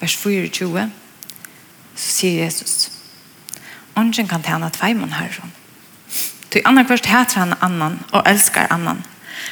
vers 0.00 0.16
24, 0.16 0.88
så 1.94 2.10
sier 2.18 2.44
Jesus, 2.44 2.90
Ongen 3.98 4.28
kan 4.30 4.44
tjene 4.46 4.70
tveimån 4.70 5.14
herren. 5.18 5.54
Til 6.50 6.62
annan 6.64 6.86
kvart 6.86 7.06
heter 7.10 7.40
han 7.40 7.54
annan 7.62 7.98
og 8.12 8.22
elskar 8.30 8.70
annan. 8.70 9.02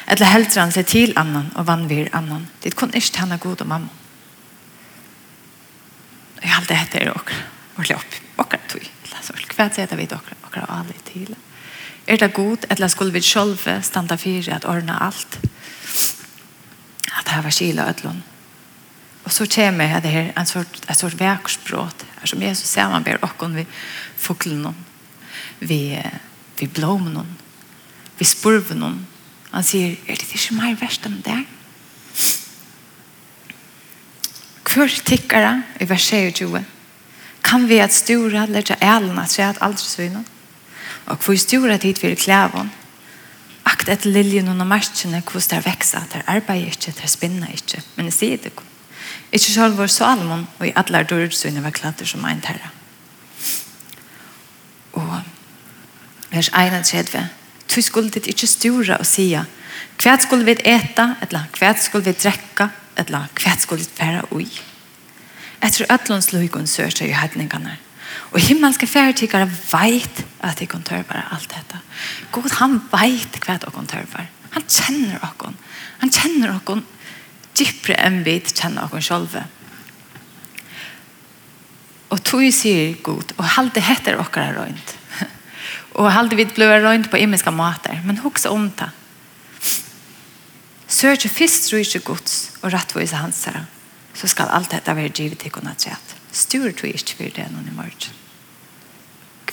Eller 0.07 0.31
helter 0.31 0.63
han 0.63 0.75
seg 0.75 0.87
til 0.91 1.15
annan 1.19 1.51
og 1.55 1.67
vannvir 1.67 2.11
annan. 2.15 2.47
Det 2.63 2.77
kun 2.79 2.95
ikke 2.95 3.19
tjene 3.19 3.39
god 3.43 3.65
og 3.67 3.71
mamma. 3.73 4.06
Jeg 6.43 6.51
har 6.51 6.61
alltid 6.61 6.77
hette 6.77 7.01
er 7.01 7.13
åker. 7.13 7.43
Åker 7.81 7.97
opp. 7.97 8.17
Åker 8.45 8.63
tog. 8.69 8.89
Hva 9.57 9.69
er 9.69 9.91
det 9.91 9.99
vi 9.99 10.07
åker? 10.07 10.39
Åker 10.47 10.65
av 10.65 10.73
alle 10.81 10.97
til. 11.09 11.35
Er 12.07 12.21
det 12.21 12.33
god, 12.37 12.67
eller 12.71 12.89
skulle 12.89 13.13
vi 13.13 13.23
selv 13.25 13.59
standa 13.83 14.17
for 14.17 14.51
at 14.55 14.65
ordna 14.65 14.99
alt? 15.09 15.39
At 17.17 17.27
det 17.27 17.45
var 17.45 17.51
kila 17.51 17.89
ødlån. 17.91 18.23
Og 19.25 19.33
så 19.33 19.47
kommer 19.51 20.01
det 20.01 20.11
her 20.11 20.33
en 20.39 20.47
sort, 20.47 20.85
en 20.89 20.95
sort 20.95 21.19
verksbråd, 21.19 22.05
som 22.25 22.43
Jesus 22.43 22.69
ser 22.69 22.89
man 22.89 23.05
ber 23.05 23.25
åkken 23.25 23.57
vi 23.57 23.67
fuklen 24.17 24.75
vi 25.59 26.03
vi 26.59 26.67
blomene, 26.67 27.25
vi 28.19 28.25
spurven 28.25 29.07
Han 29.51 29.65
sier, 29.65 29.97
er 30.09 30.17
det 30.17 30.27
ikke 30.35 30.55
mer 30.55 30.77
verst 30.81 31.07
enn 31.07 31.21
det? 31.25 31.45
Hver 34.77 34.93
tikkere 35.09 35.63
i 35.81 35.87
vers 35.89 36.05
20 36.11 36.65
kan 37.45 37.69
vi 37.69 37.79
at 37.81 37.93
stora 37.93 38.47
lägga 38.47 38.75
älen 38.75 39.19
at 39.19 39.31
säga 39.31 39.49
att 39.49 39.63
allt 39.63 39.79
svinna. 39.79 40.25
Och 41.05 41.25
för 41.25 41.37
stora 41.37 41.79
tid 41.79 41.99
vill 42.03 42.17
klæven. 42.17 42.71
Akt 43.63 43.89
ett 43.89 44.05
liljen 44.05 44.49
under 44.49 44.65
marscherna 44.65 45.23
kvist 45.23 45.51
där 45.51 45.61
växa 45.61 46.03
det 46.13 46.23
arbeider 46.27 46.67
ikke, 46.67 46.93
det 47.03 47.09
spinner 47.09 47.49
ikke. 47.49 47.83
Men 47.95 48.07
jeg 48.07 48.13
sier 48.13 48.37
det. 48.37 48.53
Ikke 48.53 48.63
Ikke 49.33 49.53
selv 49.53 49.79
vår 49.79 49.87
Salomon 49.87 50.47
og 50.59 50.67
i 50.67 50.73
alle 50.77 51.03
dørdsynet 51.03 51.63
var 51.63 51.71
klatter 51.71 52.05
som 52.05 52.25
en 52.25 52.41
terra. 52.41 52.71
Og 54.93 55.23
vers 56.31 56.49
31. 56.49 57.29
Du 57.77 57.81
skulle 57.83 58.11
ditt 58.11 58.27
ikke 58.27 58.47
stora 58.47 58.97
og 58.97 59.07
sia, 59.07 59.45
hva 60.03 60.21
skulle 60.21 60.45
vi 60.45 60.57
eta, 60.65 61.15
eller 61.23 61.49
hva 61.59 61.75
skulle 61.81 62.05
vi 62.05 62.13
drekka, 62.13 62.69
eller 62.97 63.29
hva 63.37 63.57
skulle 63.61 63.85
det 63.85 63.99
være 64.01 64.25
ui. 64.33 64.49
Etter 65.65 65.89
ødlåns 65.93 66.33
løyken 66.33 66.67
sørste 66.69 67.07
i 67.09 67.17
hedningene. 67.17 67.77
Og 68.33 68.41
himmelske 68.41 68.87
færdigere 68.87 69.49
vet 69.49 70.25
at 70.41 70.59
de 70.59 70.67
kan 70.67 70.83
tørre 70.83 71.25
alt 71.33 71.51
dette. 71.53 71.81
God, 72.33 72.51
han 72.61 72.81
vet 72.93 73.39
hva 73.45 73.59
de 73.61 73.73
kan 73.75 73.89
tørre. 73.91 74.27
Han 74.51 74.65
kjenner 74.69 75.21
oss. 75.25 75.55
Han 76.01 76.13
kjenner 76.13 76.55
oss 76.57 76.85
dypere 77.57 77.99
enn 78.05 78.23
vi 78.25 78.39
kjenner 78.41 78.89
oss 78.93 79.09
selv. 79.09 79.39
Og 82.11 82.23
tog 82.23 82.45
sier 82.55 82.95
god, 83.03 83.35
og 83.37 83.49
halte 83.57 83.83
heter 83.83 84.21
oss 84.21 84.31
røynt. 84.37 84.95
og 85.99 86.13
halte 86.13 86.37
vi 86.39 86.47
blir 86.47 86.81
røynt 86.85 87.11
på 87.11 87.19
imiske 87.19 87.51
måter, 87.51 88.01
men 88.05 88.23
hukse 88.23 88.51
om 88.51 88.71
det. 88.71 88.91
Søker 90.89 91.29
først 91.29 91.73
rydde 91.73 92.01
gods 92.05 92.53
og 92.63 92.73
rettvise 92.73 93.19
hans 93.19 93.45
her, 93.45 93.65
så 94.15 94.29
skal 94.31 94.53
alt 94.55 94.71
dette 94.71 94.97
være 94.97 95.09
givet 95.11 95.39
til 95.43 95.51
kunne 95.51 95.75
trett. 95.79 96.15
Styrer 96.33 96.73
du 96.77 96.87
ikke 96.87 97.17
for 97.19 97.35
det 97.37 97.49
noen 97.51 97.69
i 97.71 97.75
morgen. 97.75 98.23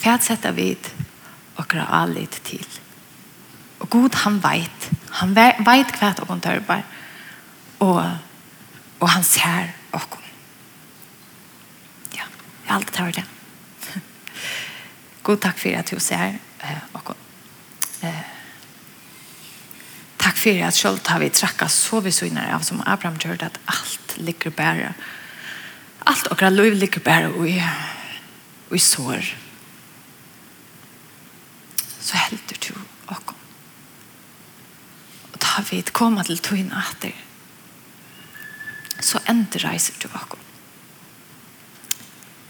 Hva 0.03 0.17
setter 0.21 0.51
vi 0.51 0.73
og 1.55 1.71
har 1.71 1.89
allit 2.03 2.41
til? 2.43 2.65
Og 3.79 3.89
god 3.89 4.15
han 4.23 4.39
veit. 4.43 4.89
Han 5.19 5.36
veit 5.36 5.95
hva 5.99 6.11
dere 6.17 6.39
tørper. 6.43 6.84
Og, 7.79 8.03
og 8.99 9.09
han 9.09 9.23
ser 9.23 9.73
dere. 9.93 10.21
Ja, 12.13 12.27
jeg 12.27 12.67
har 12.67 12.75
alltid 12.75 12.99
hørt 12.99 13.15
det. 13.15 13.25
God 15.23 15.41
takk 15.43 15.59
for 15.59 15.79
at 15.79 15.91
du 15.91 15.99
ser 15.99 16.38
dere. 16.61 17.17
Eh, 18.03 18.32
Takk 20.24 20.38
for 20.39 20.63
at 20.63 20.74
selv 20.74 21.07
har 21.07 21.19
vi 21.19 21.30
trackat 21.30 21.71
så 21.71 21.99
vi 21.99 22.11
så 22.11 22.30
av 22.39 22.61
som 22.63 22.84
Abraham 22.86 23.17
gjør 23.19 23.43
at 23.43 23.59
alt 23.67 24.17
ligger 24.17 24.51
bära. 24.51 24.93
Allt 26.05 26.28
och 26.28 26.51
liv 26.51 26.74
ligger 26.74 26.99
bare 26.99 27.28
og 27.28 27.49
i, 27.49 27.63
og 28.69 28.76
i 28.76 28.80
sår. 28.80 29.36
Så 31.99 32.17
helder 32.17 32.57
du 32.67 32.74
och 33.07 33.34
Og 35.34 35.41
da 35.41 35.63
vi 35.71 35.80
ett 35.80 35.93
komma 35.93 36.24
till 36.24 36.38
togna 36.38 36.84
efter. 36.89 37.11
Så 38.99 39.19
ender 39.28 39.59
reiser 39.59 39.93
du 40.01 40.07
och 40.07 40.38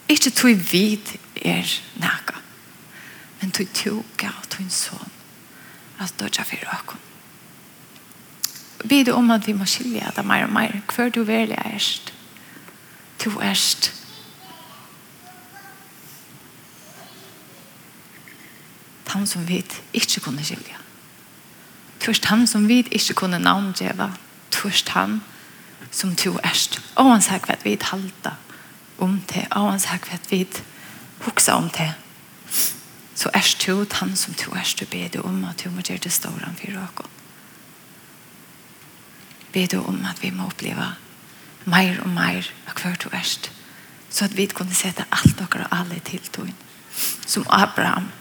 Ikke 0.09 0.29
tog 0.29 0.71
vid 0.71 1.17
er 1.35 1.81
næga, 1.95 2.37
men 3.39 3.51
tog 3.51 3.67
tjoga 3.73 4.29
og 4.41 4.49
tog 4.49 4.61
en 4.61 4.69
sån. 4.69 5.09
at 5.99 6.13
dødja 6.19 6.43
fyrir 6.43 6.69
åkken 6.73 7.12
bid 8.89 9.09
om 9.09 9.31
at 9.31 9.47
vi 9.47 9.53
må 9.53 9.65
skilja 9.69 10.11
deg 10.15 10.25
mer 10.27 10.47
og 10.47 10.53
mer. 10.53 10.79
Hver 10.95 11.09
du 11.09 11.23
verlig 11.23 11.57
erst. 11.65 12.13
Du 13.23 13.39
erst. 13.39 13.93
Han 19.13 19.27
som 19.27 19.47
vi 19.47 19.61
ikke 19.93 20.21
kunne 20.25 20.43
skilja. 20.43 20.79
Du 22.01 22.09
erst 22.11 22.25
han 22.25 22.47
som 22.47 22.67
vi 22.67 22.81
ikke 22.91 23.13
kunne 23.13 23.39
navngjeva. 23.39 24.09
Du 24.51 24.67
erst 24.67 24.89
han 24.89 25.21
som 25.91 26.15
du 26.15 26.39
erst. 26.43 26.81
Og 26.95 27.11
han 27.11 27.21
sier 27.21 27.43
hva 27.45 27.59
vi 27.63 27.77
halta 27.81 28.37
om 28.97 29.19
det. 29.29 29.47
Og 29.51 29.69
han 29.69 29.79
sier 29.79 30.01
hva 30.01 30.17
vi 30.31 30.47
huksa 31.27 31.59
om 31.61 31.69
det. 31.77 31.93
Så 33.15 33.29
erst 33.33 33.67
du 33.67 33.85
han 34.01 34.15
som 34.15 34.33
du 34.33 34.49
erst. 34.57 34.79
Du 34.79 34.85
beder 34.85 35.21
om 35.21 35.43
at 35.45 35.63
du 35.63 35.69
må 35.69 35.85
gjøre 35.85 36.03
det 36.03 36.11
ståren 36.11 36.57
for 36.57 36.83
åkken 36.83 37.12
ber 39.53 39.67
du 39.71 39.79
om 39.83 40.05
at 40.09 40.21
vi 40.23 40.31
må 40.33 40.47
oppleve 40.49 40.93
mer 41.65 42.01
og 42.03 42.09
mer 42.09 42.49
av 42.67 42.79
hver 42.81 42.97
du 43.03 43.09
erst. 43.13 43.51
Så 44.09 44.25
at 44.25 44.37
vi 44.37 44.45
kunne 44.45 44.75
sette 44.75 45.05
alt 45.11 45.37
dere 45.39 45.65
og 45.65 45.77
alle 45.79 45.99
til 46.05 46.21
tog. 46.33 46.49
Som 47.25 47.45
Abraham. 47.49 48.11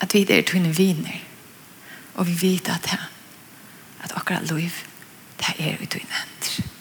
At 0.00 0.14
vi 0.14 0.26
er 0.28 0.42
togene 0.42 0.74
viner. 0.76 1.22
Og 2.14 2.26
vi 2.26 2.36
vet 2.42 2.68
at 2.68 2.84
det 2.84 2.98
at 4.02 4.12
akkurat 4.16 4.50
liv 4.50 4.70
det 5.38 5.54
er 5.58 5.82
ute 5.82 5.98
i 5.98 6.06
nenter. 6.06 6.77